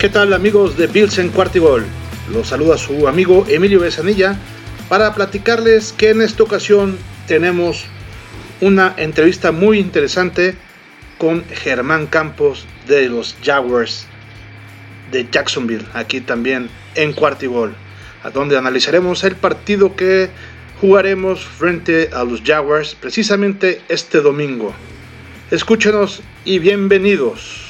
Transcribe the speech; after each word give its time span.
¿Qué 0.00 0.08
tal 0.08 0.32
amigos 0.32 0.78
de 0.78 0.86
Bills 0.86 1.18
en 1.18 1.28
Cuartigol? 1.28 1.84
Los 2.32 2.48
saluda 2.48 2.78
su 2.78 3.06
amigo 3.06 3.44
Emilio 3.46 3.80
Besanilla 3.80 4.34
para 4.88 5.14
platicarles 5.14 5.92
que 5.92 6.08
en 6.08 6.22
esta 6.22 6.42
ocasión 6.42 6.96
tenemos 7.28 7.84
una 8.62 8.94
entrevista 8.96 9.52
muy 9.52 9.78
interesante 9.78 10.54
con 11.18 11.44
Germán 11.44 12.06
Campos 12.06 12.64
de 12.88 13.10
los 13.10 13.36
Jaguars 13.44 14.06
de 15.12 15.28
Jacksonville, 15.30 15.84
aquí 15.92 16.22
también 16.22 16.70
en 16.94 17.12
Cuartigol, 17.12 17.74
a 18.22 18.30
donde 18.30 18.56
analizaremos 18.56 19.22
el 19.24 19.36
partido 19.36 19.96
que 19.96 20.30
jugaremos 20.80 21.44
frente 21.44 22.08
a 22.14 22.24
los 22.24 22.40
Jaguars 22.40 22.96
precisamente 22.98 23.82
este 23.90 24.22
domingo. 24.22 24.72
Escúchenos 25.50 26.22
y 26.46 26.58
bienvenidos. 26.58 27.69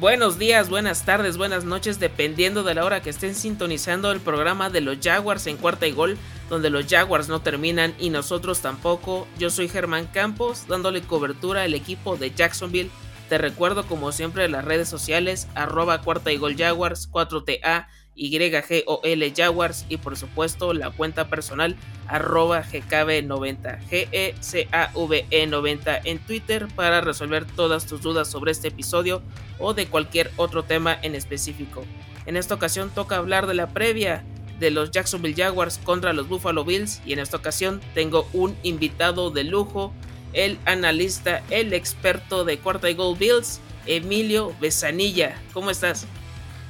Buenos 0.00 0.38
días, 0.38 0.70
buenas 0.70 1.04
tardes, 1.04 1.36
buenas 1.36 1.64
noches, 1.64 2.00
dependiendo 2.00 2.62
de 2.62 2.74
la 2.74 2.86
hora 2.86 3.02
que 3.02 3.10
estén 3.10 3.34
sintonizando 3.34 4.10
el 4.12 4.20
programa 4.20 4.70
de 4.70 4.80
los 4.80 4.96
Jaguars 4.98 5.46
en 5.46 5.58
cuarta 5.58 5.86
y 5.86 5.92
gol, 5.92 6.16
donde 6.48 6.70
los 6.70 6.86
Jaguars 6.86 7.28
no 7.28 7.42
terminan 7.42 7.94
y 7.98 8.08
nosotros 8.08 8.60
tampoco. 8.60 9.28
Yo 9.38 9.50
soy 9.50 9.68
Germán 9.68 10.06
Campos, 10.06 10.66
dándole 10.66 11.02
cobertura 11.02 11.64
al 11.64 11.74
equipo 11.74 12.16
de 12.16 12.30
Jacksonville. 12.30 12.90
Te 13.28 13.36
recuerdo 13.36 13.86
como 13.86 14.10
siempre 14.10 14.48
las 14.48 14.64
redes 14.64 14.88
sociales, 14.88 15.48
arroba 15.54 16.00
cuarta 16.00 16.32
y 16.32 16.38
gol 16.38 16.56
Jaguars, 16.56 17.10
4TA 17.12 17.86
YGOL 18.14 19.32
Jaguars 19.34 19.86
y 19.88 19.96
por 19.96 20.16
supuesto 20.16 20.74
la 20.74 20.90
cuenta 20.90 21.28
personal 21.28 21.76
arroba 22.06 22.64
GKB90 22.64 23.80
GECAVE90 23.88 26.00
en 26.04 26.18
Twitter 26.18 26.68
para 26.74 27.00
resolver 27.00 27.44
todas 27.44 27.86
tus 27.86 28.02
dudas 28.02 28.28
sobre 28.28 28.52
este 28.52 28.68
episodio 28.68 29.22
o 29.58 29.74
de 29.74 29.86
cualquier 29.86 30.30
otro 30.36 30.64
tema 30.64 30.98
en 31.02 31.14
específico. 31.14 31.84
En 32.26 32.36
esta 32.36 32.54
ocasión 32.54 32.90
toca 32.90 33.16
hablar 33.16 33.46
de 33.46 33.54
la 33.54 33.68
previa 33.68 34.24
de 34.58 34.70
los 34.70 34.90
Jacksonville 34.90 35.42
Jaguars 35.42 35.78
contra 35.78 36.12
los 36.12 36.28
Buffalo 36.28 36.64
Bills 36.64 37.00
y 37.06 37.14
en 37.14 37.18
esta 37.18 37.38
ocasión 37.38 37.80
tengo 37.94 38.28
un 38.32 38.56
invitado 38.62 39.30
de 39.30 39.44
lujo, 39.44 39.94
el 40.32 40.58
analista, 40.66 41.42
el 41.50 41.72
experto 41.72 42.44
de 42.44 42.58
cuarta 42.58 42.90
y 42.90 42.94
gol 42.94 43.16
Bills, 43.16 43.60
Emilio 43.86 44.54
Besanilla. 44.60 45.40
¿Cómo 45.54 45.70
estás? 45.70 46.06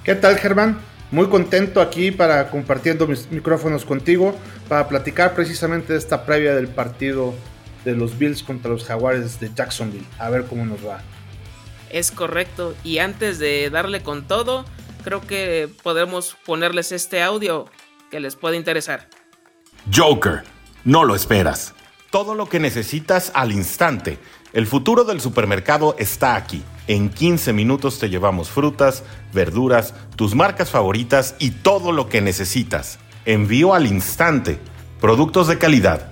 ¿Qué 0.04 0.14
tal 0.14 0.38
Germán? 0.38 0.89
Muy 1.10 1.28
contento 1.28 1.80
aquí 1.80 2.12
para 2.12 2.50
compartiendo 2.50 3.06
mis 3.06 3.30
micrófonos 3.30 3.84
contigo 3.84 4.34
para 4.68 4.86
platicar 4.88 5.34
precisamente 5.34 5.92
de 5.92 5.98
esta 5.98 6.24
previa 6.24 6.54
del 6.54 6.68
partido 6.68 7.34
de 7.84 7.96
los 7.96 8.16
Bills 8.16 8.42
contra 8.42 8.70
los 8.70 8.84
Jaguares 8.84 9.40
de 9.40 9.50
Jacksonville. 9.52 10.06
A 10.18 10.30
ver 10.30 10.44
cómo 10.44 10.64
nos 10.64 10.86
va. 10.86 11.00
Es 11.90 12.12
correcto. 12.12 12.74
Y 12.84 12.98
antes 12.98 13.38
de 13.38 13.70
darle 13.70 14.02
con 14.02 14.28
todo, 14.28 14.64
creo 15.02 15.20
que 15.20 15.68
podemos 15.82 16.36
ponerles 16.46 16.92
este 16.92 17.22
audio 17.22 17.66
que 18.10 18.20
les 18.20 18.36
puede 18.36 18.56
interesar. 18.56 19.08
Joker, 19.92 20.42
no 20.84 21.04
lo 21.04 21.16
esperas. 21.16 21.74
Todo 22.10 22.34
lo 22.34 22.48
que 22.48 22.60
necesitas 22.60 23.32
al 23.34 23.52
instante. 23.52 24.18
El 24.52 24.66
futuro 24.66 25.04
del 25.04 25.20
supermercado 25.20 25.94
está 25.98 26.34
aquí. 26.34 26.64
En 26.88 27.08
15 27.08 27.52
minutos 27.52 28.00
te 28.00 28.10
llevamos 28.10 28.50
frutas, 28.50 29.04
verduras, 29.32 29.94
tus 30.16 30.34
marcas 30.34 30.70
favoritas 30.70 31.36
y 31.38 31.52
todo 31.52 31.92
lo 31.92 32.08
que 32.08 32.20
necesitas. 32.20 32.98
Envío 33.26 33.74
al 33.74 33.86
instante. 33.86 34.58
Productos 35.00 35.46
de 35.46 35.56
calidad, 35.56 36.10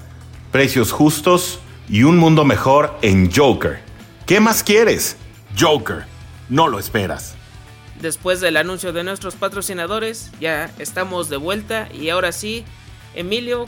precios 0.53 0.93
justos 0.93 1.59
y 1.89 2.05
un 2.05 2.17
mundo 2.17 2.45
mejor 2.45 2.97
en 3.03 3.33
Joker. 3.33 3.81
¿Qué 4.25 4.39
más 4.39 4.63
quieres? 4.63 5.17
Joker, 5.59 6.05
no 6.49 6.69
lo 6.69 6.79
esperas. 6.79 7.35
Después 8.01 8.41
del 8.41 8.57
anuncio 8.57 8.93
de 8.93 9.03
nuestros 9.03 9.35
patrocinadores, 9.35 10.31
ya 10.41 10.71
estamos 10.79 11.29
de 11.29 11.39
vuelta 11.39 11.89
y 11.93 12.11
ahora 12.11 12.31
sí, 12.31 12.65
Emilio, 13.17 13.67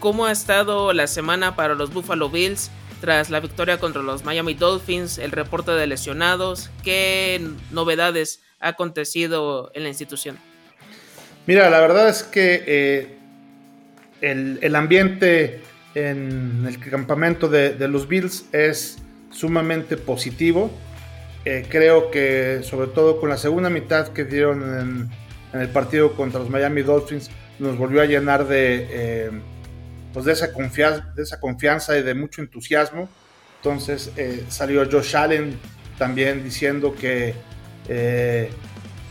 ¿cómo 0.00 0.26
ha 0.26 0.32
estado 0.32 0.92
la 0.92 1.06
semana 1.06 1.56
para 1.56 1.74
los 1.74 1.94
Buffalo 1.94 2.28
Bills? 2.28 2.70
Tras 3.00 3.30
la 3.30 3.40
victoria 3.40 3.78
contra 3.78 4.02
los 4.02 4.24
Miami 4.24 4.54
Dolphins, 4.54 5.18
el 5.18 5.30
reporte 5.30 5.72
de 5.72 5.86
lesionados, 5.86 6.70
¿qué 6.82 7.40
novedades 7.70 8.42
ha 8.60 8.68
acontecido 8.68 9.70
en 9.74 9.82
la 9.82 9.88
institución? 9.88 10.38
Mira, 11.46 11.70
la 11.70 11.80
verdad 11.80 12.08
es 12.08 12.22
que 12.22 12.64
eh, 12.66 13.18
el, 14.20 14.74
ambiente 14.74 15.62
en 15.94 16.64
el 16.66 16.78
campamento 16.78 17.48
de, 17.48 17.76
los 17.88 18.08
Bills 18.08 18.46
es 18.52 18.98
sumamente 19.30 19.96
positivo. 19.96 20.70
Eh, 21.44 21.64
creo 21.68 22.10
que 22.10 22.60
sobre 22.64 22.88
todo 22.88 23.20
con 23.20 23.28
la 23.28 23.36
segunda 23.36 23.70
mitad 23.70 24.08
que 24.08 24.24
dieron 24.24 25.08
en, 25.52 25.60
el 25.60 25.68
partido 25.68 26.14
contra 26.14 26.40
los 26.40 26.50
Miami 26.50 26.82
Dolphins 26.82 27.30
nos 27.58 27.78
volvió 27.78 28.02
a 28.02 28.06
llenar 28.06 28.46
de... 28.46 28.86
Eh, 28.90 29.30
pues 30.16 30.24
de 30.24 30.32
esa, 30.32 30.50
confianza, 30.50 31.12
de 31.14 31.22
esa 31.24 31.38
confianza 31.38 31.98
y 31.98 32.02
de 32.02 32.14
mucho 32.14 32.40
entusiasmo. 32.40 33.06
Entonces 33.56 34.10
eh, 34.16 34.46
salió 34.48 34.82
Josh 34.90 35.14
Allen 35.14 35.58
también 35.98 36.42
diciendo 36.42 36.94
que 36.98 37.34
eh, 37.86 38.50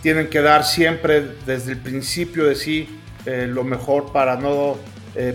tienen 0.02 0.32
que 0.32 0.42
dar 0.42 0.64
siempre 0.66 1.22
desde 1.46 1.74
el 1.74 1.78
principio 1.78 2.46
de 2.46 2.56
sí 2.56 2.90
eh, 3.28 3.46
lo 3.48 3.64
mejor 3.64 4.12
para 4.12 4.36
no 4.36 4.80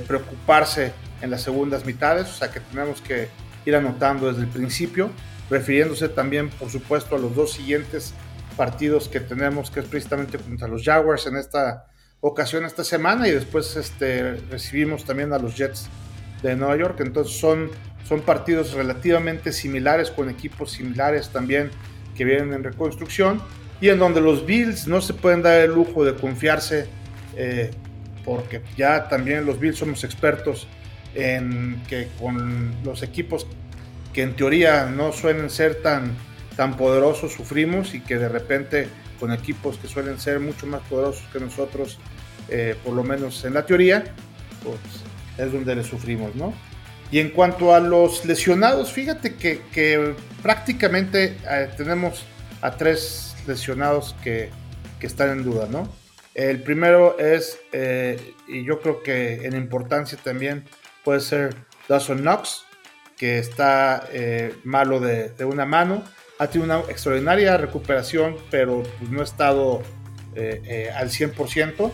preocuparse 0.09 0.93
en 1.23 1.31
las 1.31 1.43
segundas 1.43 1.87
mitades, 1.87 2.27
o 2.27 2.33
sea 2.33 2.51
que 2.51 2.59
tenemos 2.59 3.01
que 3.01 3.29
ir 3.65 3.77
anotando 3.77 4.27
desde 4.27 4.43
el 4.43 4.49
principio, 4.49 5.09
refiriéndose 5.49 6.09
también 6.09 6.51
por 6.51 6.69
supuesto 6.69 7.15
a 7.15 7.19
los 7.21 7.37
dos 7.37 7.53
siguientes 7.53 8.13
partidos 8.57 9.09
que 9.09 9.21
tenemos, 9.21 9.71
que 9.71 9.81
es 9.81 9.87
precisamente 9.87 10.37
contra 10.37 10.67
los 10.67 10.83
Jaguars 10.85 11.29
en 11.29 11.37
esta 11.37 11.90
ocasión 12.21 12.65
esta 12.65 12.85
semana 12.85 13.29
y 13.29 13.31
después 13.33 13.77
este, 13.77 14.35
recibimos 14.51 15.05
también 15.05 15.33
a 15.33 15.39
los 15.39 15.57
Jets 15.57 15.89
de 16.43 16.57
Nueva 16.57 16.77
York. 16.77 17.01
Entonces 17.01 17.39
son, 17.39 17.71
son 18.05 18.21
partidos 18.23 18.73
relativamente 18.73 19.53
similares 19.53 20.11
con 20.11 20.29
equipos 20.29 20.73
similares 20.73 21.31
también 21.31 21.71
que 22.17 22.25
vienen 22.25 22.53
en 22.53 22.65
reconstrucción 22.65 23.41
y 23.81 23.89
en 23.89 23.99
donde 23.99 24.21
los 24.21 24.45
Bills 24.45 24.87
no 24.87 25.01
se 25.01 25.15
pueden 25.15 25.43
dar 25.43 25.61
el 25.61 25.73
lujo 25.73 26.05
de 26.05 26.15
confiarse 26.15 26.87
eh, 27.37 27.71
porque 28.25 28.61
ya 28.77 29.09
también 29.09 29.47
los 29.47 29.59
Bills 29.59 29.79
somos 29.79 30.05
expertos 30.05 30.69
en 31.15 31.83
que 31.89 32.09
con 32.21 32.75
los 32.85 33.03
equipos 33.03 33.47
que 34.13 34.23
en 34.23 34.37
teoría 34.37 34.87
no 34.87 35.13
suelen 35.13 35.51
ser 35.51 35.83
tan, 35.83 36.15
tan 36.57 36.77
poderosos 36.77 37.33
sufrimos 37.33 37.95
y 37.95 38.01
que 38.01 38.19
de 38.19 38.29
repente 38.29 38.89
con 39.21 39.33
equipos 39.33 39.77
que 39.77 39.87
suelen 39.87 40.19
ser 40.19 40.41
mucho 40.41 40.67
más 40.67 40.81
poderosos 40.89 41.23
que 41.31 41.39
nosotros, 41.39 41.99
eh, 42.49 42.75
por 42.83 42.95
lo 42.95 43.05
menos 43.05 43.45
en 43.45 43.55
la 43.55 43.67
teoría, 43.67 44.03
pues 44.65 44.79
es 45.37 45.53
donde 45.53 45.77
le 45.77 45.85
sufrimos, 45.85 46.35
¿no? 46.35 46.55
Y 47.13 47.19
en 47.19 47.31
cuanto 47.31 47.75
a 47.75 47.81
los 47.81 48.25
lesionados, 48.25 48.93
fíjate 48.93 49.35
que, 49.35 50.15
prácticamente 50.43 51.37
eh, 51.49 51.69
tenemos 51.77 52.25
a 52.63 52.77
tres 52.77 53.37
lesionados 53.47 54.17
que, 54.23 54.51
que, 54.99 55.07
están 55.07 55.31
en 55.31 55.45
duda, 55.45 55.69
¿no? 55.71 55.93
El 56.35 56.63
primero 56.63 57.19
es, 57.19 57.59
eh, 57.73 58.35
y 58.49 58.65
yo 58.65 58.81
creo 58.81 59.03
que 59.03 59.45
en 59.45 59.57
importancia 59.57 60.17
también 60.23 60.65
puede 61.05 61.21
ser 61.21 61.55
Dawson 61.89 62.19
Knox, 62.19 62.65
que 63.19 63.39
está 63.39 64.09
malo 64.65 64.99
de, 64.99 65.29
de 65.31 65.45
una 65.45 65.67
mano 65.67 66.03
ha 66.41 66.47
tenido 66.47 66.65
una 66.65 66.91
extraordinaria 66.91 67.59
recuperación, 67.59 68.35
pero 68.51 68.83
pues, 68.99 69.11
no 69.11 69.21
ha 69.21 69.25
estado 69.25 69.83
eh, 70.35 70.63
eh, 70.65 70.91
al 70.91 71.11
100%. 71.11 71.93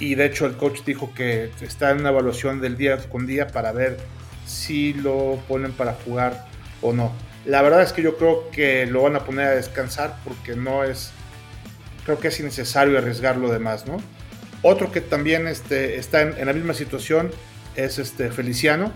Y 0.00 0.16
de 0.16 0.26
hecho 0.26 0.46
el 0.46 0.56
coach 0.56 0.80
dijo 0.84 1.14
que 1.14 1.50
está 1.60 1.92
en 1.92 2.00
una 2.00 2.08
evaluación 2.08 2.60
del 2.60 2.76
día 2.76 2.98
con 3.08 3.28
día 3.28 3.46
para 3.46 3.70
ver 3.70 3.96
si 4.44 4.92
lo 4.92 5.40
ponen 5.46 5.70
para 5.70 5.92
jugar 5.92 6.48
o 6.82 6.92
no. 6.92 7.12
La 7.44 7.62
verdad 7.62 7.82
es 7.82 7.92
que 7.92 8.02
yo 8.02 8.16
creo 8.16 8.50
que 8.50 8.86
lo 8.86 9.02
van 9.02 9.14
a 9.14 9.20
poner 9.20 9.46
a 9.46 9.50
descansar 9.52 10.16
porque 10.24 10.56
no 10.56 10.82
es, 10.82 11.12
creo 12.04 12.18
que 12.18 12.28
es 12.28 12.40
innecesario 12.40 12.98
arriesgarlo 12.98 13.52
de 13.52 13.60
más, 13.60 13.86
¿no? 13.86 13.98
Otro 14.62 14.90
que 14.90 15.00
también 15.00 15.46
este, 15.46 15.96
está 15.96 16.22
en, 16.22 16.44
la 16.44 16.52
misma 16.52 16.74
situación 16.74 17.30
es 17.76 18.00
este 18.00 18.32
Feliciano. 18.32 18.90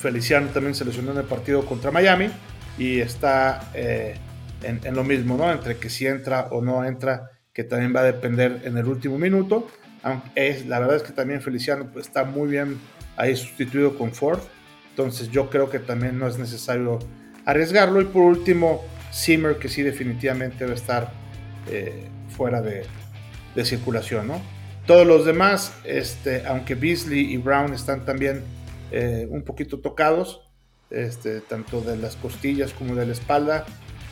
Feliciano 0.00 0.50
también 0.50 0.76
se 0.76 0.84
lesionó 0.84 1.10
en 1.10 1.18
el 1.18 1.24
partido 1.24 1.66
contra 1.66 1.90
Miami 1.90 2.30
y 2.78 3.00
está 3.00 3.70
eh, 3.74 4.16
en, 4.62 4.94
lo 4.94 5.04
mismo, 5.04 5.36
¿no? 5.36 5.50
Entre 5.50 5.76
que 5.76 5.90
si 5.90 6.06
entra 6.06 6.48
o 6.50 6.62
no 6.62 6.84
entra, 6.84 7.30
que 7.52 7.64
también 7.64 7.94
va 7.94 8.00
a 8.00 8.04
depender 8.04 8.62
en 8.64 8.76
el 8.78 8.86
último 8.86 9.18
minuto. 9.18 9.66
Es, 10.34 10.66
la 10.66 10.78
verdad 10.78 10.96
es 10.96 11.02
que 11.02 11.12
también 11.12 11.42
Feliciano 11.42 11.90
pues, 11.92 12.06
está 12.06 12.24
muy 12.24 12.48
bien 12.48 12.78
ahí 13.16 13.36
sustituido 13.36 13.96
con 13.98 14.12
Ford. 14.12 14.40
Entonces 14.90 15.30
yo 15.30 15.50
creo 15.50 15.70
que 15.70 15.78
también 15.78 16.18
no 16.18 16.26
es 16.26 16.38
necesario 16.38 16.98
arriesgarlo. 17.44 18.00
Y 18.00 18.06
por 18.06 18.22
último, 18.22 18.82
Zimmer, 19.12 19.56
que 19.56 19.68
sí 19.68 19.82
definitivamente 19.82 20.64
va 20.64 20.72
a 20.72 20.74
estar 20.74 21.12
eh, 21.68 22.08
fuera 22.28 22.62
de, 22.62 22.84
de, 23.54 23.64
circulación, 23.64 24.28
¿no? 24.28 24.40
Todos 24.86 25.06
los 25.06 25.26
demás, 25.26 25.74
este, 25.84 26.46
aunque 26.46 26.74
Beasley 26.74 27.32
y 27.32 27.36
Brown 27.36 27.74
están 27.74 28.04
también 28.04 28.42
eh, 28.90 29.26
un 29.30 29.42
poquito 29.42 29.78
tocados, 29.78 30.49
este, 30.90 31.40
tanto 31.40 31.80
de 31.80 31.96
las 31.96 32.16
costillas 32.16 32.72
como 32.72 32.94
de 32.94 33.06
la 33.06 33.12
espalda. 33.12 33.64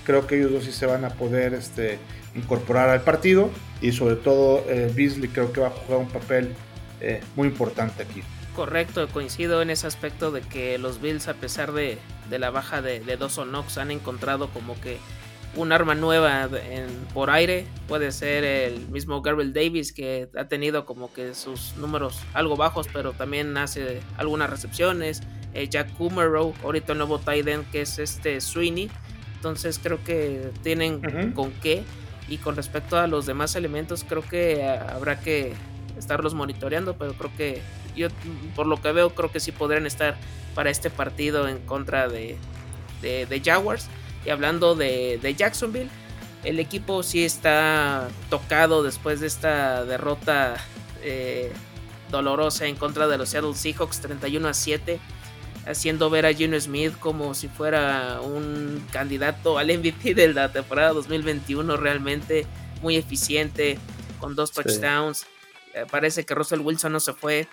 creo 0.04 0.26
que 0.26 0.38
ellos 0.38 0.52
dos 0.52 0.64
sí 0.64 0.72
se 0.72 0.86
van 0.86 1.04
a 1.04 1.10
poder 1.10 1.54
este, 1.54 1.98
incorporar 2.34 2.88
al 2.88 3.02
partido 3.02 3.50
y 3.80 3.92
sobre 3.92 4.16
todo 4.16 4.64
eh, 4.68 4.90
Beasley 4.94 5.28
creo 5.28 5.52
que 5.52 5.60
va 5.60 5.68
a 5.68 5.70
jugar 5.70 6.00
un 6.00 6.08
papel 6.08 6.54
eh, 7.00 7.20
muy 7.36 7.48
importante 7.48 8.02
aquí. 8.02 8.22
Correcto, 8.56 9.06
coincido 9.08 9.62
en 9.62 9.70
ese 9.70 9.86
aspecto 9.86 10.32
de 10.32 10.40
que 10.40 10.78
los 10.78 11.00
Bills 11.00 11.28
a 11.28 11.34
pesar 11.34 11.72
de, 11.72 11.98
la 12.30 12.50
baja 12.50 12.82
de, 12.82 13.00
de 13.00 13.16
Dawson 13.16 13.50
Knox 13.50 13.78
han 13.78 13.90
encontrado 13.90 14.48
como 14.48 14.80
que 14.80 14.98
un 15.54 15.72
arma 15.72 15.94
nueva 15.94 16.48
por 17.14 17.30
aire. 17.30 17.66
Puede 17.86 18.12
ser 18.12 18.44
el 18.44 18.88
mismo 18.88 19.22
Gabriel 19.22 19.52
Davis 19.52 19.92
que 19.92 20.28
ha 20.36 20.46
tenido 20.46 20.84
como 20.84 21.12
que 21.12 21.34
sus 21.34 21.76
números 21.76 22.20
algo 22.34 22.56
bajos, 22.56 22.86
pero 22.92 23.12
también 23.12 23.56
hace 23.56 24.00
algunas 24.16 24.50
recepciones. 24.50 25.22
Eh, 25.54 25.68
Jack 25.68 25.92
Kummerow, 25.94 26.54
ahorita 26.62 26.92
el 26.92 26.98
nuevo 26.98 27.18
tight 27.18 27.46
end 27.46 27.70
que 27.70 27.82
es 27.82 27.98
este 27.98 28.40
Sweeney. 28.40 28.90
Entonces 29.36 29.78
creo 29.82 30.02
que 30.02 30.50
tienen 30.62 31.32
con 31.32 31.52
qué. 31.52 31.84
Y 32.28 32.38
con 32.38 32.56
respecto 32.56 32.98
a 32.98 33.06
los 33.06 33.24
demás 33.24 33.56
elementos, 33.56 34.04
creo 34.06 34.22
que 34.22 34.64
habrá 34.64 35.20
que 35.20 35.54
estarlos 35.98 36.34
monitoreando, 36.34 36.96
pero 36.96 37.14
creo 37.14 37.30
que 37.36 37.62
yo 37.96 38.08
por 38.54 38.66
lo 38.66 38.80
que 38.80 38.92
veo 38.92 39.10
creo 39.10 39.32
que 39.32 39.40
sí 39.40 39.50
podrían 39.50 39.86
estar 39.86 40.16
para 40.54 40.70
este 40.70 40.90
partido 40.90 41.48
en 41.48 41.58
contra 41.58 42.08
de, 42.08 42.36
de 43.00 43.42
Jaguars. 43.42 43.88
Y 44.24 44.30
hablando 44.30 44.74
de, 44.74 45.34
Jacksonville, 45.36 45.88
el 46.44 46.60
equipo 46.60 47.02
sí 47.02 47.24
está 47.24 48.08
tocado 48.30 48.82
después 48.82 49.20
de 49.20 49.26
esta 49.26 49.84
derrota 49.84 50.56
eh, 51.02 51.52
dolorosa 52.10 52.66
en 52.66 52.76
contra 52.76 53.08
de 53.08 53.18
los 53.18 53.30
Seattle 53.30 53.54
Seahawks 53.54 54.00
31 54.00 54.48
a 54.48 54.54
7, 54.54 55.00
haciendo 55.68 56.08
ver 56.08 56.26
a 56.26 56.32
Gino 56.32 56.58
Smith 56.58 56.94
como 56.98 57.34
si 57.34 57.48
fuera 57.48 58.20
un 58.22 58.82
candidato 58.90 59.58
al 59.58 59.68
MVP 59.68 60.14
de 60.14 60.32
la 60.32 60.50
temporada 60.50 60.92
2021, 60.92 61.76
realmente 61.76 62.46
muy 62.80 62.96
eficiente, 62.96 63.78
con 64.18 64.34
dos 64.34 64.52
touchdowns. 64.52 65.26
Eh, 65.74 65.84
parece 65.90 66.24
que 66.24 66.34
Russell 66.34 66.60
Wilson 66.60 66.92
no 66.92 67.00
se 67.00 67.12
fue 67.12 67.46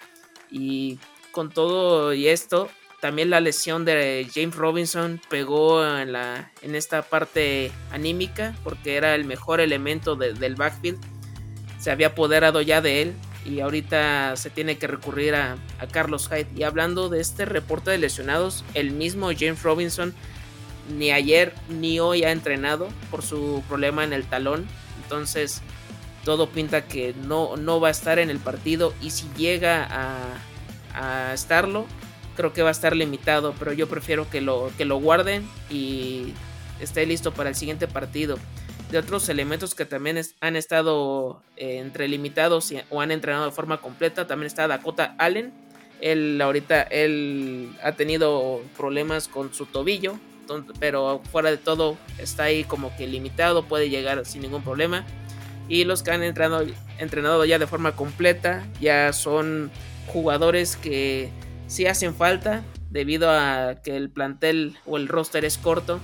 y 0.50 0.98
con 1.32 1.50
todo 1.50 2.14
y 2.14 2.28
esto, 2.30 2.70
también 3.02 3.30
la 3.30 3.42
lesión 3.42 3.84
de 3.84 4.28
James 4.34 4.56
Robinson 4.56 5.22
pegó 5.30 5.86
en, 5.86 6.14
la, 6.14 6.52
en 6.62 6.76
esta 6.76 7.02
parte 7.02 7.72
anímica 7.92 8.56
porque 8.64 8.96
era 8.96 9.14
el 9.14 9.26
mejor 9.26 9.60
elemento 9.60 10.16
del 10.16 10.56
backfield. 10.56 11.00
Se 11.78 11.92
había 11.92 12.08
apoderado 12.08 12.62
ya 12.62 12.82
de 12.82 13.02
él 13.02 13.14
y 13.46 13.60
ahorita 13.60 14.36
se 14.36 14.50
tiene 14.50 14.78
que 14.78 14.88
recurrir 14.88 15.36
a, 15.36 15.58
Carlos 15.92 16.28
Hyde. 16.30 16.48
Y 16.56 16.64
hablando 16.64 17.10
de 17.10 17.22
este 17.22 17.46
reporte 17.46 17.92
de 17.92 17.98
lesionados, 17.98 18.66
el 18.74 18.92
mismo 18.92 19.30
James 19.38 19.62
Robinson 19.64 20.14
ni 20.98 21.12
ayer 21.12 21.54
ni 21.70 22.00
hoy 22.00 22.24
ha 22.24 22.32
entrenado 22.32 22.90
por 23.10 23.24
su 23.24 23.64
problema 23.68 24.04
en 24.04 24.14
el 24.14 24.24
talón. 24.26 24.66
Entonces 25.04 25.62
todo 26.24 26.50
pinta 26.50 26.86
que 26.86 27.14
no, 27.24 27.56
no 27.56 27.80
va 27.80 27.90
a 27.90 27.92
estar 27.92 28.18
en 28.18 28.30
el 28.30 28.40
partido 28.40 28.94
y 29.02 29.12
si 29.12 29.28
llega 29.38 29.88
a, 29.90 31.30
a 31.30 31.34
estarlo 31.34 31.86
creo 32.36 32.54
que 32.54 32.62
va 32.62 32.70
a 32.70 32.72
estar 32.72 32.96
limitado, 32.96 33.56
pero 33.58 33.74
yo 33.74 33.88
prefiero 33.88 34.30
que 34.30 34.42
lo, 34.42 34.72
que 34.78 34.86
lo 34.86 34.98
guarden 34.98 35.48
y 35.70 36.34
esté 36.80 37.06
listo 37.06 37.34
para 37.34 37.50
el 37.50 37.56
siguiente 37.56 37.88
partido. 37.88 38.38
De 38.92 39.00
otros 39.00 39.28
elementos 39.30 39.76
que 39.76 39.86
también 39.86 40.22
han 40.42 40.56
estado 40.56 41.42
eh, 41.58 41.80
entre 41.80 42.08
limitados 42.08 42.72
o 42.90 43.02
han 43.02 43.12
entrenado 43.12 43.46
de 43.46 43.52
forma 43.52 43.82
completa, 43.82 44.28
también 44.28 44.48
está 44.48 44.68
Dakota 44.68 45.16
Allen. 45.18 45.54
Él 46.02 46.40
ahorita 46.42 46.84
él 46.84 47.76
ha 47.82 47.94
tenido 47.94 48.62
problemas 48.78 49.28
con 49.28 49.54
su 49.54 49.66
tobillo, 49.66 50.20
pero 50.80 51.22
fuera 51.32 51.50
de 51.50 51.58
todo 51.58 51.98
está 52.20 52.44
ahí 52.44 52.64
como 52.64 52.96
que 52.96 53.08
limitado, 53.08 53.66
puede 53.66 53.90
llegar 53.90 54.26
sin 54.26 54.42
ningún 54.44 54.64
problema. 54.64 55.06
Y 55.68 55.84
los 55.86 56.04
que 56.04 56.12
han 56.12 56.22
entrenado, 56.22 56.66
entrenado 57.00 57.44
ya 57.46 57.58
de 57.58 57.68
forma 57.68 57.96
completa 57.96 58.66
ya 58.80 59.12
son 59.14 59.72
jugadores 60.08 60.76
que 60.76 61.30
si 61.68 61.88
hacen 61.88 62.14
falta 62.14 62.64
debido 62.92 63.30
a 63.32 63.76
que 63.84 63.98
el 63.98 64.10
plantel 64.10 64.78
o 64.86 64.98
el 64.98 65.08
roster 65.08 65.44
es 65.44 65.58
corto. 65.58 66.00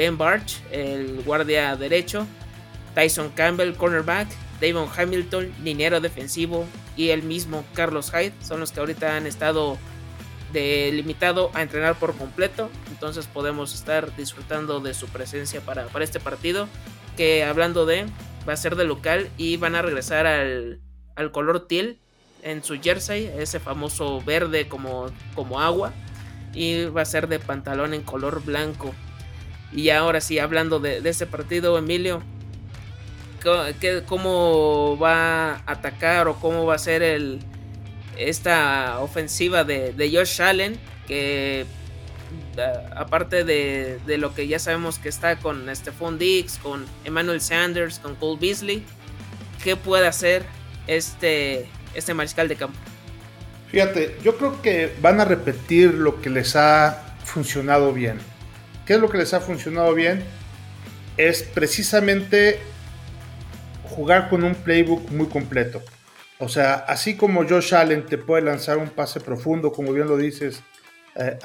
Ben 0.00 0.16
Barch, 0.16 0.62
el 0.72 1.22
guardia 1.24 1.76
derecho, 1.76 2.26
Tyson 2.94 3.28
Campbell, 3.34 3.74
cornerback, 3.74 4.28
Davon 4.58 4.88
Hamilton, 4.96 5.52
liniero 5.62 6.00
defensivo 6.00 6.64
y 6.96 7.10
el 7.10 7.22
mismo 7.22 7.66
Carlos 7.74 8.10
Hyde 8.10 8.32
son 8.40 8.60
los 8.60 8.72
que 8.72 8.80
ahorita 8.80 9.18
han 9.18 9.26
estado 9.26 9.76
delimitado 10.54 11.50
a 11.52 11.60
entrenar 11.60 11.96
por 11.96 12.16
completo. 12.16 12.70
Entonces 12.90 13.26
podemos 13.26 13.74
estar 13.74 14.16
disfrutando 14.16 14.80
de 14.80 14.94
su 14.94 15.06
presencia 15.08 15.60
para, 15.60 15.84
para 15.88 16.02
este 16.02 16.18
partido. 16.18 16.66
Que 17.18 17.44
hablando 17.44 17.84
de, 17.84 18.06
va 18.48 18.54
a 18.54 18.56
ser 18.56 18.76
de 18.76 18.84
local 18.84 19.28
y 19.36 19.58
van 19.58 19.74
a 19.74 19.82
regresar 19.82 20.26
al, 20.26 20.80
al 21.14 21.30
color 21.30 21.66
teal 21.66 21.98
en 22.42 22.64
su 22.64 22.80
jersey, 22.80 23.30
ese 23.36 23.60
famoso 23.60 24.22
verde 24.22 24.66
como, 24.66 25.08
como 25.34 25.60
agua, 25.60 25.92
y 26.54 26.86
va 26.86 27.02
a 27.02 27.04
ser 27.04 27.28
de 27.28 27.38
pantalón 27.38 27.92
en 27.92 28.00
color 28.00 28.42
blanco. 28.42 28.94
Y 29.72 29.90
ahora 29.90 30.20
sí, 30.20 30.38
hablando 30.38 30.80
de, 30.80 31.00
ese 31.08 31.26
partido, 31.26 31.78
Emilio, 31.78 32.22
¿cómo 34.06 34.98
va 34.98 35.52
a 35.52 35.62
atacar 35.66 36.28
o 36.28 36.36
cómo 36.36 36.66
va 36.66 36.74
a 36.74 36.78
ser 36.78 37.02
el, 37.02 37.40
esta 38.16 38.98
ofensiva 39.00 39.64
de, 39.64 39.92
de 39.92 40.10
Josh 40.16 40.42
Allen? 40.42 40.78
Que 41.06 41.66
aparte 42.96 43.44
de, 43.44 43.98
de, 44.06 44.18
lo 44.18 44.34
que 44.34 44.46
ya 44.46 44.58
sabemos 44.58 44.98
que 44.98 45.08
está 45.08 45.36
con 45.36 45.74
Stephon 45.74 46.18
Diggs, 46.18 46.58
con 46.58 46.84
Emmanuel 47.04 47.40
Sanders, 47.40 47.98
con 47.98 48.16
Cole 48.16 48.38
Beasley, 48.40 48.84
¿qué 49.62 49.76
puede 49.76 50.06
hacer 50.06 50.44
este, 50.90 51.66
este 51.94 52.14
mariscal 52.14 52.48
de 52.48 52.56
campo. 52.56 52.76
Fíjate, 53.70 54.16
yo 54.24 54.36
creo 54.36 54.60
que 54.60 54.92
van 55.00 55.20
a 55.20 55.24
repetir 55.24 55.94
lo 55.94 56.20
que 56.20 56.30
les 56.30 56.56
ha 56.56 57.14
funcionado 57.24 57.92
bien. 57.92 58.18
¿Qué 58.90 58.94
es 58.94 59.00
lo 59.00 59.08
que 59.08 59.18
les 59.18 59.32
ha 59.34 59.40
funcionado 59.40 59.94
bien? 59.94 60.24
Es 61.16 61.44
precisamente 61.44 62.58
jugar 63.84 64.28
con 64.28 64.42
un 64.42 64.56
playbook 64.56 65.12
muy 65.12 65.28
completo. 65.28 65.80
O 66.40 66.48
sea, 66.48 66.74
así 66.74 67.16
como 67.16 67.48
Josh 67.48 67.72
Allen 67.72 68.04
te 68.04 68.18
puede 68.18 68.42
lanzar 68.42 68.78
un 68.78 68.88
pase 68.88 69.20
profundo, 69.20 69.70
como 69.70 69.92
bien 69.92 70.08
lo 70.08 70.16
dices, 70.16 70.60
eh, 71.14 71.38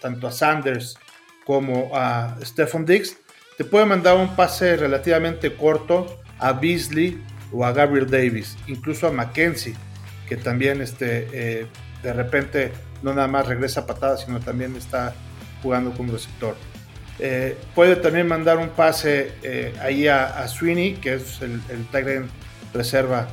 tanto 0.00 0.28
a 0.28 0.30
Sanders 0.30 0.96
como 1.44 1.90
a 1.96 2.36
Stephon 2.44 2.86
Diggs, 2.86 3.16
te 3.56 3.64
puede 3.64 3.84
mandar 3.84 4.16
un 4.16 4.36
pase 4.36 4.76
relativamente 4.76 5.56
corto 5.56 6.20
a 6.38 6.52
Beasley 6.52 7.20
o 7.52 7.64
a 7.64 7.72
Gabriel 7.72 8.08
Davis, 8.08 8.56
incluso 8.68 9.08
a 9.08 9.10
Mackenzie, 9.10 9.74
que 10.28 10.36
también 10.36 10.80
este, 10.80 11.26
eh, 11.32 11.66
de 12.04 12.12
repente 12.12 12.70
no 13.02 13.12
nada 13.12 13.26
más 13.26 13.48
regresa 13.48 13.84
patada, 13.84 14.16
sino 14.16 14.38
también 14.38 14.76
está 14.76 15.12
jugando 15.62 15.92
como 15.92 16.12
receptor. 16.12 16.56
Eh, 17.18 17.56
puede 17.74 17.96
también 17.96 18.28
mandar 18.28 18.58
un 18.58 18.68
pase 18.68 19.32
eh, 19.42 19.74
ahí 19.80 20.06
a, 20.06 20.46
Sweeney, 20.46 20.94
que 20.94 21.14
es 21.14 21.40
el, 21.42 21.60
el 21.68 22.28
reserva 22.72 23.28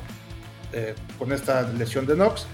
con 1.18 1.32
esta 1.32 1.62
lesión 1.62 2.06
de 2.06 2.14
Knox. 2.14 2.46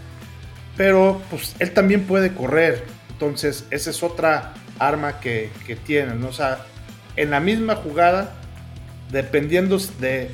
Pero 0.76 1.20
pues 1.28 1.56
él 1.58 1.72
también 1.72 2.04
puede 2.04 2.34
correr. 2.34 2.84
Entonces, 3.10 3.66
esa 3.70 3.90
es 3.90 4.02
otra 4.02 4.54
arma 4.78 5.18
que, 5.18 5.50
que 5.66 5.74
tienen. 5.74 6.22
O 6.24 6.32
sea, 6.32 6.64
en 7.16 7.30
la 7.30 7.40
misma 7.40 7.74
jugada, 7.76 8.34
dependiendo 9.10 9.78
de 9.98 10.30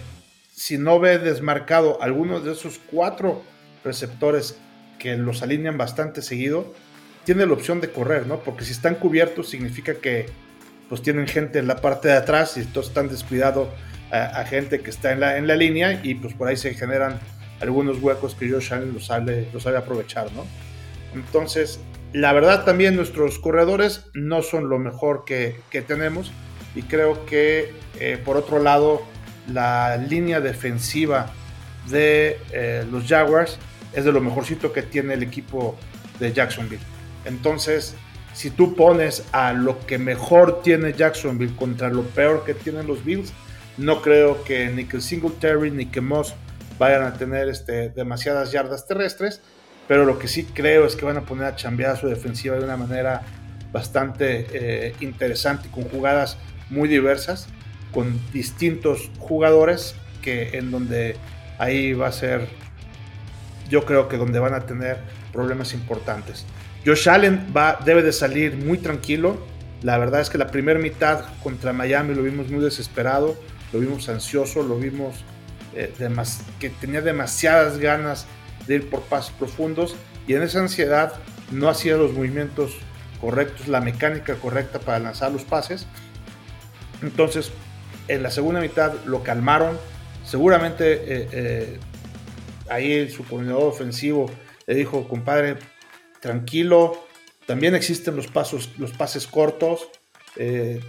si 0.59 0.77
no 0.77 0.99
ve 0.99 1.19
desmarcado 1.19 2.03
algunos 2.03 2.45
de 2.45 2.53
esos 2.53 2.81
cuatro 2.91 3.43
receptores 3.85 4.59
que 4.99 5.17
los 5.17 5.43
alinean 5.43 5.79
bastante 5.79 6.21
seguido, 6.21 6.75
tiene 7.25 7.47
la 7.47 7.53
opción 7.53 7.81
de 7.81 7.91
correr, 7.91 8.27
¿no? 8.27 8.41
Porque 8.41 8.65
si 8.65 8.73
están 8.73 8.97
cubiertos 8.97 9.49
significa 9.49 9.95
que 9.95 10.27
pues 10.89 11.03
tienen 11.03 11.27
gente 11.27 11.59
en 11.59 11.67
la 11.67 11.77
parte 11.77 12.09
de 12.09 12.15
atrás 12.15 12.57
y 12.57 12.61
entonces 12.61 12.91
están 12.91 13.09
descuidado 13.09 13.69
a, 14.11 14.43
gente 14.45 14.81
que 14.81 14.89
está 14.89 15.13
en 15.13 15.21
la, 15.21 15.37
en 15.37 15.47
la 15.47 15.55
línea 15.55 16.01
y 16.03 16.15
pues 16.15 16.33
por 16.33 16.49
ahí 16.49 16.57
se 16.57 16.73
generan 16.73 17.21
algunos 17.61 18.01
huecos 18.01 18.35
que 18.35 18.51
Josh 18.51 18.73
Allen 18.73 18.95
los 18.95 19.07
sabe, 19.07 19.49
los 19.53 19.65
sabe 19.65 19.77
aprovechar, 19.77 20.33
¿no? 20.33 20.47
Entonces, 21.15 21.81
la 22.13 22.33
verdad 22.33 22.65
también 22.65 22.97
nuestros 22.97 23.39
corredores 23.39 24.07
no 24.15 24.43
son 24.43 24.71
lo 24.71 24.79
mejor 24.79 25.25
que, 25.27 25.61
que 25.71 25.83
tenemos 25.83 26.33
y 26.75 26.83
creo 26.83 27.27
que 27.27 27.73
eh, 28.01 28.19
por 28.25 28.37
otro 28.37 28.63
lado 28.63 29.03
la 29.53 29.97
línea 29.97 30.41
defensiva 30.41 31.33
de 31.91 32.39
eh, 32.53 32.87
los 32.91 33.07
Jaguars 33.07 33.59
es 33.93 34.05
de 34.05 34.13
lo 34.13 34.21
mejorcito 34.21 34.73
que 34.73 34.83
tiene 34.83 35.15
el 35.15 35.23
equipo 35.23 35.79
de 36.21 36.33
Jacksonville. 36.33 36.83
Entonces, 37.25 37.95
si 38.39 38.51
tú 38.51 38.77
pones 38.77 39.25
a 39.33 39.53
lo 39.53 39.85
que 39.85 39.99
mejor 39.99 40.63
tiene 40.63 40.93
Jacksonville 40.93 41.57
contra 41.57 41.89
lo 41.89 42.03
peor 42.05 42.45
que 42.45 42.55
tienen 42.55 42.87
los 42.87 43.05
Bills, 43.05 43.33
no 43.79 44.01
creo 44.01 44.45
que 44.45 44.69
ni 44.69 44.85
que 44.85 45.01
Singletary 45.01 45.73
ni 45.73 45.87
que 45.87 46.01
Moss 46.01 46.37
vayan 46.79 47.03
a 47.03 47.15
tener 47.15 47.49
este, 47.49 47.89
demasiadas 47.89 48.53
yardas 48.53 48.87
terrestres, 48.87 49.41
pero 49.89 50.05
lo 50.05 50.21
que 50.21 50.29
sí 50.29 50.45
creo 50.45 50.87
es 50.87 50.95
que 50.95 51.05
van 51.05 51.17
a 51.17 51.23
poner 51.23 51.47
a 51.47 51.57
chambear 51.57 51.99
su 51.99 52.07
defensiva 52.07 52.55
de 52.55 52.65
una 52.65 52.77
manera 52.77 53.23
bastante 53.73 54.47
eh, 54.53 54.95
interesante, 55.01 55.69
con 55.69 55.83
jugadas 55.89 56.39
muy 56.71 56.89
diversas 56.89 57.49
con 57.91 58.21
distintos 58.33 59.11
jugadores 59.19 59.97
que 60.23 60.59
en 60.59 60.71
donde 60.71 61.17
ahí 61.59 61.93
va 61.93 62.07
a 62.07 62.13
ser, 62.13 62.47
yo 63.69 63.85
creo 63.85 64.09
que 64.09 64.17
donde 64.17 64.39
van 64.39 64.55
a 64.55 64.61
tener 64.61 64.99
problemas 65.33 65.75
importantes. 65.75 66.47
Josh 66.89 67.07
Allen 67.11 67.53
va, 67.55 67.79
debe 67.85 68.03
de 68.03 68.15
salir 68.15 68.57
muy 68.57 68.79
tranquilo. 68.79 69.37
La 69.83 69.99
verdad 69.99 70.23
es 70.23 70.31
que 70.31 70.39
la 70.39 70.47
primera 70.47 70.79
mitad 70.79 71.23
contra 71.43 71.75
Miami 71.75 72.15
lo 72.15 72.23
vimos 72.23 72.49
muy 72.49 72.65
desesperado, 72.65 73.37
lo 73.75 73.81
vimos 73.81 74.09
ansioso, 74.09 74.63
lo 74.63 74.79
vimos 74.79 75.17
eh, 75.75 75.93
que 76.59 76.71
tenía 76.71 77.03
demasiadas 77.03 77.77
ganas 77.77 78.27
de 78.67 78.77
ir 78.77 78.89
por 78.89 79.03
pasos 79.03 79.35
profundos 79.39 79.97
y 80.27 80.33
en 80.33 80.43
esa 80.43 80.61
ansiedad 80.61 81.13
no 81.53 81.69
hacía 81.69 81.99
los 81.99 82.15
movimientos 82.15 82.79
correctos, 83.21 83.69
la 83.69 83.83
mecánica 83.83 84.37
correcta 84.37 84.79
para 84.79 84.99
lanzar 84.99 85.31
los 85.31 85.45
pases. 85.45 85.87
Entonces, 87.03 87.53
en 88.09 88.23
la 88.23 88.31
segunda 88.31 88.63
mitad 88.63 88.95
lo 89.05 89.23
calmaron. 89.23 89.79
Seguramente 90.25 90.95
eh, 90.95 91.29
eh, 91.33 91.79
ahí 92.71 93.11
su 93.11 93.27
coordinador 93.27 93.65
ofensivo 93.65 94.31
le 94.67 94.75
dijo, 94.75 95.07
compadre, 95.07 95.59
tranquilo. 96.21 97.05
También 97.47 97.75
existen 97.75 98.17
los, 98.17 98.27
pasos, 98.27 98.71
los 98.79 98.93
pases 98.93 99.27
cortos. 99.27 99.89
Eh, 100.37 100.81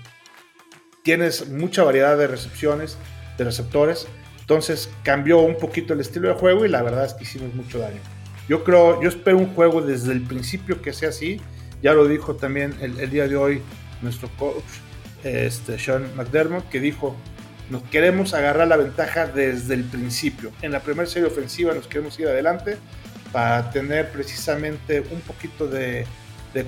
tienes 1.04 1.50
mucha 1.50 1.84
variedad 1.84 2.18
de 2.18 2.28
recepciones, 2.28 2.98
de 3.38 3.44
receptores. 3.46 4.08
Entonces 4.42 4.90
cambió 5.04 5.40
un 5.40 5.58
poquito 5.58 5.94
el 5.94 6.02
estilo 6.02 6.28
de 6.28 6.34
juego 6.34 6.66
y 6.66 6.70
la 6.70 6.82
verdad 6.82 7.06
es 7.06 7.14
que 7.14 7.24
hicimos 7.24 7.54
mucho 7.54 7.80
daño. 7.80 8.02
Yo 8.48 8.64
creo, 8.64 9.02
yo 9.02 9.10
espero 9.10 9.38
un 9.38 9.54
juego 9.54 9.82
desde 9.82 10.12
el 10.12 10.24
principio 10.24 10.82
que 10.82 10.92
sea 10.92 11.10
así. 11.10 11.40
Ya 11.84 11.94
lo 11.94 12.08
dijo 12.08 12.36
también 12.36 12.76
el, 12.82 13.10
día 13.10 13.28
de 13.28 13.38
hoy 13.38 13.62
nuestro 14.02 14.28
coach, 14.38 14.64
este, 15.24 15.78
Sean 15.78 16.14
McDermott, 16.16 16.68
que 16.68 16.80
dijo, 16.80 17.16
nos 17.70 17.84
queremos 17.84 18.34
agarrar 18.34 18.68
la 18.68 18.76
ventaja 18.76 19.28
desde 19.28 19.76
el 19.76 19.84
principio. 19.84 20.52
En 20.62 20.72
la 20.72 20.80
primera 20.80 21.08
serie 21.08 21.28
ofensiva 21.28 21.74
nos 21.74 21.88
queremos 21.88 22.20
ir 22.20 22.28
adelante 22.28 22.78
para 23.32 23.70
tener 23.72 24.12
precisamente 24.12 25.02
un 25.12 25.22
poquito 25.22 25.68
de, 25.68 26.06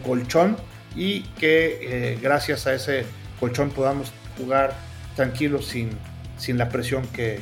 colchón 0.03 0.57
y 0.95 1.21
que 1.39 1.79
eh, 2.13 2.19
gracias 2.21 2.67
a 2.67 2.73
ese 2.73 3.05
colchón 3.39 3.71
podamos 3.71 4.11
jugar 4.37 4.73
tranquilos 5.15 5.65
sin, 5.65 5.89
sin 6.37 6.57
la 6.57 6.69
presión 6.69 7.05
que 7.07 7.39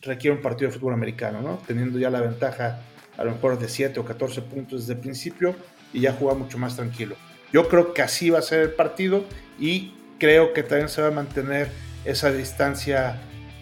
requiere 0.00 0.36
un 0.36 0.42
partido 0.42 0.70
de 0.70 0.78
fútbol 0.78 0.94
americano, 0.94 1.42
¿no? 1.42 1.60
teniendo 1.66 1.98
ya 1.98 2.10
la 2.10 2.20
ventaja 2.20 2.80
a 3.18 3.24
lo 3.24 3.32
mejor 3.32 3.58
de 3.58 3.68
7 3.68 4.00
o 4.00 4.04
14 4.04 4.42
puntos 4.42 4.80
desde 4.80 4.94
el 4.94 5.00
principio 5.00 5.54
y 5.92 6.00
ya 6.00 6.12
jugar 6.12 6.36
mucho 6.36 6.58
más 6.58 6.76
tranquilo. 6.76 7.16
Yo 7.52 7.68
creo 7.68 7.92
que 7.92 8.02
así 8.02 8.30
va 8.30 8.38
a 8.38 8.42
ser 8.42 8.60
el 8.60 8.70
partido 8.70 9.24
y 9.58 9.92
creo 10.18 10.52
que 10.52 10.62
también 10.62 10.88
se 10.88 11.02
va 11.02 11.08
a 11.08 11.10
mantener 11.12 11.68
esa 12.04 12.32
distancia, 12.32 13.20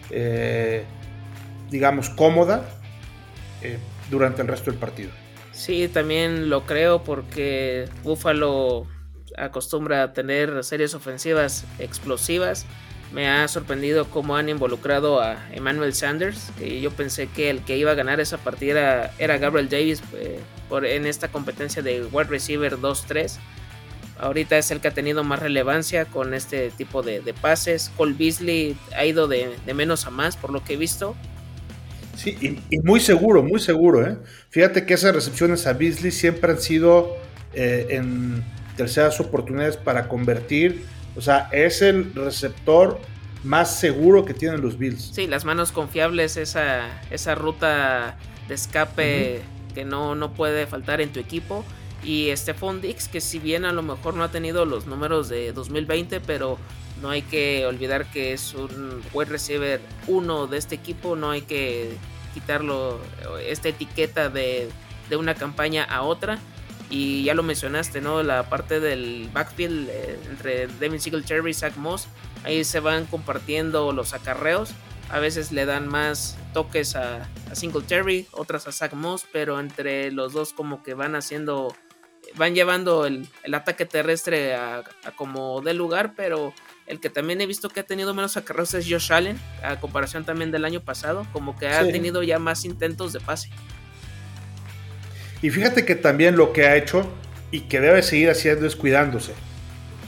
eh, 0.09 0.85
digamos, 1.69 2.09
cómoda 2.09 2.65
eh, 3.61 3.77
durante 4.11 4.43
el 4.43 4.47
resto 4.47 4.69
del 4.69 4.79
partido. 4.79 5.09
Sí, 5.51 5.87
también 5.87 6.49
lo 6.49 6.65
creo 6.65 7.03
porque 7.03 7.89
Buffalo 8.03 8.85
acostumbra 9.37 10.03
a 10.03 10.13
tener 10.13 10.63
series 10.63 10.93
ofensivas 10.93 11.65
explosivas. 11.79 12.65
Me 13.11 13.27
ha 13.27 13.47
sorprendido 13.47 14.05
cómo 14.05 14.37
han 14.37 14.47
involucrado 14.47 15.21
a 15.21 15.37
Emmanuel 15.51 15.93
Sanders, 15.93 16.51
que 16.57 16.79
yo 16.79 16.91
pensé 16.91 17.27
que 17.27 17.49
el 17.49 17.61
que 17.61 17.77
iba 17.77 17.91
a 17.91 17.95
ganar 17.95 18.21
esa 18.21 18.37
partida 18.37 19.13
era 19.17 19.37
Gabriel 19.37 19.67
Davis 19.67 20.01
eh, 20.13 20.39
por, 20.69 20.85
en 20.85 21.05
esta 21.05 21.27
competencia 21.27 21.81
de 21.81 22.05
wide 22.05 22.29
receiver 22.29 22.77
2-3. 22.77 23.37
Ahorita 24.17 24.57
es 24.57 24.71
el 24.71 24.79
que 24.79 24.87
ha 24.87 24.93
tenido 24.93 25.23
más 25.23 25.39
relevancia 25.39 26.05
con 26.05 26.33
este 26.33 26.69
tipo 26.69 27.01
de, 27.01 27.21
pases. 27.41 27.91
Cole 27.97 28.13
Beasley 28.13 28.77
ha 28.95 29.03
ido 29.03 29.27
de, 29.27 29.57
de 29.65 29.73
menos 29.73 30.05
a 30.05 30.11
más 30.11 30.37
por 30.37 30.51
lo 30.51 30.63
que 30.63 30.73
he 30.73 30.77
visto. 30.77 31.15
Sí, 32.15 32.59
y, 32.69 32.79
muy 32.79 32.99
seguro, 32.99 33.43
muy 33.43 33.59
seguro. 33.59 34.05
¿eh? 34.05 34.17
Fíjate 34.49 34.85
que 34.85 34.93
esas 34.93 35.15
recepciones 35.15 35.65
a 35.67 35.73
Beasley 35.73 36.11
siempre 36.11 36.51
han 36.51 36.61
sido 36.61 37.15
eh, 37.53 37.87
en 37.89 38.43
terceras 38.75 39.19
oportunidades 39.19 39.77
para 39.77 40.07
convertir. 40.07 40.83
O 41.15 41.21
sea, 41.21 41.49
es 41.51 41.81
el 41.81 42.13
receptor 42.13 42.99
más 43.43 43.79
seguro 43.79 44.25
que 44.25 44.33
tienen 44.33 44.61
los 44.61 44.77
Bills. 44.77 45.11
Sí, 45.13 45.27
las 45.27 45.45
manos 45.45 45.71
confiables, 45.71 46.37
esa, 46.37 46.87
esa 47.09 47.35
ruta 47.35 48.17
de 48.47 48.55
escape 48.55 49.41
que 49.73 49.85
no, 49.85 50.15
no 50.15 50.33
puede 50.33 50.67
faltar 50.67 51.01
en 51.01 51.11
tu 51.11 51.19
equipo. 51.19 51.65
Y 52.03 52.29
Stephon 52.35 52.81
Dix, 52.81 53.07
que 53.07 53.21
si 53.21 53.39
bien 53.39 53.65
a 53.65 53.71
lo 53.71 53.83
mejor 53.83 54.15
no 54.15 54.23
ha 54.23 54.31
tenido 54.31 54.65
los 54.65 54.87
números 54.87 55.29
de 55.29 55.53
2020, 55.53 56.19
pero 56.21 56.57
no 57.01 57.09
hay 57.09 57.23
que 57.23 57.65
olvidar 57.65 58.05
que 58.11 58.33
es 58.33 58.53
un 58.53 59.01
wide 59.13 59.31
receiver 59.31 59.81
uno 60.07 60.47
de 60.47 60.57
este 60.57 60.75
equipo. 60.75 61.15
No 61.15 61.31
hay 61.31 61.41
que 61.41 61.97
quitarlo, 62.33 62.99
esta 63.45 63.69
etiqueta 63.69 64.29
de, 64.29 64.69
una 65.11 65.35
campaña 65.35 65.83
a 65.83 66.03
otra. 66.03 66.39
Y 66.89 67.23
ya 67.23 67.33
lo 67.33 67.43
mencionaste, 67.43 68.01
¿no? 68.01 68.21
La 68.21 68.49
parte 68.49 68.79
del 68.79 69.29
backfield 69.33 69.89
eh, 69.89 70.19
entre 70.29 70.67
Devin 70.67 70.99
Singletary 70.99 71.49
y 71.49 71.53
Zach 71.53 71.75
Moss. 71.77 72.07
Ahí 72.43 72.63
se 72.63 72.79
van 72.81 73.05
compartiendo 73.05 73.91
los 73.93 74.13
acarreos. 74.13 74.71
A 75.09 75.19
veces 75.19 75.51
le 75.51 75.65
dan 75.65 75.87
más 75.87 76.37
toques 76.53 76.95
a, 76.95 77.29
a 77.49 77.55
Singletary, 77.55 78.27
otras 78.31 78.67
a 78.67 78.71
Zach 78.71 78.93
Moss, 78.93 79.25
pero 79.31 79.59
entre 79.59 80.11
los 80.11 80.33
dos 80.33 80.53
como 80.53 80.83
que 80.83 80.93
van 80.93 81.15
haciendo, 81.15 81.73
van 82.35 82.55
llevando 82.55 83.05
el, 83.05 83.27
ataque 83.53 83.85
terrestre 83.85 84.55
a, 84.55 84.83
a 85.03 85.11
como 85.15 85.61
de 85.61 85.73
lugar, 85.73 86.13
pero 86.15 86.53
el 86.91 86.99
que 86.99 87.09
también 87.09 87.39
he 87.39 87.45
visto 87.45 87.69
que 87.69 87.79
ha 87.79 87.83
tenido 87.83 88.13
menos 88.13 88.35
acarreos 88.35 88.73
es 88.73 88.85
Josh 88.87 89.13
Allen, 89.13 89.39
a 89.63 89.79
comparación 89.79 90.25
también 90.25 90.51
del 90.51 90.65
año 90.65 90.81
pasado, 90.81 91.25
como 91.31 91.57
que 91.57 91.69
ha 91.69 91.89
tenido 91.89 92.21
ya 92.21 92.37
más 92.37 92.65
intentos 92.65 93.13
de 93.13 93.21
pase. 93.21 93.49
Y 95.41 95.49
fíjate 95.51 95.85
que 95.85 95.95
también 95.95 96.35
lo 96.35 96.51
que 96.51 96.65
ha 96.65 96.75
hecho 96.75 97.09
y 97.49 97.61
que 97.61 97.79
debe 97.79 98.03
seguir 98.03 98.29
haciendo 98.29 98.67
es 98.67 98.75
cuidándose. 98.75 99.31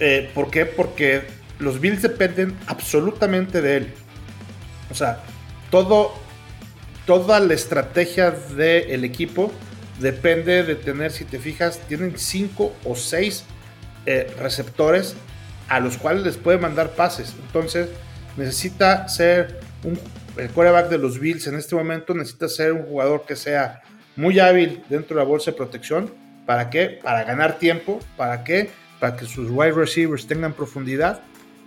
Eh, 0.02 0.30
¿Por 0.36 0.52
qué? 0.52 0.66
Porque 0.66 1.22
los 1.58 1.80
Bills 1.80 2.02
dependen 2.02 2.58
absolutamente 2.68 3.62
de 3.62 3.78
él. 3.78 3.94
O 4.92 4.94
sea, 4.94 5.24
todo, 5.72 6.14
toda 7.06 7.40
la 7.40 7.54
estrategia 7.54 8.32
del 8.32 9.06
equipo 9.06 9.54
depende 10.02 10.64
de 10.64 10.76
tener, 10.76 11.14
si 11.14 11.24
te 11.24 11.40
fijas, 11.40 11.80
tienen 11.88 12.18
cinco 12.18 12.76
o 12.84 12.98
seis 12.98 13.46
eh, 14.06 14.30
receptores 14.38 15.16
a 15.70 15.80
los 15.80 15.98
cuales 15.98 16.24
les 16.24 16.38
puede 16.38 16.58
mandar 16.58 16.92
pases. 16.92 17.36
Entonces, 17.46 17.90
necesita 18.38 19.08
ser 19.08 19.60
un, 19.84 20.00
el 20.38 20.50
quarterback 20.50 20.90
de 20.90 20.98
los 20.98 21.20
Bills 21.20 21.48
en 21.48 21.56
este 21.56 21.76
momento, 21.76 22.14
necesita 22.14 22.48
ser 22.48 22.74
un 22.74 22.84
jugador 22.84 23.26
que 23.26 23.36
sea 23.36 23.82
muy 24.16 24.40
hábil 24.40 24.84
dentro 24.90 25.16
de 25.16 25.24
la 25.24 25.28
bolsa 25.28 25.52
de 25.52 25.58
protección. 25.58 26.14
¿Para 26.46 26.70
qué? 26.70 27.00
Para 27.02 27.24
ganar 27.24 27.58
tiempo. 27.58 28.00
¿Para 28.18 28.44
qué? 28.44 28.70
Para 29.00 29.16
que 29.16 29.26
sus 29.26 29.50
wide 29.50 29.72
receivers 29.72 30.28
tengan 30.28 30.54
profundidad 30.54 31.22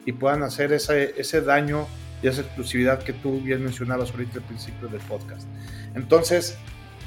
y 0.05 0.13
puedan 0.13 0.43
hacer 0.43 0.73
ese, 0.73 1.15
ese 1.17 1.41
daño 1.41 1.87
y 2.23 2.29
esa 2.29 2.43
exclusividad 2.43 3.03
que 3.03 3.13
tú 3.13 3.41
bien 3.41 3.63
mencionabas 3.63 4.11
ahorita 4.11 4.39
al 4.39 4.45
principio 4.45 4.89
del 4.89 5.01
podcast. 5.01 5.47
Entonces, 5.95 6.57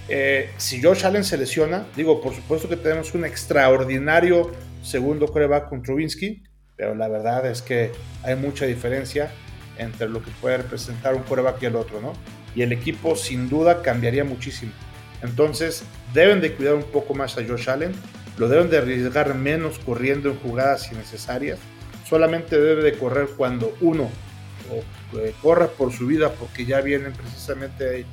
eh, 0.07 0.49
si 0.57 0.81
Josh 0.81 1.05
Allen 1.05 1.23
se 1.23 1.37
lesiona, 1.37 1.85
digo, 1.95 2.21
por 2.21 2.33
supuesto 2.33 2.67
que 2.67 2.75
tenemos 2.75 3.13
un 3.13 3.25
extraordinario 3.25 4.51
segundo 4.81 5.27
quarterback 5.27 5.69
con 5.69 5.83
Trubinsky, 5.83 6.43
pero 6.79 6.95
la 6.95 7.09
verdad 7.09 7.45
es 7.45 7.61
que 7.61 7.91
hay 8.23 8.37
mucha 8.37 8.65
diferencia 8.65 9.29
entre 9.77 10.07
lo 10.07 10.23
que 10.23 10.31
puede 10.39 10.57
representar 10.57 11.13
un 11.13 11.23
quarterback 11.23 11.61
y 11.61 11.65
el 11.65 11.75
otro, 11.75 11.99
¿no? 11.99 12.13
Y 12.55 12.61
el 12.61 12.71
equipo 12.71 13.17
sin 13.17 13.49
duda 13.49 13.81
cambiaría 13.81 14.23
muchísimo. 14.23 14.71
Entonces 15.21 15.83
deben 16.13 16.39
de 16.39 16.53
cuidar 16.53 16.75
un 16.75 16.83
poco 16.83 17.13
más 17.13 17.37
a 17.37 17.45
Josh 17.45 17.69
Allen, 17.69 17.91
lo 18.37 18.47
deben 18.47 18.69
de 18.69 18.77
arriesgar 18.77 19.35
menos 19.35 19.77
corriendo 19.79 20.29
en 20.29 20.37
jugadas 20.37 20.89
innecesarias, 20.89 21.59
solamente 22.07 22.57
debe 22.57 22.81
de 22.81 22.97
correr 22.97 23.27
cuando 23.35 23.75
uno 23.81 24.09
eh, 25.17 25.33
corra 25.41 25.67
por 25.67 25.91
su 25.91 26.07
vida 26.07 26.31
porque 26.31 26.65
ya 26.65 26.79
vienen 26.79 27.11
precisamente 27.11 28.05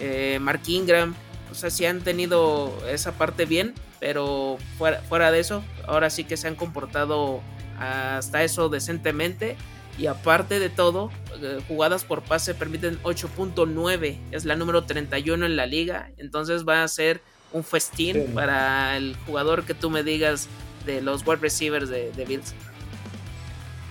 eh, 0.00 0.38
Mark 0.42 0.60
Ingram. 0.66 1.14
O 1.50 1.54
sea, 1.54 1.70
sí 1.70 1.86
han 1.86 2.02
tenido 2.02 2.70
esa 2.86 3.12
parte 3.12 3.46
bien, 3.46 3.72
pero 3.98 4.58
fuera, 4.76 5.00
fuera 5.08 5.30
de 5.30 5.40
eso, 5.40 5.64
ahora 5.86 6.10
sí 6.10 6.24
que 6.24 6.36
se 6.36 6.48
han 6.48 6.54
comportado 6.54 7.40
hasta 7.80 8.44
eso 8.44 8.68
decentemente. 8.68 9.56
Y 9.98 10.06
aparte 10.06 10.60
de 10.60 10.68
todo, 10.68 11.10
eh, 11.42 11.60
jugadas 11.66 12.04
por 12.04 12.22
pase 12.22 12.54
permiten 12.54 13.02
8.9, 13.02 14.18
es 14.30 14.44
la 14.44 14.54
número 14.54 14.84
31 14.84 15.44
en 15.44 15.56
la 15.56 15.66
liga. 15.66 16.10
Entonces 16.18 16.66
va 16.66 16.84
a 16.84 16.88
ser 16.88 17.20
un 17.52 17.64
festín 17.64 18.32
para 18.32 18.96
el 18.96 19.16
jugador 19.26 19.64
que 19.64 19.74
tú 19.74 19.90
me 19.90 20.04
digas 20.04 20.48
de 20.86 21.02
los 21.02 21.26
wide 21.26 21.40
receivers 21.40 21.88
de, 21.88 22.24
Bills. 22.26 22.54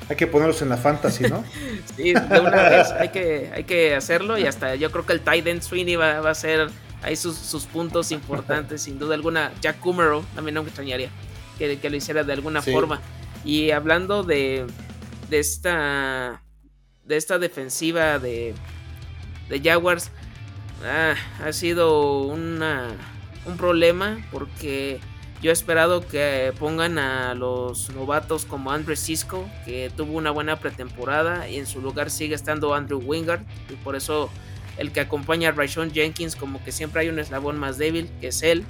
Hay 0.10 0.16
que 0.16 0.28
ponerlos 0.28 0.62
en 0.62 0.70
la 0.70 0.78
fantasy, 0.78 1.26
¿no? 1.26 1.44
sí, 1.98 2.14
de 2.14 2.40
una 2.40 2.70
vez 2.70 2.92
hay 2.92 3.10
que, 3.10 3.52
hay 3.54 3.66
que 3.66 3.94
hacerlo 3.94 4.38
y 4.38 4.46
hasta 4.46 4.76
yo 4.76 4.90
creo 4.92 5.06
que 5.06 5.12
el 5.12 5.20
tight 5.20 5.46
end 5.46 5.62
Sweeney 5.62 5.98
va, 5.98 6.20
a 6.20 6.36
ser 6.36 6.70
ahí 7.02 7.18
sus, 7.18 7.66
puntos 7.66 8.12
importantes, 8.12 8.84
sin 8.84 8.98
duda 8.98 9.16
alguna. 9.16 9.52
Jack 9.60 9.82
Kummerow 9.82 10.24
también 10.34 10.56
no 10.56 10.64
me 10.64 10.70
extrañaría 10.70 11.10
que, 11.58 11.78
que 11.80 11.90
lo 11.90 11.98
hiciera 11.98 12.24
de 12.24 12.32
alguna 12.32 12.62
forma. 12.62 13.02
Y 13.44 13.72
hablando 13.72 14.24
de, 14.24 14.66
de 15.30 15.40
esta 15.40 16.42
de 17.06 17.18
esta 17.18 17.40
defensiva 17.40 18.20
de, 18.20 18.54
de 19.50 19.62
Jaguars 19.62 20.12
ah, 20.86 21.16
ha 21.44 21.54
sido 21.54 22.24
una, 22.24 22.90
un 23.46 23.58
problema 23.58 24.26
porque 24.32 25.00
yo 25.42 25.52
he 25.52 25.54
esperado 25.54 26.06
que 26.08 26.52
pongan 26.60 26.98
a 26.98 27.36
los 27.36 27.92
novatos 27.92 28.46
como 28.46 28.72
Andrew 28.72 28.96
Cisco, 28.96 29.48
que 29.66 29.92
tuvo 29.96 30.18
una 30.18 30.32
buena 30.32 30.60
pretemporada, 30.60 31.48
y 31.48 31.58
en 31.58 31.68
su 31.68 31.80
lugar 31.80 32.10
sigue 32.10 32.34
estando 32.34 32.74
Andrew 32.74 33.00
Wingard, 33.00 33.42
y 33.70 33.76
por 33.76 33.96
eso 33.96 34.32
el 34.78 34.92
que 34.92 35.00
acompaña 35.00 35.50
a 35.50 35.52
Rayshon 35.52 35.92
Jenkins, 35.92 36.36
como 36.36 36.64
que 36.64 36.72
siempre 36.72 37.02
hay 37.02 37.10
un 37.10 37.20
eslabón 37.20 37.60
más 37.60 37.78
débil, 37.78 38.10
que 38.20 38.30
es 38.30 38.42
él. 38.42 38.64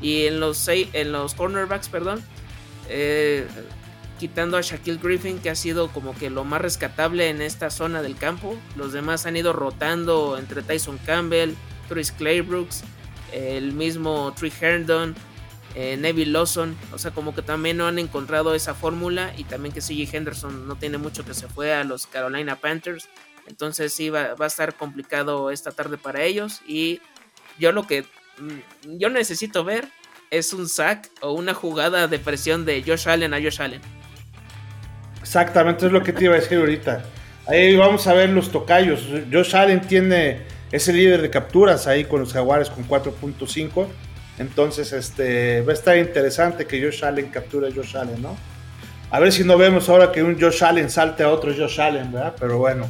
Y 0.00 0.26
en 0.26 0.40
los, 0.40 0.66
en 0.68 1.12
los 1.12 1.34
cornerbacks, 1.34 1.88
perdón, 1.88 2.22
eh, 2.88 3.46
quitando 4.18 4.56
a 4.56 4.60
Shaquille 4.60 4.98
Griffin, 5.02 5.38
que 5.38 5.50
ha 5.50 5.54
sido 5.54 5.88
como 5.88 6.14
que 6.14 6.30
lo 6.30 6.44
más 6.44 6.60
rescatable 6.60 7.28
en 7.30 7.40
esta 7.40 7.70
zona 7.70 8.02
del 8.02 8.16
campo. 8.16 8.56
Los 8.76 8.92
demás 8.92 9.26
han 9.26 9.36
ido 9.36 9.52
rotando 9.52 10.36
entre 10.36 10.62
Tyson 10.62 10.98
Campbell, 11.06 11.54
Chris 11.88 12.12
Claybrooks, 12.12 12.82
el 13.32 13.72
mismo 13.72 14.34
Trey 14.36 14.52
Herndon, 14.60 15.14
eh, 15.74 15.96
Neville 15.96 16.32
Lawson. 16.32 16.76
O 16.92 16.98
sea, 16.98 17.12
como 17.12 17.34
que 17.34 17.42
también 17.42 17.76
no 17.76 17.86
han 17.86 17.98
encontrado 17.98 18.54
esa 18.54 18.74
fórmula 18.74 19.32
y 19.36 19.44
también 19.44 19.72
que 19.72 19.80
CJ 19.80 20.14
Henderson 20.14 20.66
no 20.68 20.76
tiene 20.76 20.98
mucho 20.98 21.24
que 21.24 21.34
se 21.34 21.48
fue 21.48 21.72
a 21.72 21.84
los 21.84 22.06
Carolina 22.06 22.56
Panthers. 22.56 23.08
Entonces 23.46 23.94
sí 23.94 24.10
va, 24.10 24.34
va 24.34 24.44
a 24.44 24.48
estar 24.48 24.74
complicado 24.76 25.50
esta 25.50 25.72
tarde 25.72 25.96
para 25.96 26.22
ellos. 26.22 26.60
Y 26.66 27.00
yo 27.58 27.72
lo 27.72 27.86
que 27.86 28.02
mm, 28.38 28.98
yo 28.98 29.08
necesito 29.08 29.64
ver 29.64 29.88
es 30.30 30.52
un 30.52 30.68
sack 30.68 31.10
o 31.20 31.32
una 31.32 31.54
jugada 31.54 32.06
de 32.06 32.18
presión 32.18 32.64
de 32.64 32.82
Josh 32.86 33.08
Allen 33.08 33.32
a 33.32 33.40
Josh 33.40 33.62
Allen. 33.62 33.97
Exactamente, 35.28 35.84
es 35.84 35.92
lo 35.92 36.02
que 36.02 36.14
te 36.14 36.24
iba 36.24 36.36
a 36.36 36.40
decir 36.40 36.56
ahorita. 36.56 37.04
Ahí 37.46 37.76
vamos 37.76 38.06
a 38.06 38.14
ver 38.14 38.30
los 38.30 38.50
tocayos. 38.50 39.06
Josh 39.30 39.54
Allen 39.54 39.82
tiene, 39.82 40.40
ese 40.72 40.90
líder 40.90 41.20
de 41.20 41.28
capturas 41.28 41.86
ahí 41.86 42.04
con 42.04 42.20
los 42.20 42.32
Jaguares 42.32 42.70
con 42.70 42.88
4.5. 42.88 43.86
Entonces, 44.38 44.90
este, 44.94 45.60
va 45.60 45.72
a 45.72 45.74
estar 45.74 45.98
interesante 45.98 46.64
que 46.64 46.82
Josh 46.82 47.04
Allen 47.04 47.28
capture 47.28 47.68
a 47.68 47.70
Josh 47.70 47.94
Allen, 47.98 48.22
¿no? 48.22 48.38
A 49.10 49.20
ver 49.20 49.30
si 49.30 49.44
no 49.44 49.58
vemos 49.58 49.90
ahora 49.90 50.10
que 50.12 50.22
un 50.22 50.40
Josh 50.40 50.64
Allen 50.64 50.88
salte 50.88 51.24
a 51.24 51.28
otro 51.28 51.52
Josh 51.54 51.78
Allen, 51.78 52.10
¿verdad? 52.10 52.34
Pero 52.40 52.56
bueno. 52.56 52.88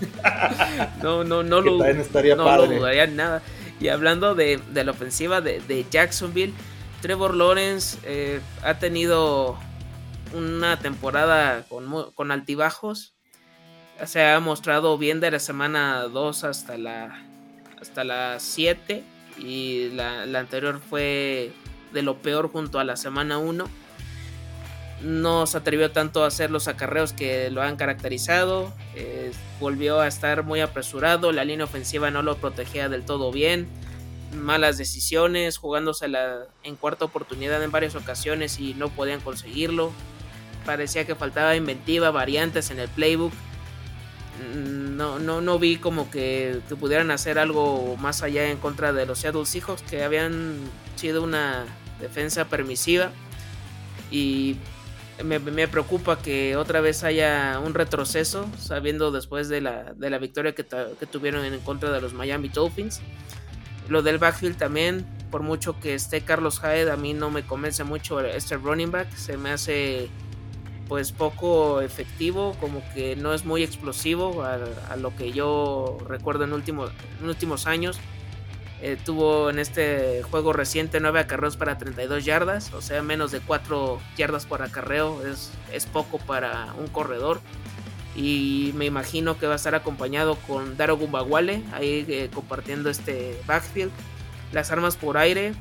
no, 1.02 1.24
no, 1.24 1.42
no 1.42 1.60
lo, 1.60 1.84
estaría 1.86 2.36
no 2.36 2.56
lo 2.56 2.68
dudaría 2.68 3.08
nada. 3.08 3.42
Y 3.80 3.88
hablando 3.88 4.36
de, 4.36 4.60
la 4.72 4.92
ofensiva 4.92 5.40
de, 5.40 5.86
Jacksonville, 5.90 6.54
Trevor 7.02 7.34
Lawrence 7.34 7.98
eh, 8.04 8.38
ha 8.62 8.78
tenido 8.78 9.58
una 10.34 10.78
temporada 10.78 11.64
con, 11.68 12.30
altibajos. 12.30 13.14
Se 14.04 14.24
ha 14.24 14.38
mostrado 14.40 14.96
bien 14.98 15.20
de 15.20 15.30
la 15.30 15.38
semana 15.38 16.02
2 16.04 16.44
hasta 16.44 16.78
la, 16.78 17.24
hasta 17.80 18.04
la 18.04 18.38
7 18.38 19.04
y 19.38 19.90
la, 19.90 20.22
anterior 20.38 20.80
fue 20.80 21.52
de 21.92 22.02
lo 22.02 22.18
peor 22.18 22.50
junto 22.50 22.78
a 22.78 22.84
la 22.84 22.96
semana 22.96 23.38
1. 23.38 23.68
No 25.02 25.46
se 25.46 25.56
atrevió 25.56 25.92
tanto 25.92 26.24
a 26.24 26.26
hacer 26.26 26.50
los 26.50 26.66
acarreos 26.66 27.12
que 27.12 27.50
lo 27.50 27.62
han 27.62 27.76
caracterizado. 27.76 28.72
Eh, 28.94 29.32
volvió 29.60 30.00
a 30.00 30.08
estar 30.08 30.42
muy 30.42 30.60
apresurado. 30.60 31.32
La 31.32 31.44
línea 31.44 31.64
ofensiva 31.64 32.10
no 32.10 32.22
lo 32.22 32.36
protegía 32.36 32.88
del 32.88 33.04
todo 33.04 33.30
bien. 33.30 33.68
Malas 34.34 34.76
decisiones, 34.76 35.56
jugándosela 35.56 36.46
en 36.62 36.76
cuarta 36.76 37.04
oportunidad 37.04 37.62
en 37.62 37.70
varias 37.70 37.94
ocasiones 37.94 38.58
y 38.58 38.74
no 38.74 38.88
podían 38.88 39.20
conseguirlo 39.20 39.92
parecía 40.68 41.06
que 41.06 41.14
faltaba 41.14 41.56
inventiva, 41.56 42.10
variantes 42.10 42.70
en 42.70 42.78
el 42.78 42.90
playbook. 42.90 43.32
Mm, 43.32 44.98
no, 44.98 45.18
no, 45.18 45.40
no 45.40 45.58
vi 45.58 45.78
como 45.78 46.10
que, 46.10 46.60
pudieran 46.78 47.10
hacer 47.10 47.38
algo 47.38 47.96
más 47.96 48.22
allá 48.22 48.50
en 48.50 48.58
contra 48.58 48.92
de 48.92 49.06
los 49.06 49.18
Seattle 49.18 49.46
Seahawks, 49.46 49.80
que 49.80 50.04
habían 50.04 50.58
sido 50.94 51.22
una 51.22 51.64
defensa 51.98 52.48
permisiva. 52.48 53.12
Y 54.10 54.56
me, 55.24 55.68
preocupa 55.68 56.18
que 56.18 56.54
otra 56.56 56.82
vez 56.82 57.02
haya 57.02 57.58
un 57.64 57.72
retroceso, 57.72 58.46
sabiendo 58.58 59.10
después 59.10 59.48
de 59.48 59.62
la, 59.62 59.94
de 59.96 60.10
la 60.10 60.18
victoria 60.18 60.54
que, 60.54 60.66
que, 60.66 61.06
tuvieron 61.06 61.46
en 61.46 61.58
contra 61.60 61.90
de 61.90 62.02
los 62.02 62.12
Miami 62.12 62.50
Dolphins. 62.50 63.00
Lo 63.88 64.02
del 64.02 64.18
backfield 64.18 64.58
también, 64.58 65.06
por 65.30 65.42
mucho 65.42 65.80
que 65.80 65.94
esté 65.94 66.20
Carlos 66.20 66.60
Hyde, 66.60 66.90
a 66.90 66.96
mí 66.98 67.14
no 67.14 67.30
me 67.30 67.42
convence 67.46 67.84
mucho 67.84 68.20
este 68.20 68.58
running 68.58 68.90
back. 68.90 69.10
Se 69.16 69.38
me 69.38 69.52
hace 69.52 70.10
pues 70.88 71.12
poco 71.12 71.80
efectivo, 71.82 72.56
como 72.60 72.82
que 72.94 73.14
no 73.14 73.34
es 73.34 73.44
muy 73.44 73.62
explosivo 73.62 74.42
a, 74.42 74.96
lo 74.96 75.14
que 75.14 75.32
yo 75.32 75.98
recuerdo 76.08 76.44
en, 76.44 76.52
últimos 76.52 76.90
en 77.20 77.28
últimos 77.28 77.66
años. 77.66 77.98
Eh, 78.80 78.96
tuvo 79.04 79.50
en 79.50 79.58
este 79.58 80.22
juego 80.22 80.52
reciente 80.52 81.00
9 81.00 81.18
acarreos 81.18 81.56
para 81.56 81.78
32 81.78 82.24
yardas, 82.24 82.72
o 82.72 82.80
sea, 82.80 83.02
menos 83.02 83.32
de 83.32 83.40
4 83.40 83.98
yardas 84.16 84.46
por 84.46 84.62
acarreo 84.62 85.26
es, 85.26 85.50
es 85.72 85.86
poco 85.86 86.18
para 86.18 86.72
un 86.78 86.86
corredor. 86.86 87.40
Y 88.14 88.72
me 88.74 88.84
imagino 88.86 89.38
que 89.38 89.46
va 89.46 89.52
a 89.52 89.56
estar 89.56 89.74
acompañado 89.74 90.36
con 90.46 90.76
Daro 90.76 90.96
Gumbawale 90.96 91.62
ahí 91.72 92.04
eh, 92.08 92.30
compartiendo 92.32 92.88
este 92.90 93.40
backfield. 93.46 93.92
Las 94.52 94.70
armas 94.70 94.96
por 94.96 95.18
aire, 95.18 95.52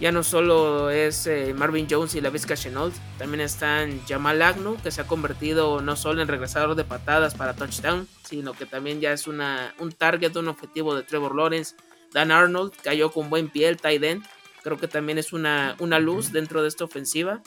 ya 0.00 0.12
no 0.12 0.22
solo 0.22 0.88
es 0.88 1.26
eh, 1.26 1.52
Marvin 1.54 1.86
Jones 1.88 2.14
y 2.14 2.22
la 2.22 2.30
Vizca 2.30 2.56
Chenault, 2.56 2.94
también 3.18 3.42
están 3.42 4.00
Jamal 4.08 4.40
Agnew, 4.40 4.78
que 4.82 4.90
se 4.90 5.02
ha 5.02 5.06
convertido 5.06 5.82
no 5.82 5.94
solo 5.94 6.22
en 6.22 6.28
regresador 6.28 6.74
de 6.74 6.84
patadas 6.84 7.34
para 7.34 7.54
touchdown, 7.54 8.08
sino 8.24 8.54
que 8.54 8.64
también 8.64 9.02
ya 9.02 9.12
es 9.12 9.26
una, 9.26 9.74
un 9.78 9.92
target, 9.92 10.34
un 10.36 10.48
objetivo 10.48 10.94
de 10.94 11.02
Trevor 11.02 11.36
Lawrence. 11.36 11.76
Dan 12.14 12.30
Arnold 12.30 12.72
cayó 12.82 13.12
con 13.12 13.28
buen 13.28 13.50
pie 13.50 13.68
el 13.68 13.76
tight 13.76 14.02
end, 14.02 14.24
creo 14.62 14.78
que 14.78 14.88
también 14.88 15.18
es 15.18 15.34
una, 15.34 15.76
una 15.78 15.98
luz 15.98 16.32
dentro 16.32 16.62
de 16.62 16.68
esta 16.68 16.84
ofensiva. 16.84 17.42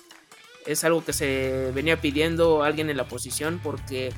Es 0.67 0.83
algo 0.83 1.03
que 1.03 1.11
se 1.11 1.71
venía 1.73 1.99
pidiendo 1.99 2.63
alguien 2.63 2.89
en 2.89 2.97
la 2.97 3.07
posición 3.07 3.59
porque 3.63 4.13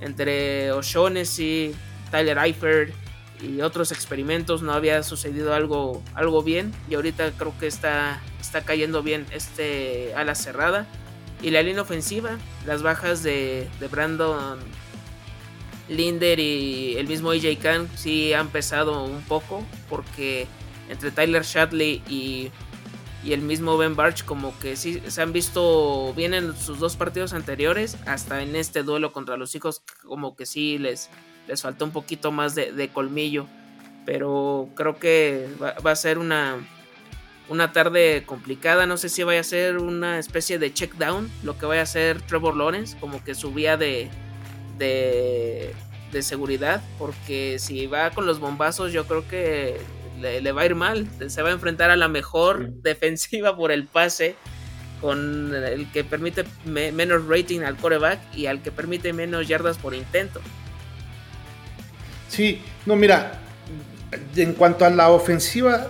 entre 0.00 0.70
O'Shaughnessy, 0.72 1.74
Tyler 2.12 2.38
Eifert, 2.38 2.94
y 3.40 3.60
otros 3.60 3.92
experimentos 3.92 4.62
no 4.62 4.72
había 4.72 5.02
sucedido 5.02 5.54
algo, 5.54 6.02
algo 6.14 6.42
bien 6.42 6.72
y 6.88 6.94
ahorita 6.94 7.32
creo 7.32 7.54
que 7.58 7.66
está, 7.66 8.22
está 8.40 8.62
cayendo 8.62 9.02
bien 9.02 9.26
este 9.32 10.14
ala 10.14 10.34
cerrada. 10.34 10.86
Y 11.40 11.50
la 11.50 11.62
línea 11.62 11.82
ofensiva, 11.82 12.38
las 12.66 12.82
bajas 12.82 13.22
de, 13.24 13.68
Brandon 13.90 14.58
Linder 15.88 16.38
y 16.38 16.96
el 16.96 17.08
mismo 17.08 17.32
AJ 17.32 17.58
Khan 17.60 17.88
sí 17.96 18.32
han 18.32 18.48
pesado 18.48 19.04
un 19.04 19.22
poco 19.22 19.64
porque 19.88 20.46
entre 20.88 21.10
Tyler 21.10 21.42
Shatley 21.42 22.02
y 22.08 22.52
y 23.24 23.32
el 23.32 23.40
mismo 23.40 23.76
Ben 23.78 23.94
Barch 23.94 24.24
como 24.24 24.58
que 24.58 24.76
sí 24.76 25.00
se 25.06 25.22
han 25.22 25.32
visto 25.32 26.12
bien 26.14 26.34
en 26.34 26.56
sus 26.56 26.78
dos 26.78 26.96
partidos 26.96 27.32
anteriores, 27.32 27.96
hasta 28.06 28.42
en 28.42 28.56
este 28.56 28.82
duelo 28.82 29.12
contra 29.12 29.36
los 29.36 29.54
hijos 29.54 29.82
como 30.02 30.34
que 30.34 30.46
sí 30.46 30.78
les, 30.78 31.08
les 31.46 31.62
faltó 31.62 31.84
un 31.84 31.90
poquito 31.90 32.32
más 32.32 32.54
de, 32.54 32.90
colmillo, 32.92 33.46
pero 34.04 34.68
creo 34.74 34.98
que 34.98 35.48
va, 35.60 35.90
a 35.90 35.96
ser 35.96 36.18
una, 36.18 36.56
una 37.48 37.72
tarde 37.72 38.24
complicada, 38.26 38.86
no 38.86 38.96
sé 38.96 39.08
si 39.08 39.22
vaya 39.22 39.40
a 39.40 39.44
ser 39.44 39.78
una 39.78 40.18
especie 40.18 40.58
de 40.58 40.72
check 40.72 40.94
down, 40.94 41.30
lo 41.42 41.58
que 41.58 41.66
vaya 41.66 41.80
a 41.80 41.84
hacer 41.84 42.20
Trevor 42.22 42.56
Lawrence, 42.56 42.96
como 42.98 43.22
que 43.24 43.34
su 43.34 43.52
vía 43.52 43.76
de, 43.76 44.08
de, 44.78 45.74
de 46.12 46.22
seguridad, 46.22 46.82
porque 46.98 47.58
si 47.58 47.86
va 47.86 48.10
con 48.10 48.26
los 48.26 48.40
bombazos 48.40 48.92
yo 48.92 49.06
creo 49.06 49.26
que 49.28 49.78
le, 50.22 50.52
va 50.52 50.62
a 50.62 50.66
ir 50.66 50.74
mal. 50.74 51.08
Se 51.28 51.42
va 51.42 51.50
a 51.50 51.52
enfrentar 51.52 51.90
a 51.90 51.96
la 51.96 52.08
mejor 52.08 52.70
defensiva 52.82 53.56
por 53.56 53.72
el 53.72 53.86
pase, 53.86 54.36
con 55.00 55.54
el 55.54 55.90
que 55.90 56.04
permite 56.04 56.44
menos 56.64 57.26
rating 57.26 57.60
al 57.60 57.76
coreback 57.76 58.20
y 58.36 58.46
al 58.46 58.62
que 58.62 58.70
permite 58.70 59.12
menos 59.12 59.48
yardas 59.48 59.78
por 59.78 59.94
intento. 59.94 60.40
Sí, 62.32 62.62
no, 62.86 62.96
mira, 62.96 63.32
en 64.36 64.54
cuanto 64.54 64.86
a 64.86 64.90
la 64.90 65.10
ofensiva 65.10 65.88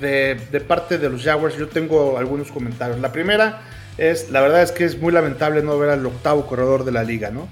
de, 0.00 0.36
parte 0.68 0.98
de 0.98 1.10
los 1.10 1.24
Jaguars, 1.24 1.56
yo 1.56 1.66
tengo 1.66 2.16
algunos 2.16 2.52
comentarios. 2.52 3.00
La 3.00 3.10
primera 3.10 3.62
es, 3.96 4.30
la 4.30 4.40
verdad 4.40 4.62
es 4.62 4.70
que 4.70 4.84
es 4.84 4.96
muy 5.00 5.12
lamentable 5.12 5.60
no 5.64 5.76
ver 5.76 5.90
al 5.90 6.06
octavo 6.06 6.46
corredor 6.46 6.84
de 6.84 6.92
la 6.92 7.02
liga, 7.02 7.32
¿no? 7.32 7.48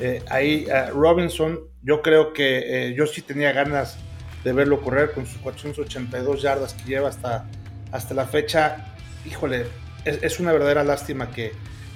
Eh, 0.00 0.22
ahí 0.30 0.64
eh, 0.66 0.86
Robinson, 0.94 1.60
yo 1.82 2.00
creo 2.00 2.32
que 2.32 2.88
eh, 2.88 2.94
yo 2.94 3.06
sí 3.06 3.20
tenía 3.20 3.52
ganas 3.52 3.98
de 4.44 4.54
verlo 4.54 4.80
correr 4.80 5.12
con 5.12 5.26
sus 5.26 5.36
482 5.42 6.40
yardas 6.40 6.72
que 6.72 6.84
lleva 6.84 7.10
hasta, 7.10 7.44
hasta 7.90 8.14
la 8.14 8.24
fecha. 8.24 8.94
Híjole, 9.26 9.66
es, 10.06 10.40
una 10.40 10.52
verdadera 10.52 10.84
lástima 10.84 11.30
que, 11.30 11.52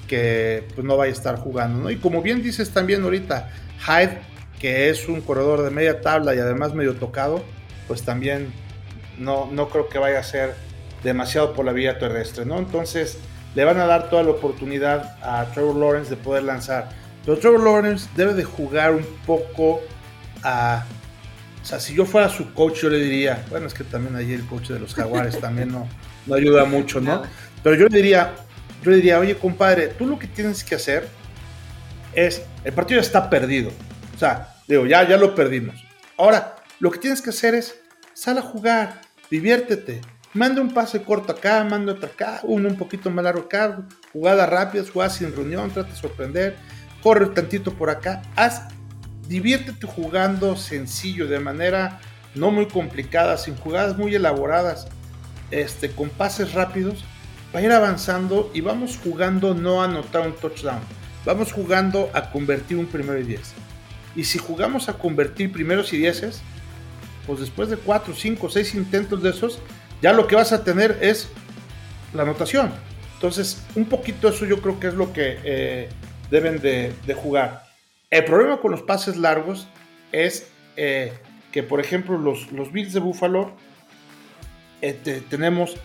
que 0.07 0.69
pues, 0.75 0.87
no 0.87 0.99
vaya 0.99 1.13
a 1.13 1.17
estar 1.17 1.37
jugando. 1.37 1.85
¿no? 1.85 1.91
Y 1.91 1.97
como 1.97 2.21
bien 2.21 2.43
dices 2.43 2.69
también 2.75 3.03
ahorita, 3.05 3.49
Hyde, 3.87 4.36
que 4.61 4.89
es 4.89 5.09
un 5.09 5.21
corredor 5.21 5.63
de 5.63 5.71
media 5.71 6.01
tabla 6.01 6.35
y 6.35 6.39
además 6.39 6.75
medio 6.75 6.95
tocado, 6.95 7.43
pues 7.89 8.03
también 8.03 8.53
no, 9.19 9.49
no 9.53 9.69
creo 9.69 9.89
que 9.89 9.99
vaya 9.99 10.19
a 10.19 10.23
ser 10.23 10.55
demasiado 11.03 11.53
por 11.53 11.65
la 11.65 11.73
vía 11.73 11.99
terrestre. 11.99 12.45
¿no? 12.45 12.59
Entonces 12.59 13.19
le 13.55 13.65
van 13.65 13.79
a 13.79 13.87
dar 13.87 14.11
toda 14.11 14.23
la 14.23 14.31
oportunidad 14.31 15.17
a 15.23 15.45
Trevor 15.53 15.77
Lawrence 15.77 16.11
de 16.11 16.17
poder 16.17 16.43
lanzar. 16.43 16.89
Pero 17.25 17.39
Trevor 17.39 17.61
Lawrence 17.61 18.09
debe 18.17 18.35
de 18.35 18.45
jugar 18.45 18.93
un 18.93 19.07
poco 19.27 19.81
a 20.43 20.85
o 21.67 21.69
sea, 21.69 21.81
si 21.81 21.95
yo 21.95 22.05
fuera 22.05 22.29
su 22.29 22.55
coach, 22.55 22.83
yo 22.83 22.89
le 22.89 22.99
diría, 22.99 23.45
bueno, 23.51 23.67
es 23.67 23.75
que 23.75 23.83
también 23.83 24.15
ahí 24.15 24.33
el 24.33 24.47
coach 24.47 24.69
de 24.69 24.79
los 24.79 24.95
jaguares 24.95 25.41
también 25.41 25.73
no, 25.73 25.89
no 26.25 26.37
ayuda 26.37 26.65
mucho, 26.65 27.01
¿no? 27.01 27.25
Pero 27.61 27.75
yo 27.75 27.89
le 27.89 27.97
diría, 27.97 28.35
yo 28.85 28.93
le 28.93 28.99
diría, 28.99 29.19
oye, 29.19 29.35
compadre, 29.37 29.89
tú 29.89 30.07
lo 30.07 30.17
que 30.17 30.29
tienes 30.29 30.63
que 30.63 30.77
hacer 30.77 31.09
es, 32.13 32.41
el 32.63 32.73
partido 32.73 33.01
ya 33.01 33.05
está 33.05 33.29
perdido. 33.29 33.73
O 34.17 34.19
sea, 34.19 34.57
digo, 34.67 34.87
ya, 34.87 35.07
ya 35.07 35.19
lo 35.19 35.35
perdimos. 35.35 35.77
Ahora, 36.17 36.57
lo 36.81 36.91
que 36.91 36.99
tienes 36.99 37.21
que 37.21 37.29
hacer 37.29 37.55
es, 37.55 37.79
sal 38.15 38.39
a 38.39 38.43
jugar, 38.43 39.03
diviértete. 39.31 40.01
Manda 40.33 40.63
un 40.63 40.73
pase 40.73 41.03
corto 41.03 41.33
acá, 41.33 41.63
manda 41.65 41.93
otro 41.93 42.07
acá, 42.07 42.41
uno 42.43 42.69
un 42.69 42.77
poquito 42.77 43.11
más 43.11 43.25
largo 43.25 43.43
acá, 43.43 43.83
jugadas 44.15 44.49
rápidas, 44.49 44.91
jugadas 44.91 45.17
sin 45.17 45.37
reunión, 45.37 45.71
trata 45.71 45.91
de 45.91 45.97
sorprender, 45.97 46.57
corre 47.03 47.27
tantito 47.27 47.75
por 47.75 47.91
acá, 47.91 48.23
haz 48.37 48.63
diviértete 49.29 49.87
jugando 49.87 50.57
sencillo, 50.57 51.27
de 51.27 51.39
manera 51.39 52.01
no 52.35 52.51
muy 52.51 52.67
complicada, 52.67 53.37
sin 53.37 53.57
jugadas 53.57 53.99
muy 53.99 54.15
elaboradas, 54.15 54.89
este, 55.51 55.91
con 55.91 56.09
pases 56.09 56.55
rápidos, 56.55 57.05
va 57.55 57.61
a 57.61 57.63
ir 57.63 57.73
avanzando 57.73 58.51
y 58.55 58.63
vamos 58.63 58.99
jugando 59.03 59.55
no 59.55 59.83
a 59.83 59.87
anotar 59.87 60.27
un 60.27 60.35
touchdown, 60.35 60.81
vamos 61.25 61.53
jugando 61.53 62.11
a 62.15 62.31
convertir 62.31 62.79
un 62.79 62.87
primero 62.87 63.19
y 63.19 63.25
diez. 63.25 63.55
Y 64.17 64.25
si 64.25 64.39
jugamos 64.39 64.89
a 64.89 64.95
convertir 64.95 65.53
primeros 65.53 65.93
y 65.93 65.99
dieces, 65.99 66.43
pues 67.27 67.41
después 67.41 67.69
de 67.69 67.77
4, 67.77 68.15
5, 68.15 68.51
6 68.51 68.75
intentos 68.75 69.23
de 69.23 69.31
esos, 69.31 69.61
ya 70.03 70.13
lo 70.13 70.27
que 70.27 70.35
vas 70.35 70.53
a 70.53 70.65
tener 70.65 70.99
es 71.01 71.29
la 72.15 72.23
anotación. 72.23 72.73
Entonces, 73.15 73.63
un 73.75 73.85
poquito 73.85 74.29
eso 74.29 74.45
yo 74.47 74.61
creo 74.61 74.81
que 74.81 74.89
es 74.89 74.95
lo 74.95 75.13
que 75.13 75.39
eh, 75.45 75.89
deben 76.31 76.61
de 76.61 77.15
jugar. 77.15 77.67
El 78.11 78.25
problema 78.25 78.61
con 78.61 78.71
los 78.71 78.83
pases 78.83 79.17
largos 79.17 79.67
es 80.13 80.49
eh, 80.77 81.13
que, 81.51 81.63
por 81.63 81.81
ejemplo, 81.81 82.19
los, 82.19 82.53
los 82.53 82.71
Bills 82.73 82.93
de 82.93 83.01
Buffalo 83.01 83.53
eh, 84.81 85.23
tenemos 85.29 85.77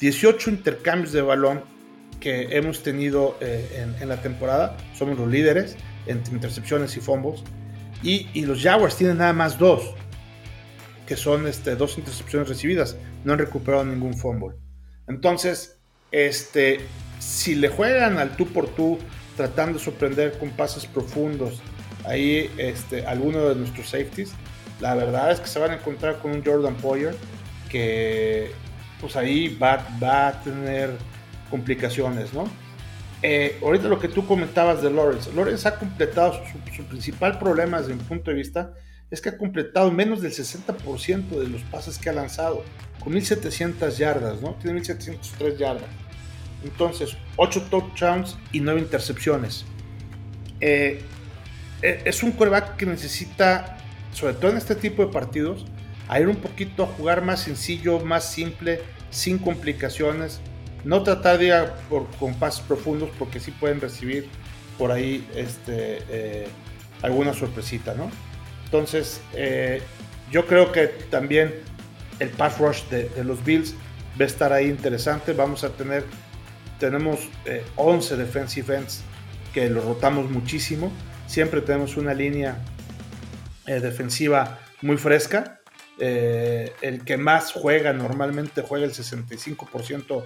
18 0.00 0.50
intercambios 0.50 1.12
de 1.12 1.20
balón 1.20 1.62
que 2.20 2.56
hemos 2.56 2.82
tenido 2.82 3.36
eh, 3.40 3.86
en, 4.00 4.08
la 4.08 4.22
temporada. 4.22 4.76
Somos 4.94 5.18
los 5.18 5.28
líderes 5.28 5.76
entre 6.06 6.34
intercepciones 6.34 6.96
y 6.96 7.00
fumbles. 7.00 7.42
Y, 8.02 8.44
los 8.44 8.62
Jaguars 8.62 8.96
tienen 8.96 9.18
nada 9.18 9.32
más 9.32 9.58
dos, 9.58 9.94
que 11.06 11.16
son 11.16 11.46
este, 11.46 11.76
dos 11.76 11.98
intercepciones 11.98 12.48
recibidas. 12.48 12.96
No 13.24 13.32
han 13.32 13.38
recuperado 13.38 13.84
ningún 13.84 14.16
fumble. 14.16 14.56
Entonces, 15.08 15.78
este, 16.12 16.80
si 17.18 17.54
le 17.54 17.68
juegan 17.68 18.18
al 18.18 18.36
tú 18.36 18.46
por 18.46 18.68
tú 18.68 18.98
tratando 19.36 19.78
de 19.78 19.84
sorprender 19.84 20.38
con 20.38 20.50
pases 20.50 20.86
profundos. 20.86 21.60
Ahí 22.04 22.50
este, 22.56 23.06
alguno 23.06 23.48
de 23.48 23.54
nuestros 23.54 23.90
safeties. 23.90 24.32
La 24.80 24.94
verdad 24.94 25.30
es 25.30 25.40
que 25.40 25.46
se 25.46 25.58
van 25.58 25.70
a 25.70 25.74
encontrar 25.74 26.18
con 26.18 26.32
un 26.32 26.44
Jordan 26.44 26.74
Poyer 26.76 27.14
que 27.70 28.50
pues 29.00 29.16
ahí 29.16 29.56
va, 29.56 29.86
va 30.02 30.28
a 30.28 30.42
tener 30.42 30.90
complicaciones, 31.50 32.32
¿no? 32.32 32.48
Eh, 33.28 33.58
ahorita 33.60 33.88
lo 33.88 33.98
que 33.98 34.06
tú 34.06 34.24
comentabas 34.24 34.82
de 34.82 34.88
Lawrence. 34.88 35.32
Lawrence 35.34 35.66
ha 35.66 35.74
completado 35.74 36.40
su, 36.76 36.84
principal 36.84 37.40
problema 37.40 37.80
desde 37.80 37.94
mi 37.94 38.00
punto 38.04 38.30
de 38.30 38.36
vista 38.36 38.72
es 39.10 39.20
que 39.20 39.30
ha 39.30 39.36
completado 39.36 39.90
menos 39.90 40.22
del 40.22 40.30
60% 40.30 41.30
de 41.30 41.48
los 41.48 41.60
pases 41.62 41.98
que 41.98 42.08
ha 42.08 42.12
lanzado, 42.12 42.62
con 43.00 43.12
1700 43.12 43.98
yardas, 43.98 44.40
¿no? 44.40 44.54
Tiene 44.54 44.74
1703 44.74 45.58
yardas. 45.58 45.88
Entonces, 46.62 47.16
8 47.34 47.66
touchdowns 47.68 48.36
y 48.52 48.60
9 48.60 48.80
intercepciones. 48.80 49.64
Eh, 50.60 51.00
eh, 51.82 52.02
es 52.04 52.22
un 52.22 52.30
quarterback 52.30 52.76
que 52.76 52.86
necesita, 52.86 53.76
sobre 54.12 54.34
todo 54.34 54.52
en 54.52 54.56
este 54.56 54.76
tipo 54.76 55.04
de 55.04 55.12
partidos, 55.12 55.66
a 56.06 56.20
ir 56.20 56.28
un 56.28 56.36
poquito 56.36 56.84
a 56.84 56.86
jugar 56.86 57.22
más 57.22 57.40
sencillo, 57.40 57.98
más 57.98 58.30
simple, 58.30 58.82
sin 59.10 59.38
complicaciones. 59.38 60.40
No 60.86 61.02
tratar 61.02 61.38
de 61.38 61.46
ir 61.46 61.54
por, 61.90 62.06
con 62.16 62.34
pases 62.34 62.60
profundos 62.60 63.10
porque 63.18 63.40
sí 63.40 63.50
pueden 63.50 63.80
recibir 63.80 64.28
por 64.78 64.90
ahí 64.90 65.28
este, 65.34 66.02
eh, 66.08 66.48
alguna 67.02 67.34
sorpresita, 67.34 67.94
¿no? 67.94 68.10
Entonces, 68.64 69.20
yo 70.30 70.46
creo 70.46 70.72
que 70.72 70.86
también 70.86 71.54
el 72.18 72.30
pass 72.30 72.58
rush 72.58 72.82
de, 72.90 73.10
los 73.24 73.44
Bills 73.44 73.74
va 74.18 74.24
a 74.24 74.28
estar 74.28 74.52
ahí 74.52 74.66
interesante. 74.66 75.32
Vamos 75.32 75.64
a 75.64 75.70
tener 75.70 76.04
tenemos 76.78 77.20
11 77.76 78.14
eh, 78.14 78.16
defensive 78.18 78.76
ends 78.76 79.02
que 79.52 79.70
lo 79.70 79.80
rotamos 79.80 80.30
muchísimo. 80.30 80.92
Siempre 81.26 81.60
tenemos 81.60 81.96
una 81.96 82.12
línea 82.12 82.58
eh, 83.66 83.80
defensiva 83.80 84.58
muy 84.82 84.96
fresca. 84.96 85.60
Eh, 85.98 86.74
el 86.82 87.04
que 87.04 87.16
más 87.16 87.52
juega 87.52 87.94
normalmente 87.94 88.60
juega 88.60 88.84
el 88.84 88.92
65% 88.92 90.24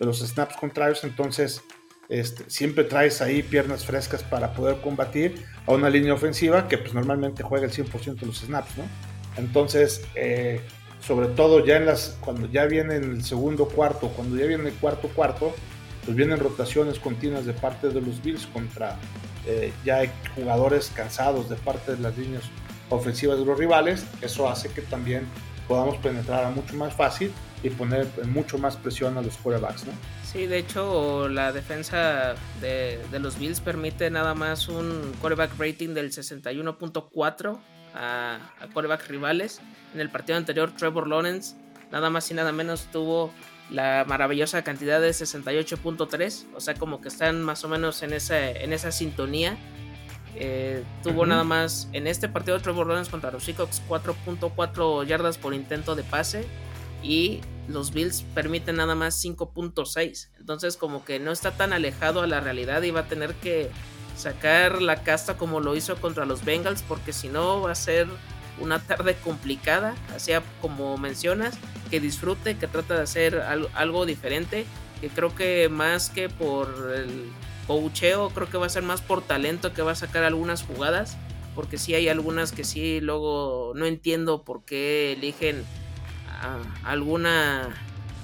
de 0.00 0.06
los 0.06 0.18
snaps 0.18 0.56
contrarios. 0.56 1.04
Entonces, 1.04 1.62
este, 2.08 2.50
siempre 2.50 2.82
traes 2.82 3.22
ahí 3.22 3.44
piernas 3.44 3.84
frescas 3.84 4.24
para 4.24 4.52
poder 4.52 4.80
combatir 4.80 5.44
a 5.66 5.72
una 5.72 5.88
línea 5.88 6.12
ofensiva 6.12 6.66
que 6.66 6.76
pues, 6.78 6.92
normalmente 6.92 7.44
juega 7.44 7.66
el 7.66 7.72
100% 7.72 8.18
de 8.18 8.26
los 8.26 8.38
snaps. 8.40 8.76
¿no? 8.78 8.84
Entonces, 9.36 10.02
sobre 11.00 11.28
todo 11.28 11.64
ya 11.64 11.76
en 11.76 11.86
las, 11.86 12.18
cuando 12.20 12.48
ya 12.50 12.66
viene 12.66 12.96
el 12.96 13.22
segundo 13.22 13.68
cuarto, 13.68 14.08
cuando 14.08 14.36
ya 14.36 14.46
viene 14.46 14.70
el 14.70 14.74
cuarto 14.74 15.08
cuarto, 15.08 15.54
pues 16.04 16.16
vienen 16.16 16.40
rotaciones 16.40 16.98
continuas 16.98 17.46
de 17.46 17.52
parte 17.52 17.90
de 17.90 18.00
los 18.00 18.22
Bills 18.22 18.46
contra 18.46 18.98
eh, 19.46 19.72
ya 19.84 19.98
hay 19.98 20.10
jugadores 20.34 20.92
cansados 20.94 21.48
de 21.48 21.56
parte 21.56 21.96
de 21.96 22.02
las 22.02 22.16
líneas 22.16 22.42
ofensivas 22.88 23.38
de 23.38 23.44
los 23.44 23.58
rivales. 23.58 24.04
Eso 24.20 24.48
hace 24.48 24.68
que 24.68 24.82
también 24.82 25.26
podamos 25.66 25.96
penetrar 25.98 26.44
a 26.44 26.50
mucho 26.50 26.74
más 26.76 26.94
fácil 26.94 27.32
y 27.62 27.70
poner 27.70 28.06
mucho 28.26 28.58
más 28.58 28.76
presión 28.76 29.18
a 29.18 29.22
los 29.22 29.36
quarterbacks, 29.36 29.86
¿no? 29.86 29.92
Sí, 30.24 30.46
de 30.46 30.58
hecho 30.58 31.28
la 31.28 31.52
defensa 31.52 32.34
de, 32.60 33.00
de 33.10 33.18
los 33.18 33.38
Bills 33.38 33.60
permite 33.60 34.10
nada 34.10 34.34
más 34.34 34.68
un 34.68 35.12
quarterback 35.20 35.58
rating 35.58 35.94
del 35.94 36.10
61.4 36.10 37.58
a, 37.94 38.38
a 38.60 38.66
quarterback 38.72 39.08
rivales. 39.08 39.60
En 39.94 40.00
el 40.00 40.10
partido 40.10 40.38
anterior 40.38 40.72
Trevor 40.76 41.08
Lawrence 41.08 41.56
nada 41.90 42.10
más 42.10 42.30
y 42.30 42.34
nada 42.34 42.52
menos 42.52 42.88
tuvo 42.92 43.32
la 43.70 44.04
maravillosa 44.06 44.62
cantidad 44.62 45.00
de 45.00 45.10
68.3, 45.10 46.46
o 46.54 46.60
sea, 46.60 46.74
como 46.74 47.00
que 47.00 47.08
están 47.08 47.42
más 47.42 47.64
o 47.64 47.68
menos 47.68 48.02
en 48.02 48.12
esa, 48.12 48.50
en 48.50 48.72
esa 48.72 48.90
sintonía. 48.92 49.56
Eh, 50.36 50.84
tuvo 51.02 51.26
nada 51.26 51.44
más 51.44 51.88
en 51.92 52.06
este 52.06 52.28
partido 52.28 52.60
Trevor 52.60 52.86
Lawrence 52.86 53.10
contra 53.10 53.32
los 53.32 53.44
Seahawks 53.44 53.82
4.4 53.88 55.04
yardas 55.04 55.38
por 55.38 55.54
intento 55.54 55.96
de 55.96 56.04
pase 56.04 56.46
y 57.02 57.40
los 57.68 57.92
Bills 57.92 58.22
permiten 58.34 58.76
nada 58.76 58.94
más 58.94 59.22
5.6. 59.24 60.28
Entonces 60.38 60.76
como 60.76 61.04
que 61.04 61.18
no 61.18 61.32
está 61.32 61.52
tan 61.52 61.72
alejado 61.72 62.22
a 62.22 62.26
la 62.26 62.40
realidad 62.40 62.82
y 62.82 62.90
va 62.90 63.00
a 63.00 63.08
tener 63.08 63.34
que 63.34 63.70
sacar 64.16 64.82
la 64.82 65.02
casta 65.02 65.36
como 65.36 65.60
lo 65.60 65.76
hizo 65.76 65.96
contra 65.96 66.26
los 66.26 66.44
Bengals 66.44 66.82
porque 66.82 67.12
si 67.12 67.28
no 67.28 67.62
va 67.62 67.72
a 67.72 67.74
ser 67.74 68.06
una 68.60 68.78
tarde 68.78 69.16
complicada, 69.24 69.94
así 70.14 70.32
como 70.60 70.98
mencionas, 70.98 71.54
que 71.90 72.00
disfrute, 72.00 72.58
que 72.58 72.66
trata 72.66 72.94
de 72.94 73.02
hacer 73.02 73.40
algo, 73.40 74.04
diferente, 74.04 74.66
que 75.00 75.08
creo 75.08 75.34
que 75.34 75.68
más 75.70 76.10
que 76.10 76.28
por 76.28 76.92
el 76.94 77.30
coacheo, 77.66 78.30
creo 78.30 78.50
que 78.50 78.58
va 78.58 78.66
a 78.66 78.70
ser 78.70 78.82
más 78.82 79.00
por 79.00 79.22
talento 79.22 79.72
que 79.72 79.80
va 79.80 79.92
a 79.92 79.96
sacar 79.96 80.24
algunas 80.24 80.62
jugadas, 80.62 81.16
porque 81.54 81.78
sí 81.78 81.94
hay 81.94 82.08
algunas 82.08 82.52
que 82.52 82.64
sí 82.64 83.00
luego 83.00 83.72
no 83.74 83.86
entiendo 83.86 84.44
por 84.44 84.64
qué 84.64 85.12
eligen 85.12 85.64
alguna 86.84 87.74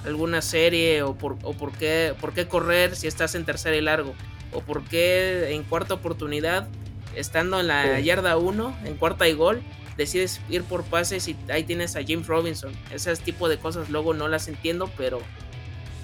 alguna 0.05 0.41
serie 0.41 1.01
o 1.03 1.15
por, 1.15 1.37
o 1.43 1.53
por 1.53 1.71
qué 1.73 2.13
por 2.21 2.33
qué 2.33 2.47
correr 2.47 2.95
si 2.95 3.07
estás 3.07 3.35
en 3.35 3.45
tercera 3.45 3.75
y 3.75 3.81
largo 3.81 4.15
o 4.53 4.61
por 4.61 4.83
qué 4.83 5.53
en 5.53 5.63
cuarta 5.63 5.95
oportunidad 5.95 6.67
estando 7.15 7.59
en 7.59 7.67
la 7.67 7.99
yarda 7.99 8.37
1 8.37 8.77
en 8.85 8.95
cuarta 8.95 9.27
y 9.27 9.33
gol 9.33 9.61
decides 9.97 10.39
ir 10.47 10.63
por 10.63 10.83
pases 10.83 11.27
y 11.27 11.35
ahí 11.49 11.63
tienes 11.63 11.95
a 11.95 12.01
James 12.07 12.27
Robinson. 12.27 12.71
Ese 12.91 13.13
tipo 13.17 13.49
de 13.49 13.57
cosas 13.57 13.89
luego 13.89 14.13
no 14.13 14.27
las 14.27 14.47
entiendo, 14.47 14.89
pero 14.95 15.19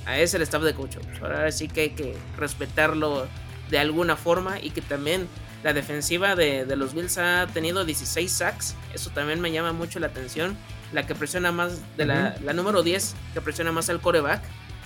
a 0.05 0.17
ese 0.17 0.37
el 0.37 0.43
staff 0.43 0.63
de 0.63 0.73
coach. 0.73 0.97
Ahora 1.21 1.49
sí 1.51 1.67
que 1.67 1.81
hay 1.81 1.89
que 1.91 2.17
respetarlo 2.37 3.27
de 3.69 3.79
alguna 3.79 4.17
forma 4.17 4.59
y 4.59 4.71
que 4.71 4.81
también 4.81 5.27
la 5.63 5.73
defensiva 5.73 6.35
de, 6.35 6.65
los 6.75 6.93
Bills 6.93 7.17
ha 7.17 7.47
tenido 7.53 7.85
16 7.85 8.29
sacks. 8.29 8.75
Eso 8.93 9.11
también 9.11 9.39
me 9.39 9.51
llama 9.51 9.71
mucho 9.71 9.99
la 9.99 10.07
atención. 10.07 10.57
La 10.93 11.05
que 11.05 11.15
presiona 11.15 11.51
más, 11.51 11.81
de 11.97 12.05
la, 12.05 12.35
la 12.43 12.53
número 12.53 12.83
10, 12.83 13.15
que 13.33 13.41
presiona 13.41 13.71
más 13.71 13.89
al 13.89 13.99
coreback. 13.99 14.41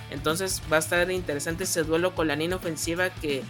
Entonces 0.09 0.61
va 0.71 0.77
a 0.77 0.79
estar 0.79 1.11
interesante 1.11 1.65
ese 1.65 1.83
duelo 1.83 2.15
con 2.15 2.27
la 2.27 2.35
línea 2.35 2.55
ofensiva 2.55 3.09
que 3.09 3.43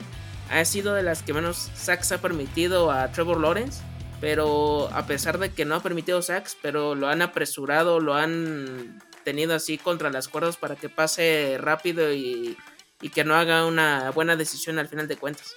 ha 0.50 0.66
sido 0.66 0.94
de 0.94 1.04
las 1.04 1.22
que 1.22 1.34
menos 1.34 1.70
sacks 1.76 2.12
ha 2.12 2.18
permitido 2.18 2.92
a 2.92 3.12
Trevor 3.12 3.40
Lawrence 3.40 3.82
pero 4.20 4.90
a 4.94 5.06
pesar 5.06 5.38
de 5.38 5.52
que 5.52 5.66
no 5.66 5.76
ha 5.76 5.84
permitido 5.84 6.22
sacks, 6.22 6.58
pero 6.62 6.96
lo 6.96 7.08
han 7.08 7.22
apresurado, 7.22 8.00
lo 8.00 8.16
han 8.16 9.00
tenido 9.24 9.54
así 9.54 9.78
contra 9.78 10.10
las 10.10 10.28
cuerdas 10.28 10.58
para 10.58 10.76
que 10.76 10.90
pase 10.90 11.58
rápido 11.60 12.12
y, 12.14 12.58
que 13.14 13.24
no 13.24 13.36
haga 13.36 13.66
una 13.66 14.10
buena 14.12 14.36
decisión 14.36 14.80
al 14.80 14.88
final 14.88 15.08
de 15.08 15.18
cuentas. 15.18 15.54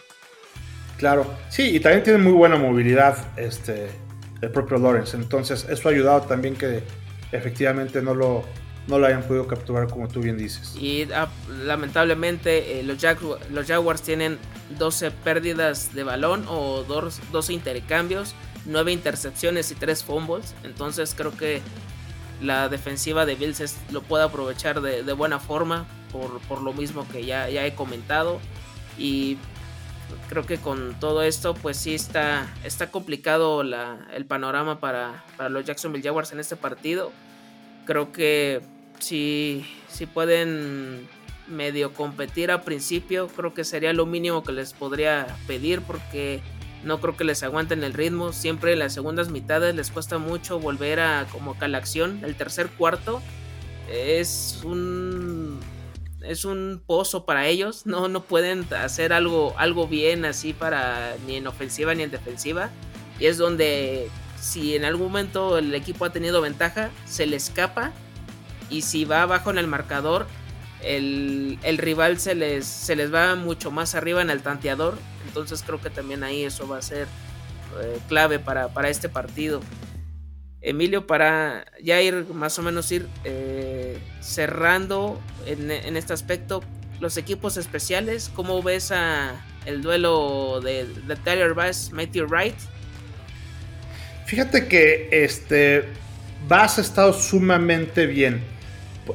Claro, 0.98 1.26
sí, 1.48 1.74
y 1.74 1.80
también 1.80 2.02
tiene 2.02 2.18
muy 2.18 2.32
buena 2.32 2.56
movilidad 2.56 3.16
este, 3.38 3.90
el 4.40 4.50
propio 4.50 4.78
Lawrence, 4.78 5.16
entonces 5.16 5.66
eso 5.68 5.88
ha 5.88 5.92
ayudado 5.92 6.22
también 6.22 6.56
que 6.56 6.82
efectivamente 7.32 8.02
no 8.02 8.14
lo, 8.14 8.44
no 8.88 8.98
lo 8.98 9.06
hayan 9.06 9.22
podido 9.22 9.46
capturar 9.46 9.88
como 9.88 10.08
tú 10.08 10.20
bien 10.20 10.38
dices. 10.38 10.74
Y 10.78 11.08
ah, 11.12 11.28
lamentablemente 11.64 12.80
eh, 12.80 12.82
los, 12.82 12.98
los 13.50 13.66
Jaguars 13.66 14.02
tienen 14.02 14.38
12 14.78 15.10
pérdidas 15.10 15.94
de 15.94 16.04
balón 16.04 16.44
o 16.48 16.84
12 16.84 17.52
intercambios 17.52 18.34
9 18.66 18.92
intercepciones 18.92 19.70
y 19.70 19.74
3 19.74 20.04
fumbles. 20.04 20.54
Entonces 20.64 21.14
creo 21.16 21.36
que 21.36 21.62
la 22.42 22.68
defensiva 22.68 23.26
de 23.26 23.34
Bills 23.34 23.76
lo 23.90 24.02
puede 24.02 24.24
aprovechar 24.24 24.80
de, 24.80 25.12
buena 25.12 25.38
forma 25.38 25.86
por, 26.12 26.62
lo 26.62 26.72
mismo 26.72 27.06
que 27.08 27.24
ya, 27.24 27.48
ya 27.48 27.66
he 27.66 27.74
comentado. 27.74 28.40
Y 28.98 29.38
creo 30.28 30.46
que 30.46 30.58
con 30.58 30.98
todo 31.00 31.22
esto 31.22 31.54
pues 31.54 31.76
sí 31.76 31.94
está, 31.94 32.52
está 32.64 32.90
complicado 32.90 33.62
el 33.62 34.26
panorama 34.26 34.80
para, 34.80 35.24
los 35.48 35.64
Jacksonville 35.64 36.04
Jaguars 36.04 36.32
en 36.32 36.40
este 36.40 36.56
partido. 36.56 37.12
Creo 37.86 38.12
que 38.12 38.60
si, 38.98 39.66
si 39.88 40.06
pueden 40.06 41.08
medio 41.48 41.92
competir 41.92 42.50
a 42.50 42.62
principio, 42.62 43.28
creo 43.28 43.54
que 43.54 43.64
sería 43.64 43.92
lo 43.92 44.06
mínimo 44.06 44.42
que 44.42 44.52
les 44.52 44.72
podría 44.72 45.26
pedir 45.46 45.82
porque 45.82 46.40
no 46.84 47.00
creo 47.00 47.16
que 47.16 47.24
les 47.24 47.42
aguanten 47.42 47.84
el 47.84 47.92
ritmo. 47.92 48.32
Siempre 48.32 48.72
en 48.72 48.78
las 48.78 48.94
segundas 48.94 49.30
mitades 49.30 49.74
les 49.74 49.90
cuesta 49.90 50.18
mucho 50.18 50.58
volver 50.58 51.00
a 51.00 51.26
como 51.30 51.56
a 51.58 51.68
la 51.68 51.78
acción. 51.78 52.20
El 52.24 52.36
tercer 52.36 52.68
cuarto 52.70 53.20
es 53.90 54.60
un 54.64 55.58
es 56.22 56.44
un 56.44 56.82
pozo 56.86 57.24
para 57.24 57.46
ellos. 57.46 57.86
No, 57.86 58.08
no 58.08 58.22
pueden 58.22 58.66
hacer 58.74 59.12
algo, 59.12 59.54
algo 59.58 59.86
bien 59.88 60.24
así 60.24 60.52
para 60.52 61.16
ni 61.26 61.36
en 61.36 61.46
ofensiva 61.46 61.94
ni 61.94 62.02
en 62.02 62.10
defensiva. 62.10 62.70
Y 63.18 63.26
es 63.26 63.38
donde 63.38 64.08
si 64.40 64.74
en 64.76 64.84
algún 64.84 65.08
momento 65.08 65.58
el 65.58 65.74
equipo 65.74 66.04
ha 66.04 66.10
tenido 66.10 66.40
ventaja, 66.40 66.90
se 67.06 67.26
le 67.26 67.36
escapa. 67.36 67.92
Y 68.68 68.82
si 68.82 69.04
va 69.04 69.22
abajo 69.22 69.50
en 69.50 69.58
el 69.58 69.66
marcador, 69.66 70.26
el, 70.82 71.58
rival 71.78 72.18
se 72.18 72.34
les, 72.34 72.66
se 72.66 72.96
les 72.96 73.12
va 73.12 73.34
mucho 73.34 73.70
más 73.70 73.94
arriba 73.94 74.22
en 74.22 74.30
el 74.30 74.42
tanteador. 74.42 74.98
Entonces 75.26 75.62
creo 75.64 75.80
que 75.80 75.90
también 75.90 76.24
ahí 76.24 76.44
eso 76.44 76.66
va 76.66 76.78
a 76.78 76.82
ser 76.82 77.08
eh, 77.80 77.98
clave 78.08 78.38
para, 78.38 78.88
este 78.88 79.08
partido. 79.08 79.60
Emilio, 80.62 81.06
para 81.06 81.64
ya 81.82 82.00
ir 82.02 82.26
más 82.34 82.58
o 82.58 82.62
menos 82.62 82.90
ir 82.92 83.06
eh, 83.24 83.98
cerrando 84.20 85.20
en, 85.46 85.96
este 85.96 86.12
aspecto, 86.12 86.62
los 87.00 87.16
equipos 87.16 87.56
especiales, 87.56 88.30
¿cómo 88.34 88.62
ves 88.62 88.92
a 88.92 89.44
el 89.64 89.82
duelo 89.82 90.60
de, 90.62 90.86
de 90.86 91.16
Tyler 91.16 91.54
Bass, 91.54 91.90
Matthew 91.92 92.26
Wright? 92.26 92.56
Fíjate 94.26 94.68
que 94.68 95.08
este 95.10 95.84
Bass 96.46 96.78
ha 96.78 96.82
estado 96.82 97.12
sumamente 97.12 98.06
bien. 98.06 98.42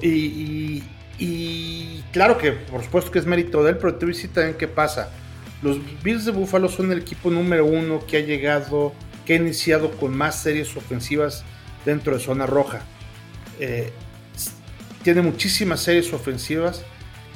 y, 0.02 0.84
y 1.18 2.04
claro 2.12 2.38
que 2.38 2.52
por 2.52 2.84
supuesto 2.84 3.12
que 3.12 3.20
es 3.20 3.26
mérito 3.26 3.64
de 3.64 3.72
él, 3.72 3.78
pero 3.78 3.96
te 3.96 4.06
voy 4.06 4.14
también 4.28 4.58
qué 4.58 4.68
pasa. 4.68 5.12
Los 5.62 5.80
Bills 6.04 6.26
de 6.26 6.32
Buffalo 6.32 6.68
son 6.68 6.92
el 6.92 7.00
equipo 7.00 7.30
número 7.30 7.66
uno 7.66 8.06
que 8.06 8.18
ha 8.18 8.20
llegado, 8.20 8.94
que 9.26 9.34
ha 9.34 9.36
iniciado 9.38 9.92
con 9.92 10.16
más 10.16 10.42
series 10.42 10.76
ofensivas 10.76 11.44
dentro 11.86 12.14
de 12.14 12.20
zona 12.20 12.46
roja. 12.46 12.82
Eh, 13.60 13.92
tiene 15.04 15.22
muchísimas 15.22 15.82
series 15.82 16.12
ofensivas 16.14 16.84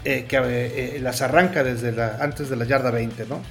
eh, 0.04 0.25
que 0.28 0.38
eh, 0.38 0.99
las 1.02 1.21
arranca 1.21 1.63
desde 1.63 1.91
la, 1.91 2.17
antes 2.21 2.49
de 2.49 2.56
la 2.56 2.65
yarda 2.65 2.91
20, 2.91 3.25
¿no? 3.25 3.41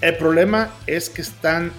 El 0.00 0.16
problema 0.16 0.70
es 0.86 1.10
que 1.10 1.22
están 1.22 1.70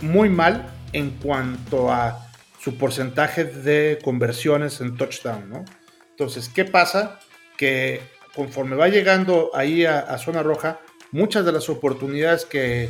muy 0.00 0.28
mal 0.28 0.72
en 0.92 1.10
cuanto 1.10 1.92
a 1.92 2.28
su 2.60 2.76
porcentaje 2.76 3.44
de 3.44 3.98
conversiones 4.04 4.80
en 4.80 4.96
touchdown, 4.96 5.50
¿no? 5.50 5.64
Entonces, 6.10 6.48
¿qué 6.48 6.64
pasa? 6.64 7.18
Que 7.56 8.02
conforme 8.34 8.76
va 8.76 8.88
llegando 8.88 9.50
ahí 9.54 9.84
a, 9.84 10.16
zona 10.18 10.42
roja, 10.42 10.78
muchas 11.10 11.44
de 11.44 11.52
las 11.52 11.68
oportunidades 11.68 12.44
que, 12.44 12.88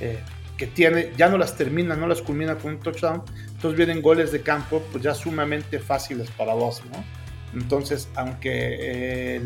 eh, 0.00 0.18
que, 0.62 0.66
tiene 0.68 1.12
ya 1.16 1.28
no 1.28 1.38
las 1.38 1.56
termina, 1.56 1.96
no 1.96 2.06
las 2.06 2.22
culmina 2.22 2.56
con 2.56 2.72
un 2.72 2.80
touchdown. 2.80 3.22
Entonces 3.48 3.76
vienen 3.76 4.02
goles 4.02 4.32
de 4.32 4.42
campo 4.42 4.82
pues 4.92 5.02
ya 5.02 5.14
sumamente 5.14 5.78
fáciles 5.78 6.30
para 6.30 6.54
vos, 6.54 6.82
¿no? 6.92 7.04
Entonces, 7.60 8.08
aunque 8.14 9.40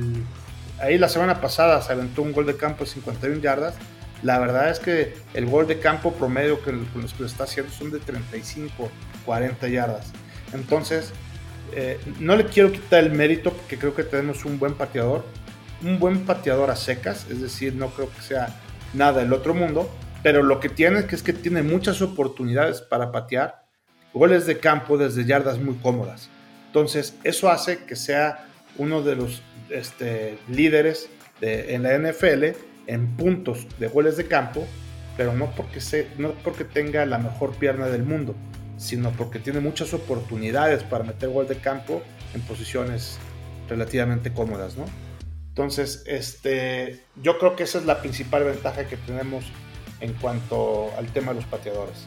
ahí 0.78 0.98
la 0.98 1.08
semana 1.08 1.40
pasada 1.40 1.82
se 1.82 1.92
aventó 1.92 2.22
un 2.22 2.32
gol 2.32 2.46
de 2.46 2.56
campo 2.56 2.84
de 2.84 2.90
51 2.90 3.40
yardas, 3.40 3.74
la 4.22 4.38
verdad 4.38 4.70
es 4.70 4.78
que 4.78 5.14
el 5.34 5.46
gol 5.46 5.66
de 5.66 5.78
campo 5.78 6.12
promedio 6.12 6.62
que 6.62 6.72
los 6.72 7.14
que 7.14 7.24
está 7.24 7.44
haciendo 7.44 7.72
son 7.72 7.90
de 7.90 7.98
35, 7.98 8.90
40 9.24 9.68
yardas. 9.68 10.12
Entonces, 10.52 11.12
eh, 11.72 11.98
no 12.20 12.36
le 12.36 12.46
quiero 12.46 12.72
quitar 12.72 13.04
el 13.04 13.12
mérito 13.12 13.52
porque 13.52 13.78
creo 13.78 13.94
que 13.94 14.04
tenemos 14.04 14.44
un 14.44 14.58
buen 14.58 14.74
pateador, 14.74 15.24
un 15.82 15.98
buen 15.98 16.24
pateador 16.24 16.70
a 16.70 16.76
secas, 16.76 17.26
es 17.30 17.40
decir, 17.40 17.74
no 17.74 17.90
creo 17.90 18.10
que 18.14 18.22
sea 18.22 18.60
nada 18.94 19.20
del 19.20 19.32
otro 19.32 19.52
mundo, 19.52 19.90
pero 20.26 20.42
lo 20.42 20.58
que 20.58 20.68
tiene 20.68 20.98
es 20.98 21.04
que, 21.04 21.14
es 21.14 21.22
que 21.22 21.32
tiene 21.32 21.62
muchas 21.62 22.02
oportunidades 22.02 22.80
para 22.80 23.12
patear 23.12 23.64
goles 24.12 24.44
de 24.44 24.58
campo 24.58 24.98
desde 24.98 25.24
yardas 25.24 25.60
muy 25.60 25.76
cómodas. 25.76 26.28
Entonces, 26.66 27.14
eso 27.22 27.48
hace 27.48 27.84
que 27.84 27.94
sea 27.94 28.44
uno 28.76 29.02
de 29.02 29.14
los 29.14 29.40
este, 29.70 30.36
líderes 30.48 31.08
en 31.40 31.84
la 31.84 31.96
NFL 31.96 32.58
en 32.88 33.16
puntos 33.16 33.68
de 33.78 33.86
goles 33.86 34.16
de 34.16 34.26
campo, 34.26 34.66
pero 35.16 35.32
no 35.32 35.52
porque, 35.52 35.78
no 36.18 36.32
porque 36.42 36.64
tenga 36.64 37.06
la 37.06 37.18
mejor 37.18 37.54
pierna 37.54 37.86
del 37.86 38.02
mundo, 38.02 38.34
sino 38.78 39.12
porque 39.12 39.38
tiene 39.38 39.60
muchas 39.60 39.94
oportunidades 39.94 40.82
para 40.82 41.04
meter 41.04 41.28
gol 41.28 41.46
de 41.46 41.58
campo 41.58 42.02
en 42.34 42.40
posiciones 42.40 43.16
relativamente 43.68 44.32
cómodas. 44.32 44.74
Entonces, 45.50 46.02
este, 46.04 47.04
yo 47.22 47.38
creo 47.38 47.54
que 47.54 47.62
esa 47.62 47.78
es 47.78 47.84
la 47.84 48.00
principal 48.00 48.42
ventaja 48.42 48.88
que 48.88 48.96
tenemos 48.96 49.44
en 50.00 50.12
cuanto 50.14 50.90
al 50.98 51.06
tema 51.08 51.32
de 51.32 51.40
los 51.40 51.44
pateadores. 51.44 52.04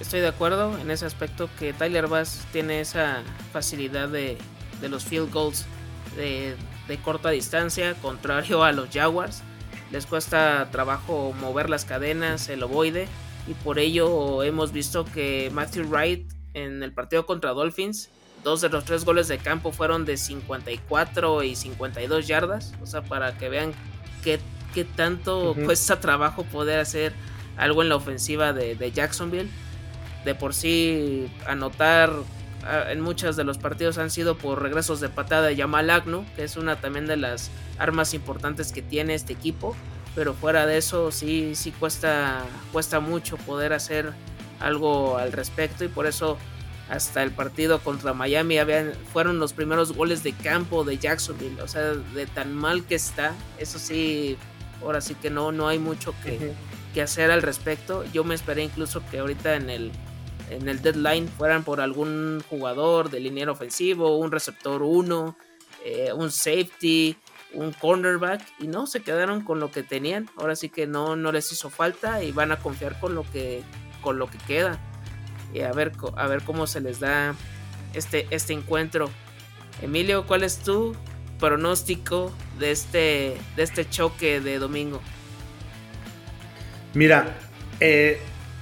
Estoy 0.00 0.20
de 0.20 0.28
acuerdo 0.28 0.78
en 0.78 0.90
ese 0.90 1.06
aspecto 1.06 1.48
que 1.58 1.72
Tyler 1.72 2.08
Bass 2.08 2.44
tiene 2.52 2.80
esa 2.80 3.22
facilidad 3.52 4.08
de, 4.08 4.36
los 4.82 5.04
field 5.04 5.32
goals 5.32 5.66
de, 6.16 6.56
de 6.88 6.96
corta 6.98 7.30
distancia, 7.30 7.94
contrario 7.94 8.64
a 8.64 8.72
los 8.72 8.88
Jaguars. 8.90 9.42
Les 9.90 10.06
cuesta 10.06 10.68
trabajo 10.72 11.34
mover 11.38 11.68
las 11.68 11.84
cadenas, 11.84 12.48
el 12.48 12.62
ovoide 12.62 13.06
y 13.46 13.54
por 13.54 13.78
ello 13.78 14.42
hemos 14.42 14.72
visto 14.72 15.04
que 15.04 15.50
Matthew 15.52 15.84
Wright 15.88 16.32
en 16.54 16.82
el 16.82 16.92
partido 16.92 17.26
contra 17.26 17.50
Dolphins 17.50 18.10
dos 18.42 18.60
de 18.60 18.68
los 18.68 18.84
tres 18.84 19.04
goles 19.04 19.28
de 19.28 19.38
campo 19.38 19.72
fueron 19.72 20.04
de 20.04 20.16
54 20.16 21.42
y 21.42 21.54
52 21.54 22.26
yardas. 22.26 22.74
O 22.82 22.86
sea, 22.86 23.02
para 23.02 23.36
que 23.38 23.48
vean 23.48 23.72
qué, 24.22 24.40
qué 24.72 24.84
tanto 24.84 25.54
cuesta 25.64 26.00
trabajo 26.00 26.44
poder 26.44 26.80
hacer 26.80 27.12
algo 27.56 27.82
en 27.82 27.88
la 27.88 27.96
ofensiva 27.96 28.52
de, 28.52 28.92
Jacksonville. 28.92 29.48
De 30.24 30.34
por 30.34 30.54
sí, 30.54 31.30
anotar 31.46 32.12
ah, 32.64 32.90
en 32.90 33.00
muchos 33.00 33.36
de 33.36 33.44
los 33.44 33.58
partidos 33.58 33.98
han 33.98 34.10
sido 34.10 34.36
por 34.36 34.62
regresos 34.62 35.00
de 35.00 35.08
patada 35.08 35.48
de 35.48 35.56
Yamal 35.56 35.90
Agnu, 35.90 36.24
que 36.36 36.44
es 36.44 36.56
una 36.56 36.76
también 36.76 37.06
de 37.06 37.16
las 37.16 37.50
armas 37.78 38.14
importantes 38.14 38.72
que 38.72 38.82
tiene 38.82 39.14
este 39.14 39.32
equipo. 39.32 39.76
Pero 40.14 40.34
fuera 40.34 40.66
de 40.66 40.76
eso, 40.76 41.10
sí, 41.10 41.54
sí 41.54 41.72
cuesta, 41.72 42.44
cuesta 42.70 43.00
mucho 43.00 43.36
poder 43.38 43.72
hacer 43.72 44.12
algo 44.60 45.16
al 45.16 45.32
respecto. 45.32 45.84
Y 45.84 45.88
por 45.88 46.06
eso 46.06 46.36
hasta 46.90 47.22
el 47.22 47.30
partido 47.30 47.78
contra 47.78 48.12
Miami 48.12 48.58
habían, 48.58 48.92
fueron 49.12 49.38
los 49.38 49.54
primeros 49.54 49.92
goles 49.92 50.22
de 50.22 50.34
campo 50.34 50.84
de 50.84 50.98
Jacksonville. 50.98 51.60
O 51.62 51.68
sea, 51.68 51.94
de 51.94 52.26
tan 52.26 52.54
mal 52.54 52.84
que 52.84 52.94
está. 52.94 53.32
Eso 53.58 53.78
sí, 53.78 54.36
ahora 54.82 55.00
sí 55.00 55.14
que 55.14 55.30
no, 55.30 55.52
no 55.52 55.68
hay 55.68 55.78
mucho 55.78 56.14
que, 56.22 56.54
hacer 57.00 57.30
al 57.30 57.42
respecto. 57.42 58.04
Yo 58.12 58.24
me 58.24 58.34
esperé 58.34 58.62
incluso 58.62 59.02
que 59.10 59.18
ahorita 59.18 59.56
en 59.56 59.70
el, 59.70 59.92
en 60.50 60.68
el 60.68 60.82
deadline 60.82 61.28
fueran 61.28 61.64
por 61.64 61.80
algún 61.80 62.42
jugador 62.50 63.10
de 63.10 63.20
línea 63.20 63.50
ofensivo, 63.50 64.18
un 64.18 64.30
receptor 64.30 64.82
1, 64.82 65.36
eh, 65.84 66.12
un 66.14 66.30
safety, 66.30 67.16
un 67.54 67.72
cornerback. 67.72 68.42
Y 68.58 68.66
no, 68.66 68.86
se 68.86 69.02
quedaron 69.02 69.42
con 69.42 69.58
lo 69.58 69.70
que 69.70 69.82
tenían. 69.82 70.28
Ahora 70.36 70.54
sí 70.54 70.68
que 70.68 70.86
no, 70.86 71.16
no 71.16 71.32
les 71.32 71.50
hizo 71.50 71.70
falta 71.70 72.22
y 72.22 72.32
van 72.32 72.52
a 72.52 72.58
confiar 72.58 73.00
con 73.00 73.14
lo 73.14 73.24
que, 73.30 73.62
con 74.02 74.18
lo 74.18 74.28
que 74.28 74.38
queda 74.38 74.78
y 75.52 75.60
a 75.60 75.72
ver, 75.72 75.92
a 76.16 76.26
ver 76.26 76.42
cómo 76.42 76.66
se 76.66 76.80
les 76.80 77.00
da 77.00 77.34
este, 77.94 78.26
este 78.30 78.52
encuentro. 78.52 79.10
Emilio, 79.80 80.26
¿cuál 80.26 80.42
es 80.42 80.58
tu 80.58 80.94
pronóstico 81.38 82.32
de 82.62 82.70
este, 82.70 83.36
de 83.56 83.62
este 83.62 83.88
choque 83.90 84.40
de 84.40 84.58
domingo? 84.58 85.02
Mira, 86.94 87.36
eh, 87.80 88.18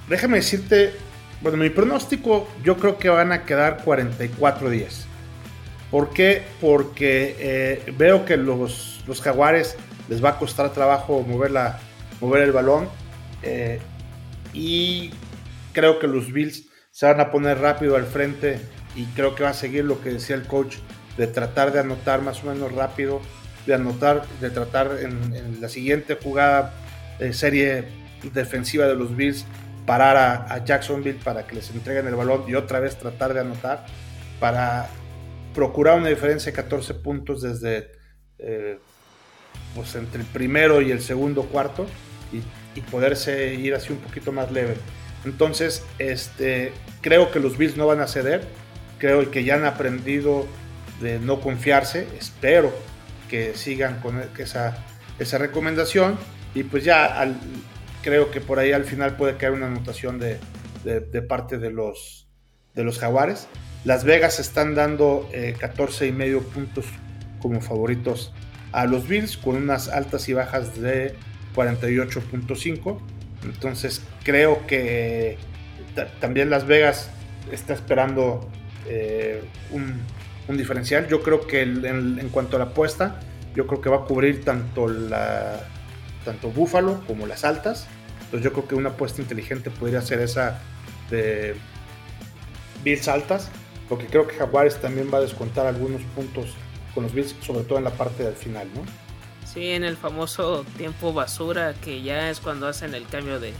déjame 0.09 0.37
decirte, 0.37 0.93
bueno, 1.41 1.57
mi 1.57 1.69
pronóstico 1.69 2.49
yo 2.63 2.77
creo 2.77 2.97
que 2.97 3.09
van 3.09 3.31
a 3.31 3.45
quedar 3.45 3.83
44 3.83 4.69
días. 4.69 5.05
¿Por 5.91 6.09
qué? 6.11 6.43
Porque 6.59 7.35
eh, 7.39 7.93
veo 7.97 8.25
que 8.25 8.37
los, 8.37 9.03
los, 9.07 9.21
jaguares 9.21 9.75
les 10.09 10.23
va 10.23 10.29
a 10.29 10.39
costar 10.39 10.73
trabajo 10.73 11.21
mover, 11.21 11.51
la, 11.51 11.79
mover 12.19 12.43
el 12.43 12.51
balón. 12.51 12.89
Eh, 13.43 13.79
y 14.53 15.11
creo 15.73 15.99
que 15.99 16.07
los 16.07 16.31
Bills 16.31 16.65
se 16.91 17.05
van 17.05 17.19
a 17.19 17.29
poner 17.29 17.59
rápido 17.59 17.95
al 17.97 18.05
frente 18.05 18.59
y 18.95 19.05
creo 19.15 19.35
que 19.35 19.43
va 19.43 19.49
a 19.49 19.53
seguir 19.53 19.85
lo 19.85 20.01
que 20.01 20.09
decía 20.09 20.35
el 20.35 20.47
coach 20.47 20.77
de 21.17 21.27
tratar 21.27 21.71
de 21.71 21.81
anotar 21.81 22.21
más 22.21 22.43
o 22.43 22.47
menos 22.47 22.71
rápido, 22.71 23.21
de 23.65 23.73
anotar, 23.73 24.25
de 24.39 24.49
tratar 24.49 24.97
en, 25.01 25.61
la 25.61 25.69
siguiente 25.69 26.17
jugada 26.21 26.73
de 27.19 27.33
serie 27.33 27.85
defensiva 28.33 28.87
de 28.87 28.95
los 28.95 29.15
Bills 29.15 29.45
parar 29.85 30.17
a, 30.49 30.63
Jacksonville 30.63 31.19
para 31.23 31.45
que 31.45 31.55
les 31.55 31.69
entreguen 31.71 32.07
el 32.07 32.15
balón 32.15 32.43
y 32.47 32.55
otra 32.55 32.79
vez 32.79 32.97
tratar 32.97 33.33
de 33.33 33.41
anotar 33.41 33.85
para 34.39 34.89
procurar 35.53 35.97
una 35.97 36.09
diferencia 36.09 36.51
de 36.51 36.55
14 36.55 36.93
puntos 36.95 37.41
desde 37.41 37.91
eh, 38.39 38.79
pues 39.75 39.95
entre 39.95 40.21
el 40.21 40.27
primero 40.27 40.81
y 40.81 40.91
el 40.91 41.01
segundo 41.01 41.43
cuarto 41.43 41.85
y, 42.31 42.41
y 42.79 42.81
poderse 42.81 43.53
ir 43.53 43.75
así 43.75 43.91
un 43.91 43.99
poquito 43.99 44.31
más 44.31 44.51
leve. 44.51 44.75
Entonces, 45.25 45.83
este, 45.99 46.73
creo 47.01 47.31
que 47.31 47.39
los 47.39 47.57
Bills 47.57 47.77
no 47.77 47.87
van 47.87 48.01
a 48.01 48.07
ceder. 48.07 48.43
Creo 48.97 49.29
que 49.29 49.43
ya 49.43 49.55
han 49.55 49.65
aprendido 49.65 50.47
de 50.99 51.19
no 51.19 51.41
confiarse. 51.41 52.07
Espero 52.17 52.73
que 53.31 53.55
sigan 53.55 54.01
con 54.01 54.21
esa, 54.37 54.77
esa 55.17 55.37
recomendación. 55.37 56.17
Y 56.53 56.63
pues 56.63 56.83
ya 56.83 57.33
creo 58.03 58.29
que 58.29 58.41
por 58.41 58.59
ahí 58.59 58.73
al 58.73 58.83
final 58.83 59.15
puede 59.15 59.37
caer 59.37 59.53
una 59.53 59.67
anotación 59.67 60.19
de, 60.19 60.37
parte 61.29 61.57
de 61.57 61.71
los, 61.71 62.27
de 62.75 62.83
los 62.83 62.99
Jaguares. 62.99 63.47
Las 63.85 64.03
Vegas 64.03 64.39
están 64.39 64.75
dando 64.75 65.29
14 65.59 66.05
eh, 66.05 66.07
y 66.09 66.11
medio 66.11 66.41
puntos 66.43 66.85
como 67.41 67.61
favoritos 67.61 68.33
a 68.73 68.85
los 68.85 69.07
Bills 69.07 69.37
con 69.37 69.55
unas 69.55 69.87
altas 69.87 70.27
y 70.27 70.33
bajas 70.33 70.79
de 70.79 71.15
48.5. 71.55 72.99
Entonces 73.45 74.01
creo 74.23 74.67
que 74.67 75.37
también 76.19 76.49
Las 76.49 76.67
Vegas 76.67 77.09
está 77.51 77.73
esperando 77.73 78.49
eh, 78.87 79.41
un, 79.71 80.01
diferencial. 80.57 81.07
Yo 81.07 81.21
creo 81.21 81.45
que 81.47 81.61
en, 81.61 82.29
cuanto 82.31 82.55
a 82.55 82.59
la 82.59 82.65
apuesta, 82.65 83.19
yo 83.55 83.67
creo 83.67 83.81
que 83.81 83.89
va 83.89 83.97
a 83.97 84.05
cubrir 84.05 84.43
tanto 84.43 84.87
la 84.87 85.67
tanto 86.25 86.49
Búfalo 86.49 87.01
como 87.07 87.25
las 87.27 87.43
altas. 87.43 87.87
Entonces 88.25 88.43
yo 88.43 88.53
creo 88.53 88.67
que 88.67 88.75
una 88.75 88.89
apuesta 88.89 89.21
inteligente 89.21 89.69
podría 89.71 90.01
ser 90.01 90.21
esa 90.21 90.61
de 91.09 91.55
Bills 92.83 93.07
altas, 93.07 93.49
porque 93.89 94.05
creo 94.05 94.27
que 94.27 94.35
Jaguares 94.35 94.79
también 94.79 95.11
va 95.13 95.17
a 95.17 95.21
descontar 95.21 95.65
algunos 95.65 96.01
puntos 96.15 96.55
con 96.93 97.03
los 97.03 97.13
Bills, 97.13 97.35
sobre 97.41 97.63
todo 97.63 97.77
en 97.77 97.83
la 97.83 97.91
parte 97.91 98.23
del 98.23 98.35
final, 98.35 98.67
¿no? 98.73 98.81
Sí, 99.45 99.71
en 99.71 99.83
el 99.83 99.97
famoso 99.97 100.65
tiempo 100.77 101.11
basura, 101.11 101.73
que 101.73 102.01
ya 102.01 102.29
es 102.29 102.39
cuando 102.39 102.67
hacen 102.67 102.95
el 102.95 103.05
cambio 103.07 103.39
de, 103.39 103.53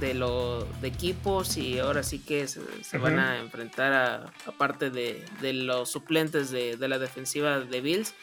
de, 0.00 0.14
lo, 0.14 0.64
de 0.80 0.88
equipos 0.88 1.56
y 1.56 1.78
ahora 1.78 2.02
sí 2.02 2.18
que 2.18 2.46
se, 2.48 2.60
van 2.98 3.18
a 3.18 3.38
enfrentar 3.38 3.92
a, 3.92 4.52
parte 4.52 4.90
de, 4.90 5.24
los 5.52 5.90
suplentes 5.90 6.50
de, 6.50 6.76
la 6.88 6.98
defensiva 6.98 7.60
de 7.60 7.80
Bills. 7.80 8.14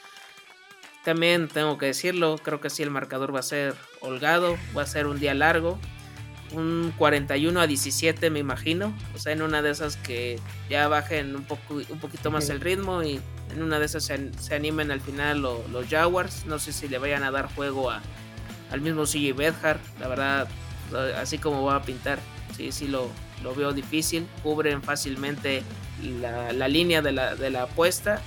También 1.04 1.50
tengo 1.50 1.78
que 1.78 1.88
decirlo, 1.88 2.38
creo 2.42 2.62
que 2.62 2.70
sí 2.70 2.82
el 2.82 2.90
marcador 2.90 3.36
va 3.36 3.40
a 3.40 3.44
ser 3.44 3.76
holgado, 4.00 4.58
va 4.76 4.84
a 4.84 4.88
ser 4.88 5.06
un 5.08 5.20
día 5.20 5.34
largo, 5.34 5.78
un 6.54 6.94
41 6.98 7.60
a 7.60 7.68
17 7.68 8.30
me 8.30 8.40
imagino, 8.40 8.94
o 9.14 9.18
sea, 9.18 9.34
en 9.34 9.42
una 9.42 9.62
de 9.62 9.72
esas 9.72 9.98
que 9.98 10.40
ya 10.70 10.88
bajen 10.88 11.36
un, 11.36 11.44
poco, 11.44 11.76
un 11.76 12.00
poquito 12.00 12.32
más 12.32 12.50
el 12.50 12.62
ritmo 12.62 13.04
y 13.04 13.20
en 13.54 13.64
una 13.64 13.80
de 13.80 13.86
esas 13.86 14.06
se, 14.06 14.56
animen 14.56 14.92
al 14.92 15.02
final 15.02 15.42
los 15.42 15.88
Jaguars. 15.90 16.46
No 16.46 16.60
sé 16.60 16.74
si 16.74 16.88
le 16.88 16.98
vayan 16.98 17.24
a 17.24 17.32
dar 17.32 17.54
juego 17.54 17.92
a, 17.92 18.02
al 18.72 18.82
mismo 18.82 19.04
CJ 19.04 19.34
Bedhart. 19.36 19.82
La 20.00 20.08
verdad, 20.08 20.48
así 21.00 21.38
como 21.38 21.64
va 21.64 21.78
a 21.78 21.82
pintar, 21.82 22.20
sí, 22.56 22.72
sí 22.72 22.88
lo, 22.88 23.10
lo 23.44 23.54
veo 23.56 23.74
difícil. 23.74 24.28
Cubren 24.42 24.82
fácilmente 24.82 25.64
la, 26.22 26.68
línea 26.68 27.02
de 27.02 27.12
la, 27.12 27.36
de 27.36 27.50
la 27.50 27.64
apuesta. 27.64 28.22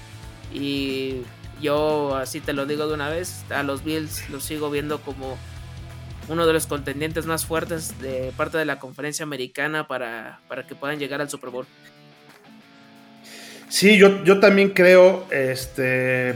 Y 0.52 1.22
yo, 1.61 2.16
así 2.16 2.40
te 2.40 2.52
lo 2.52 2.66
digo 2.66 2.87
de 2.87 2.94
una 2.94 3.09
vez, 3.09 3.44
a 3.50 3.62
los 3.62 3.85
Bills 3.85 4.29
los 4.31 4.44
sigo 4.44 4.70
viendo 4.70 5.00
como 5.00 5.37
uno 6.29 6.46
de 6.46 6.52
los 6.52 6.66
contendientes 6.66 7.26
más 7.26 7.46
fuertes 7.46 8.00
de 8.00 8.33
parte 8.37 8.59
de 8.59 8.64
la 8.64 8.79
conferencia 8.79 9.22
americana 9.22 9.87
para, 9.87 10.40
para 10.48 10.66
que 10.66 10.74
puedan 10.74 10.98
llegar 10.98 11.20
al 11.20 11.31
Super 11.31 11.50
Bowl. 11.50 11.66
Sí, 13.68 13.96
yo, 13.96 14.22
yo 14.24 14.38
también 14.38 14.70
creo, 14.70 15.26
este, 15.31 16.35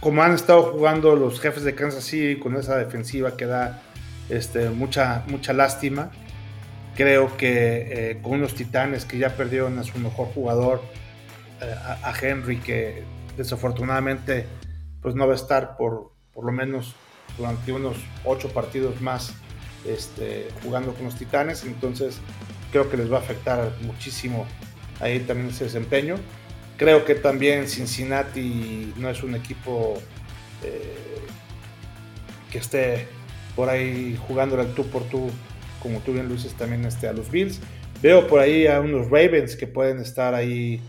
como 0.00 0.22
han 0.22 0.34
estado 0.34 0.64
jugando 0.64 1.14
los 1.14 1.40
jefes 1.40 1.62
de 1.64 1.74
Kansas 1.74 2.04
City 2.04 2.38
con 2.40 2.56
esa 2.56 2.76
defensiva 2.76 3.36
que 3.36 3.46
da 3.46 3.82
este, 4.28 4.70
mucha, 4.70 5.24
mucha 5.28 5.52
lástima. 5.52 6.10
Creo 6.96 7.36
que 7.36 8.10
eh, 8.10 8.18
con 8.22 8.32
unos 8.32 8.54
titanes 8.54 9.04
que 9.04 9.18
ya 9.18 9.36
perdieron 9.36 9.78
a 9.78 9.84
su 9.84 9.98
mejor 9.98 10.28
jugador, 10.28 10.82
eh, 11.60 11.74
a, 12.02 12.12
Henry, 12.20 12.58
que 12.58 13.04
desafortunadamente 13.36 14.46
pues 15.02 15.14
no 15.14 15.26
va 15.26 15.34
a 15.34 15.36
estar 15.36 15.76
por, 15.76 16.12
por 16.32 16.44
lo 16.44 16.52
menos 16.52 16.94
durante 17.36 17.72
unos 17.72 17.96
ocho 18.24 18.48
partidos 18.48 19.00
más 19.00 19.34
este, 19.86 20.48
jugando 20.62 20.94
con 20.94 21.04
los 21.04 21.16
titanes. 21.16 21.64
Entonces 21.64 22.18
creo 22.72 22.90
que 22.90 22.96
les 22.96 23.12
va 23.12 23.18
a 23.18 23.20
afectar 23.20 23.72
muchísimo 23.82 24.46
ahí 25.00 25.20
también 25.20 25.50
ese 25.50 25.64
desempeño. 25.64 26.16
Creo 26.76 27.04
que 27.04 27.14
también 27.14 27.68
Cincinnati 27.68 28.92
no 28.96 29.08
es 29.08 29.22
un 29.22 29.34
equipo 29.34 29.98
eh, 30.62 30.94
que 32.50 32.58
esté 32.58 33.08
por 33.56 33.68
ahí 33.68 34.16
jugando 34.28 34.60
el 34.60 34.74
tú 34.74 34.86
por 34.86 35.02
tú, 35.04 35.30
como 35.82 35.98
tú 36.00 36.12
bien 36.12 36.28
lo 36.28 36.34
dices 36.34 36.54
también 36.54 36.84
este, 36.84 37.08
a 37.08 37.12
los 37.12 37.30
Bills. 37.30 37.60
Veo 38.02 38.26
por 38.28 38.40
ahí 38.40 38.66
a 38.66 38.80
unos 38.80 39.06
Ravens 39.06 39.56
que 39.56 39.66
pueden 39.66 39.98
estar 39.98 40.34
ahí 40.34 40.80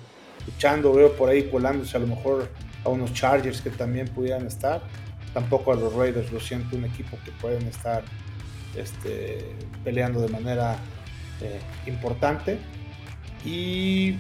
luchando, 0.46 0.94
veo 0.94 1.14
por 1.14 1.30
ahí 1.30 1.44
colándose 1.50 1.96
a 1.98 2.00
lo 2.02 2.08
mejor 2.08 2.50
a 2.84 2.90
unos 2.90 3.14
Chargers 3.14 3.62
que 3.62 3.70
también 3.70 4.08
pudieran 4.10 4.46
estar. 4.46 4.82
Tampoco 5.34 5.72
a 5.72 5.76
los 5.76 5.94
Raiders, 5.94 6.32
lo 6.32 6.40
siento, 6.40 6.76
un 6.76 6.86
equipo 6.86 7.18
que 7.24 7.32
pueden 7.32 7.68
estar 7.68 8.04
este, 8.76 9.40
peleando 9.84 10.22
de 10.22 10.30
manera 10.30 10.78
eh, 11.42 11.60
importante. 11.86 12.58
Y 13.46 14.16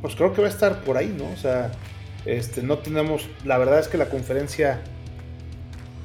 pues 0.00 0.14
creo 0.14 0.32
que 0.32 0.40
va 0.40 0.48
a 0.48 0.50
estar 0.50 0.82
por 0.82 0.96
ahí, 0.96 1.14
¿no? 1.16 1.30
O 1.30 1.36
sea, 1.36 1.70
este, 2.24 2.62
no 2.62 2.78
tenemos, 2.78 3.28
la 3.44 3.58
verdad 3.58 3.78
es 3.78 3.88
que 3.88 3.98
la 3.98 4.08
conferencia, 4.08 4.80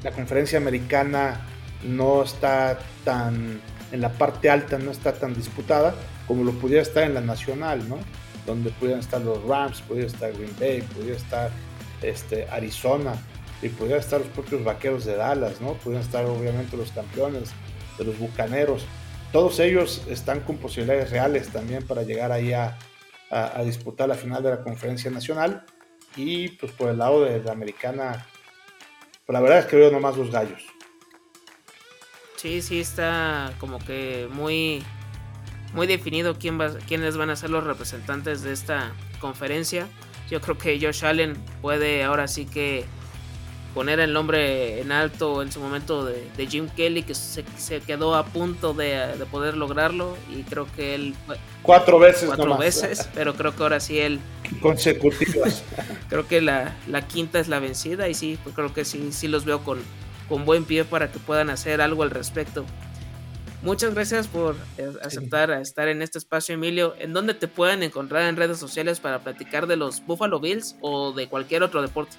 la 0.04 0.12
conferencia 0.12 0.58
americana 0.58 1.41
no 1.84 2.24
está 2.24 2.80
tan, 3.04 3.62
en 3.91 4.02
la 4.02 4.10
parte 4.10 4.49
alta 4.49 4.78
no 4.78 4.91
está 4.91 5.14
tan 5.14 5.34
disputada 5.34 5.95
como 6.28 6.43
lo 6.43 6.52
pudiera 6.54 6.82
estar 6.82 7.04
en 7.04 7.14
la 7.14 7.22
nacional, 7.22 7.88
¿no? 7.89 7.97
donde 8.45 8.72
pudieran 8.72 8.99
estar 8.99 9.22
los 9.22 9.43
Rams, 9.43 9.82
pudiera 9.82 10.08
estar 10.08 10.32
Green 10.34 10.56
Bay, 10.60 10.82
pudiera 10.82 11.18
estar 11.18 11.52
este, 12.02 12.47
Arizona 12.49 13.14
y 13.62 13.70
pudieran 13.70 13.99
estar 13.99 14.20
los 14.20 14.30
propios 14.30 14.64
vaqueros 14.64 15.06
de 15.06 15.16
Dallas, 15.16 15.62
¿no? 15.62 15.74
Pudieran 15.74 16.04
estar 16.04 16.26
obviamente 16.26 16.76
los 16.76 16.91
campeones 16.91 17.52
de 17.97 18.04
los 18.04 18.18
bucaneros. 18.18 18.86
Todos 19.32 19.60
ellos 19.60 20.04
están 20.10 20.41
con 20.41 20.58
posibilidades 20.58 21.12
reales 21.12 21.49
también 21.49 21.86
para 21.86 22.04
llegar 22.04 22.32
ahí 22.32 22.54
a, 22.54 22.78
a, 23.30 23.64
disputar 23.64 24.10
la 24.10 24.16
final 24.16 24.41
de 24.43 24.49
la 24.49 24.64
conferencia 24.64 25.12
nacional. 25.12 25.64
Y 26.16 26.49
pues 26.49 26.72
por 26.72 26.89
el 26.89 26.97
lado 26.97 27.24
de 27.24 27.41
la 27.41 27.52
americana, 27.52 28.26
pues 29.32 29.42
la 29.42 29.48
verdad 29.48 29.60
es 29.60 29.66
que 29.68 29.78
veo 29.78 29.92
nomás 29.92 30.18
los 30.18 30.30
gallos. 30.30 30.62
Sí, 32.36 32.62
sí, 32.62 32.82
está 32.82 33.54
como 33.60 33.80
que 33.80 34.28
muy, 34.30 34.84
muy 35.74 35.88
definido 35.88 36.38
quién 36.38 36.60
va, 36.60 36.74
quiénes 36.86 37.16
van 37.16 37.30
a 37.30 37.38
ser 37.38 37.50
los 37.50 37.64
representantes 37.64 38.42
de 38.42 38.52
esta 38.52 38.92
conferencia. 39.22 39.88
Yo 40.30 40.42
creo 40.42 40.58
que 40.58 40.78
Josh 40.82 41.06
Allen 41.06 41.36
puede 41.62 42.04
ahora 42.04 42.28
sí 42.28 42.46
que 42.46 42.84
poner 43.74 44.00
el 44.00 44.14
nombre 44.14 44.82
en 44.82 44.92
alto 44.92 45.42
en 45.42 45.52
su 45.52 45.60
momento 45.60 46.06
de, 46.06 46.48
Jim 46.48 46.68
Kelly, 46.76 47.04
que 47.04 47.16
se, 47.16 47.44
quedó 47.82 48.16
a 48.16 48.26
punto 48.26 48.74
de, 48.74 49.08
poder 49.32 49.58
lograrlo. 49.58 50.18
Y 50.30 50.44
creo 50.44 50.68
que 50.76 50.96
él. 50.96 51.16
Cuatro 51.62 52.00
veces, 52.00 52.26
Cuatro 52.26 52.58
veces, 52.58 53.10
pero 53.14 53.34
creo 53.36 53.56
que 53.56 53.64
ahora 53.64 53.80
sí 53.80 54.00
él. 54.00 54.20
Consecutivas. 54.62 55.64
creo 56.10 56.28
que 56.28 56.42
la, 56.42 56.76
quinta 57.08 57.40
es 57.40 57.48
la 57.48 57.60
vencida. 57.60 58.08
Y 58.10 58.14
sí, 58.14 58.38
pues 58.44 58.56
creo 58.56 58.74
que 58.74 58.86
sí, 58.86 59.12
sí 59.12 59.28
los 59.28 59.46
veo 59.46 59.64
con, 59.64 59.80
con 60.28 60.46
buen 60.46 60.66
pie 60.66 60.84
para 60.84 61.12
que 61.12 61.20
puedan 61.20 61.50
hacer 61.50 61.82
algo 61.82 62.04
al 62.04 62.10
respecto. 62.10 62.66
Muchas 63.64 63.94
gracias 63.94 64.28
por 64.28 64.56
eh, 64.80 64.92
aceptar 65.04 65.52
estar 65.52 65.88
en 65.88 66.02
este 66.02 66.18
espacio, 66.18 66.56
Emilio. 66.56 66.96
¿En 66.98 67.14
dónde 67.14 67.36
te 67.36 67.48
pueden 67.48 67.84
encontrar 67.84 68.24
en 68.24 68.36
redes 68.36 68.58
sociales 68.58 69.00
para 69.00 69.20
platicar 69.20 69.68
de 69.68 69.76
los 69.76 70.04
Buffalo 70.04 70.40
Bills 70.40 70.78
o 70.82 71.12
de 71.14 71.30
cualquier 71.30 71.62
otro 71.62 71.84
deporte? 71.84 72.18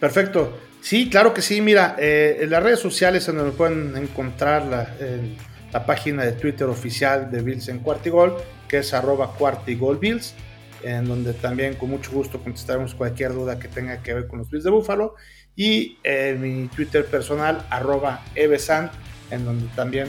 Perfecto. 0.00 0.58
Sí, 0.80 1.10
claro 1.10 1.34
que 1.34 1.42
sí. 1.42 1.60
Mira, 1.60 1.94
eh, 1.98 2.38
en 2.40 2.50
las 2.50 2.62
redes 2.62 2.80
sociales 2.80 3.26
donde 3.26 3.52
pueden 3.52 3.94
encontrar 3.96 4.64
la, 4.64 5.84
página 5.86 6.24
de 6.24 6.32
Twitter 6.32 6.66
oficial 6.66 7.30
de 7.30 7.42
Bills 7.42 7.68
en 7.68 7.78
Cuartigol, 7.78 8.36
que 8.66 8.78
es 8.78 8.92
arroba 8.92 9.34
cuartigolbills, 9.34 10.34
en 10.82 11.04
donde 11.04 11.32
también 11.34 11.74
con 11.74 11.90
mucho 11.90 12.10
gusto 12.10 12.42
contestaremos 12.42 12.94
cualquier 12.94 13.34
duda 13.34 13.58
que 13.58 13.68
tenga 13.68 14.02
que 14.02 14.14
ver 14.14 14.26
con 14.26 14.40
los 14.40 14.50
Bills 14.50 14.64
de 14.64 14.70
Búfalo. 14.70 15.14
Y 15.54 15.98
en 16.02 16.40
mi 16.40 16.68
Twitter 16.68 17.04
personal, 17.04 17.64
arroba 17.70 18.24
evesan 18.34 18.90
en 19.30 19.44
donde 19.44 19.66
también 19.76 20.08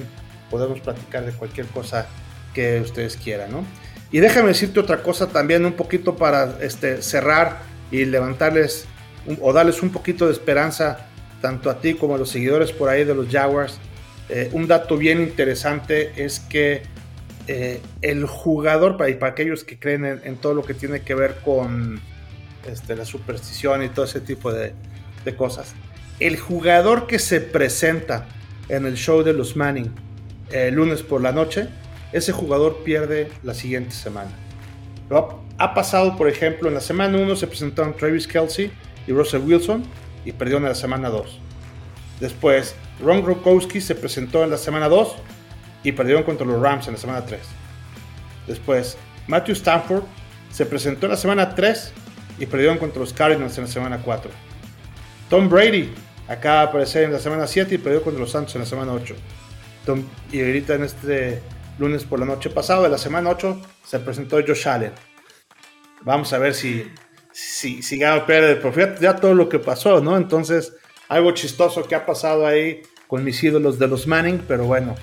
podemos 0.50 0.80
platicar 0.80 1.26
de 1.26 1.34
cualquier 1.34 1.68
cosa 1.68 2.08
que 2.54 2.80
ustedes 2.80 3.18
quieran, 3.18 3.52
¿no? 3.52 3.66
Y 4.12 4.20
déjame 4.20 4.50
decirte 4.50 4.80
otra 4.80 5.04
cosa 5.04 5.28
también, 5.28 5.66
un 5.66 5.74
poquito 5.74 6.16
para 6.16 6.58
este, 6.62 7.02
cerrar 7.02 7.60
y 7.92 8.06
levantarles 8.06 8.86
o 9.40 9.54
darles 9.54 9.82
un 9.82 9.92
poquito 9.92 10.26
de 10.26 10.34
esperanza 10.34 11.08
tanto 11.42 11.70
a 11.70 11.80
ti 11.80 11.96
como 11.96 12.16
a 12.16 12.18
los 12.18 12.30
seguidores 12.30 12.72
por 12.72 12.90
ahí 12.90 13.04
de 13.04 13.16
los 13.16 13.28
Jaguars. 13.30 13.80
Eh, 14.30 14.50
un 14.54 14.68
dato 14.68 14.98
bien 14.98 15.22
interesante 15.22 16.12
es 16.16 16.40
que 16.40 16.84
eh, 17.48 17.82
el 18.02 18.26
jugador, 18.26 18.98
para, 18.98 19.10
y 19.10 19.16
para 19.16 19.32
aquellos 19.34 19.64
que 19.64 19.78
creen 19.78 20.22
en, 20.24 20.38
todo 20.38 20.54
lo 20.54 20.64
que 20.64 20.74
tiene 20.74 21.02
que 21.02 21.16
ver 21.16 21.38
con 21.44 22.00
este, 22.70 22.96
la 22.96 23.06
superstición 23.06 23.84
y 23.84 23.90
todo 23.90 24.06
ese 24.06 24.22
tipo 24.22 24.54
de, 24.54 24.74
de 25.26 25.36
cosas, 25.36 25.74
el 26.20 26.38
jugador 26.38 27.08
que 27.08 27.20
se 27.20 27.42
presenta 27.42 28.28
en 28.70 28.86
el 28.86 28.96
show 28.96 29.24
de 29.24 29.34
los 29.34 29.56
Manning 29.56 29.92
el 30.52 30.60
eh, 30.60 30.72
lunes 30.72 31.02
por 31.02 31.22
la 31.22 31.32
noche, 31.32 31.68
ese 32.12 32.32
jugador 32.32 32.84
pierde 32.84 33.30
la 33.44 33.54
siguiente 33.54 33.92
semana. 33.92 34.32
Ha 35.58 35.74
pasado, 35.74 36.18
por 36.18 36.28
ejemplo, 36.28 36.68
en 36.70 36.74
la 36.74 36.82
semana 36.82 37.18
1 37.18 37.36
se 37.36 37.48
presentaron 37.48 37.96
Travis 37.96 38.28
Kelsey 38.28 38.72
y 39.08 39.12
Russell 39.12 39.42
Wilson 39.42 39.84
y 40.26 40.32
perdió 40.32 40.58
en 40.58 40.64
la 40.64 40.76
semana 40.76 41.10
2. 41.10 41.40
Después, 42.20 42.76
Ron 43.00 43.24
Gronkowski 43.24 43.82
se 43.82 43.96
presentó 43.96 44.44
en 44.44 44.50
la 44.52 44.58
semana 44.58 44.90
2 44.90 45.16
y 45.84 45.92
perdieron 45.92 46.24
contra 46.24 46.46
los 46.46 46.62
Rams 46.62 46.88
en 46.88 46.94
la 46.94 47.00
semana 47.00 47.26
3. 47.26 47.40
Después, 48.48 48.98
Matthew 49.28 49.54
Stanford 49.54 50.04
se 50.52 50.66
presentó 50.66 51.08
en 51.08 51.12
la 51.12 51.18
semana 51.18 51.56
3 51.56 51.94
y 52.40 52.46
perdieron 52.46 52.78
contra 52.78 53.00
los 53.00 53.14
Cardinals 53.14 53.58
en 53.58 53.64
la 53.64 53.70
semana 53.70 54.02
4. 54.04 54.30
Tom 55.30 55.50
Brady 55.50 55.92
Acaba 56.32 56.62
de 56.62 56.68
aparecer 56.68 57.04
en 57.04 57.12
la 57.12 57.20
semana 57.20 57.46
7 57.46 57.76
y 57.76 57.78
perdió 57.78 58.02
contra 58.02 58.22
los 58.22 58.32
Santos 58.32 58.56
en 58.56 58.62
la 58.62 58.66
semana 58.66 58.94
8. 58.94 59.16
y 60.32 60.42
ahorita 60.42 60.76
en 60.76 60.84
este 60.84 61.42
lunes 61.78 62.06
por 62.06 62.20
la 62.20 62.26
noche 62.26 62.50
pasado, 62.50 62.84
de 62.84 62.90
la 62.90 62.98
semana 62.98 63.32
8, 63.32 63.62
se 63.86 64.00
presentó 64.00 64.38
Josh 64.38 64.66
Allen. 64.66 64.94
Vamos 66.04 66.32
a 66.32 66.38
ver 66.38 66.54
si, 66.54 66.90
si, 67.32 67.82
si 67.82 67.98
gana 67.98 68.24
o 68.24 68.26
pierde. 68.26 68.56
Pero 68.56 69.00
ya 69.00 69.16
todo 69.16 69.34
lo 69.34 69.50
que 69.50 69.60
pasó, 69.60 70.02
¿no? 70.02 70.18
Entonces, 70.18 70.74
algo 71.08 71.32
chistoso 71.32 71.84
que 71.84 71.96
ha 71.96 72.06
pasado 72.06 72.46
ahí 72.46 72.82
con 73.08 73.24
mis 73.24 73.44
ídolos 73.44 73.78
de 73.78 73.88
los 73.88 74.08
Manning, 74.08 74.44
pero 74.48 74.66
bueno. 74.66 74.96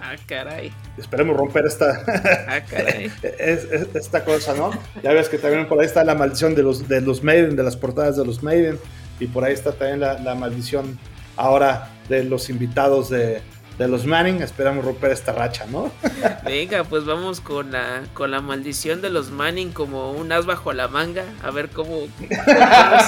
Ah, 0.00 0.16
caray. 0.26 0.72
Esperemos 0.98 1.36
romper 1.36 1.64
esta, 1.64 2.04
ah, 2.48 2.60
caray. 2.68 3.10
esta 3.38 4.24
cosa, 4.24 4.52
¿no? 4.54 4.70
Ya 5.02 5.12
ves 5.12 5.28
que 5.28 5.38
también 5.38 5.68
por 5.68 5.80
ahí 5.80 5.86
está 5.86 6.02
la 6.04 6.14
maldición 6.14 6.54
de 6.54 6.62
los, 6.62 6.88
de 6.88 7.00
los 7.00 7.22
Maiden, 7.22 7.56
de 7.56 7.62
las 7.62 7.76
portadas 7.76 8.16
de 8.16 8.26
los 8.26 8.42
Maiden 8.42 8.78
y 9.20 9.28
por 9.28 9.44
ahí 9.44 9.54
está 9.54 9.72
también 9.72 10.00
la, 10.00 10.34
maldición 10.34 10.98
ahora 11.36 11.88
de 12.08 12.24
los 12.24 12.50
invitados 12.50 13.08
de, 13.10 13.40
los 13.78 14.06
Manning. 14.06 14.42
Esperamos 14.42 14.84
romper 14.84 15.10
esta 15.10 15.32
racha, 15.32 15.66
¿no? 15.66 15.90
Venga, 16.44 16.84
pues 16.84 17.04
vamos 17.04 17.40
con 17.40 17.72
la, 17.72 18.02
con 18.14 18.30
la 18.30 18.40
maldición 18.40 19.02
de 19.02 19.10
los 19.10 19.30
Manning 19.30 19.72
como 19.72 20.12
un 20.12 20.32
as 20.32 20.46
bajo 20.46 20.72
la 20.72 20.88
manga. 20.88 21.24
A 21.42 21.50
ver 21.50 21.68
cómo, 21.68 22.06
se 22.18 22.34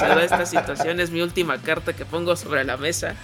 da 0.06 0.24
esta 0.24 0.46
situación. 0.46 1.00
Es 1.00 1.10
mi 1.10 1.20
última 1.20 1.58
carta 1.58 1.92
que 1.92 2.04
pongo 2.04 2.36
sobre 2.36 2.64
la 2.64 2.76
mesa. 2.76 3.14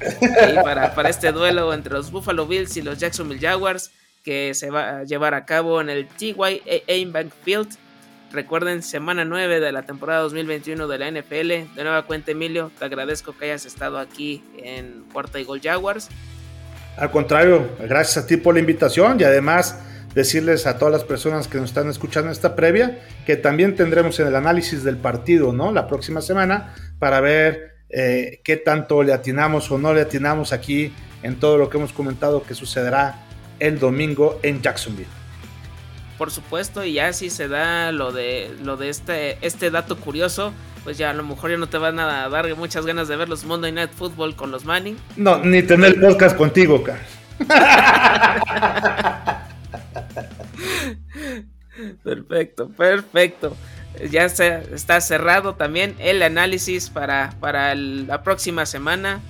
Y 0.00 0.54
para, 0.62 0.94
para 0.94 1.08
este 1.08 1.32
duelo 1.32 1.72
entre 1.72 1.92
los 1.92 2.10
Buffalo 2.10 2.46
Bills 2.46 2.76
y 2.76 2.82
los 2.82 2.98
Jacksonville 2.98 3.40
Jaguars, 3.40 3.92
que 4.24 4.54
se 4.54 4.70
va 4.70 4.98
a 4.98 5.04
llevar 5.04 5.34
a 5.34 5.44
cabo 5.44 5.80
en 5.80 5.90
el 5.90 6.08
TY 6.08 6.34
Bank 7.12 7.32
Field 7.44 7.78
Recuerden, 8.32 8.82
semana 8.82 9.26
9 9.26 9.60
de 9.60 9.72
la 9.72 9.82
temporada 9.82 10.22
2021 10.22 10.88
de 10.88 10.98
la 10.98 11.10
NFL. 11.10 11.74
De 11.74 11.82
nueva 11.84 12.02
cuenta, 12.06 12.30
Emilio, 12.30 12.70
te 12.78 12.86
agradezco 12.86 13.36
que 13.36 13.44
hayas 13.44 13.66
estado 13.66 13.98
aquí 13.98 14.42
en 14.56 15.04
Cuarta 15.12 15.38
y 15.38 15.44
Gol 15.44 15.60
Jaguars. 15.60 16.08
Al 16.96 17.10
contrario, 17.10 17.70
gracias 17.80 18.24
a 18.24 18.26
ti 18.26 18.36
por 18.36 18.54
la 18.54 18.60
invitación 18.60 19.18
y 19.18 19.24
además 19.24 19.78
decirles 20.14 20.66
a 20.66 20.78
todas 20.78 20.92
las 20.92 21.04
personas 21.04 21.48
que 21.48 21.58
nos 21.58 21.70
están 21.70 21.88
escuchando 21.88 22.30
esta 22.30 22.54
previa 22.54 23.00
que 23.24 23.36
también 23.36 23.74
tendremos 23.76 24.20
en 24.20 24.26
el 24.26 24.36
análisis 24.36 24.84
del 24.84 24.98
partido, 24.98 25.52
¿no? 25.52 25.72
La 25.72 25.86
próxima 25.86 26.20
semana 26.20 26.74
para 26.98 27.20
ver 27.20 27.76
eh, 27.88 28.40
qué 28.44 28.56
tanto 28.56 29.02
le 29.02 29.12
atinamos 29.12 29.70
o 29.70 29.78
no 29.78 29.94
le 29.94 30.02
atinamos 30.02 30.52
aquí 30.52 30.92
en 31.22 31.36
todo 31.36 31.56
lo 31.56 31.70
que 31.70 31.78
hemos 31.78 31.92
comentado 31.92 32.42
que 32.42 32.54
sucederá 32.54 33.24
el 33.58 33.78
domingo 33.78 34.38
en 34.42 34.60
Jacksonville 34.60 35.21
por 36.22 36.30
supuesto, 36.30 36.84
y 36.84 36.92
ya 36.92 37.12
si 37.12 37.30
se 37.30 37.48
da 37.48 37.90
lo 37.90 38.12
de 38.12 38.54
lo 38.62 38.76
de 38.76 38.90
este, 38.90 39.44
este 39.44 39.72
dato 39.72 39.96
curioso, 39.96 40.52
pues 40.84 40.96
ya 40.96 41.10
a 41.10 41.14
lo 41.14 41.24
mejor 41.24 41.50
ya 41.50 41.56
no 41.56 41.68
te 41.68 41.78
van 41.78 41.98
a 41.98 42.28
dar 42.28 42.54
muchas 42.54 42.86
ganas 42.86 43.08
de 43.08 43.16
ver 43.16 43.28
los 43.28 43.44
Monday 43.44 43.72
Night 43.72 43.90
Football 43.90 44.36
con 44.36 44.52
los 44.52 44.64
Manning. 44.64 44.96
No, 45.16 45.38
ni 45.38 45.64
tener 45.64 46.00
podcast 46.00 46.36
contigo, 46.36 46.84
Carlos. 46.84 47.04
perfecto, 52.04 52.68
perfecto. 52.68 53.56
Ya 54.08 54.28
se, 54.28 54.72
está 54.72 55.00
cerrado 55.00 55.56
también 55.56 55.96
el 55.98 56.22
análisis 56.22 56.88
para, 56.88 57.34
para 57.40 57.74
la 57.74 58.22
próxima 58.22 58.64
semana. 58.64 59.20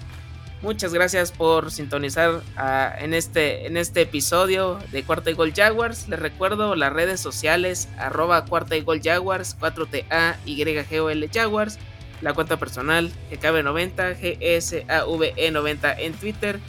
Muchas 0.63 0.95
gracias 0.95 1.33
por 1.33 1.73
sintonizar 1.73 2.41
ah, 2.57 2.95
en, 3.01 3.15
este, 3.15 3.67
en 3.67 3.77
este 3.77 4.03
episodio 4.03 4.79
de 4.93 5.03
Cuarta 5.03 5.29
y 5.33 5.35
Gol 5.35 5.53
Jaguars. 5.53 6.09
Les 6.09 6.21
recuerdo 6.21 6.77
las 6.77 6.93
redes 6.93 7.19
sociales 7.21 7.89
arroba 7.99 8.45
Cuarta 8.45 8.77
y 8.77 8.83
Gol 8.83 9.01
Jaguars, 9.03 9.57
4TA 9.59 10.37
YGOL 10.45 11.29
Jaguars, 11.35 11.81
la 12.21 12.33
cuenta 12.33 12.59
personal 12.59 13.11
GKB90, 13.33 14.21
GSAVE90 14.21 15.97
en 15.99 16.13
Twitter 16.13 16.61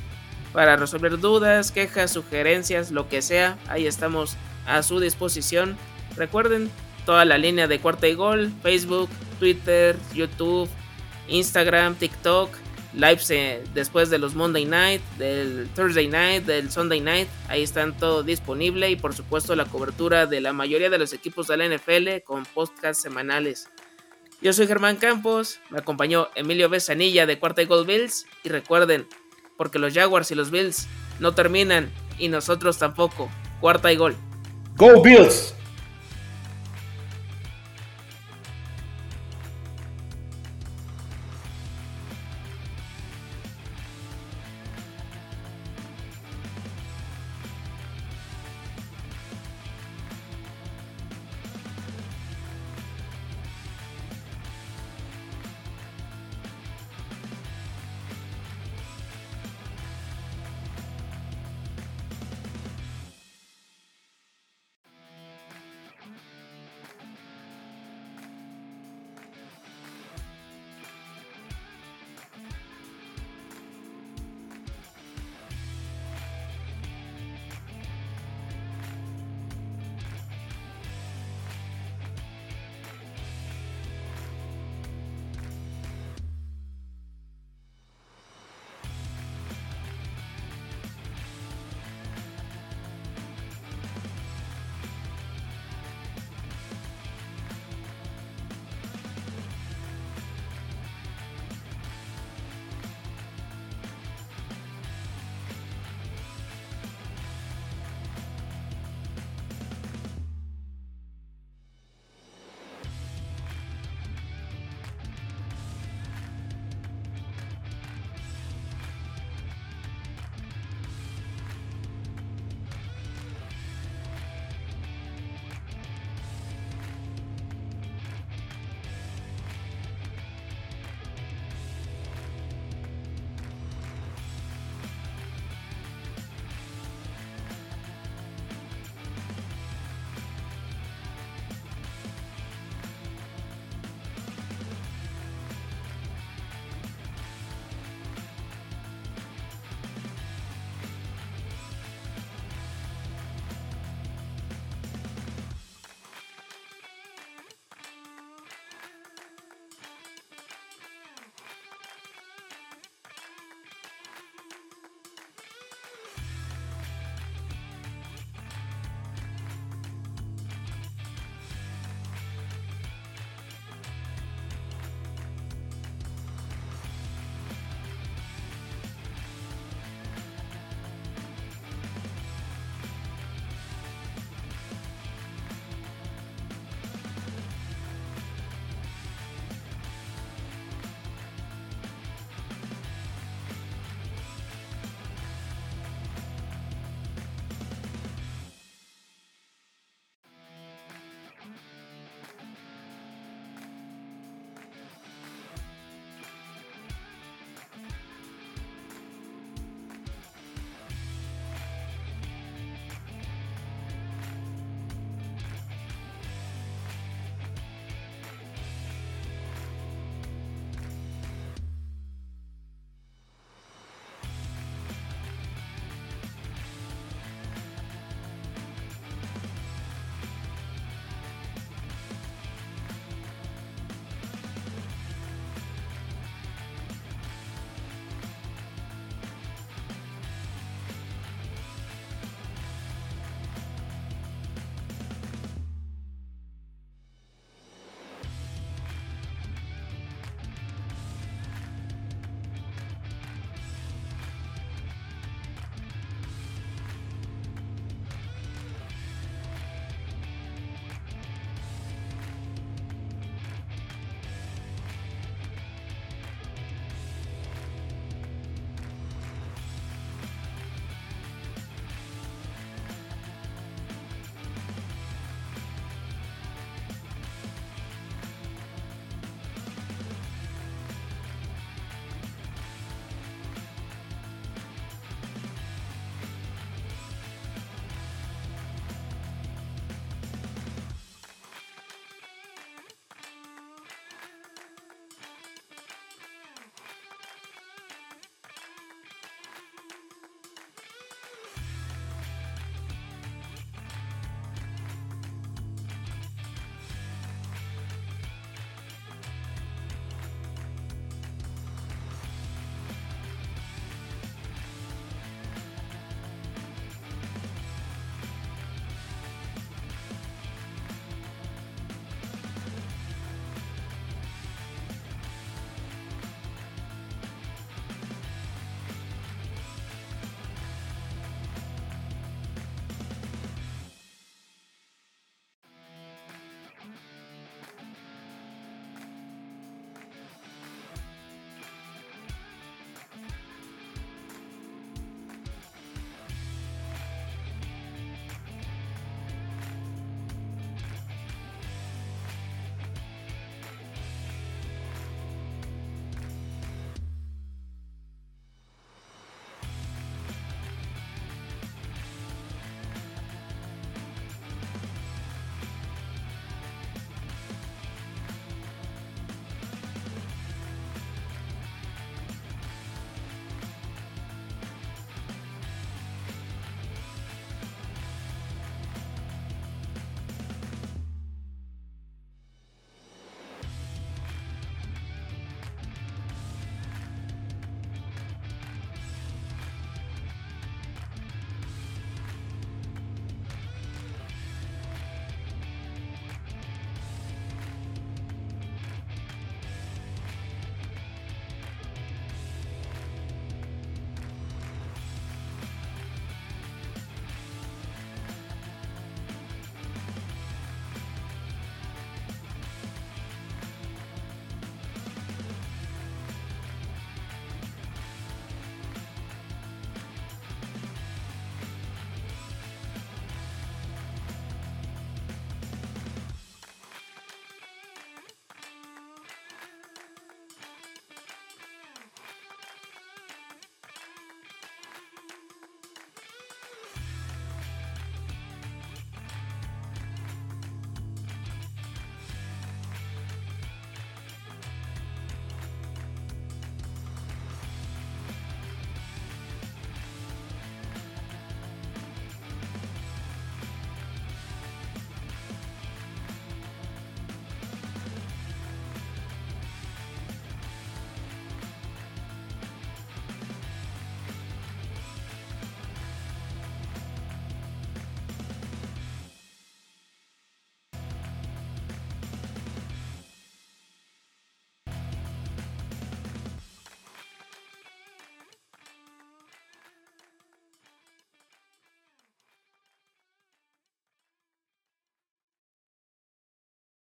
para 0.54 0.76
resolver 0.76 1.20
dudas, 1.20 1.72
quejas, 1.72 2.10
sugerencias, 2.10 2.89
lo 2.89 3.08
que 3.08 3.22
sea. 3.22 3.60
Ahí 3.68 3.86
estamos 3.86 4.38
a 4.66 4.82
su 4.82 5.00
disposición. 5.00 5.78
Recuerden 6.18 6.72
toda 7.06 7.26
la 7.26 7.38
línea 7.38 7.68
de 7.68 7.78
Cuarta 7.78 8.08
y 8.08 8.16
Gol, 8.16 8.52
Facebook, 8.64 9.10
Twitter, 9.38 9.96
YouTube, 10.16 10.68
Instagram, 11.28 11.94
TikTok 11.94 12.62
lives 12.96 13.28
después 13.74 14.10
de 14.10 14.18
los 14.18 14.36
Monday 14.36 14.66
Night, 14.66 15.02
del 15.18 15.68
Thursday 15.76 16.08
Night, 16.08 16.46
del 16.46 16.72
Sunday 16.72 17.02
Night. 17.02 17.28
Ahí 17.48 17.64
están 17.64 17.98
todo 17.98 18.24
disponible 18.24 18.89
y 18.89 18.96
por 18.96 19.14
supuesto 19.14 19.56
la 19.56 19.66
cobertura 19.66 20.26
de 20.26 20.41
la 20.41 20.54
mayoría 20.54 20.89
de 20.89 21.00
los 21.00 21.14
equipos 21.14 21.48
de 21.48 21.58
la 21.58 21.68
NFL 21.68 22.24
con 22.24 22.46
podcasts 22.46 23.02
semanales. 23.02 23.70
Yo 24.41 24.52
soy 24.52 24.68
Germán 24.68 24.98
Campos, 24.98 25.60
me 25.70 25.80
acompañó 25.80 26.28
Emilio 26.36 26.68
Besanilla 26.70 27.26
de 27.26 27.39
Cuarta 27.39 27.62
y 27.62 27.66
Gold 27.66 27.88
Bills 27.88 28.26
y 28.44 28.50
recuerden, 28.50 29.08
porque 29.58 29.80
los 29.80 29.94
Jaguars 29.94 30.32
y 30.32 30.36
los 30.36 30.52
Bills 30.52 30.88
no 31.20 31.34
terminan 31.34 31.89
y 32.20 32.28
nosotros 32.28 32.78
tampoco. 32.78 33.30
Cuarta 33.62 33.94
y 33.94 33.96
gol. 33.96 34.16
Go 34.76 35.02
Bills. 35.02 35.56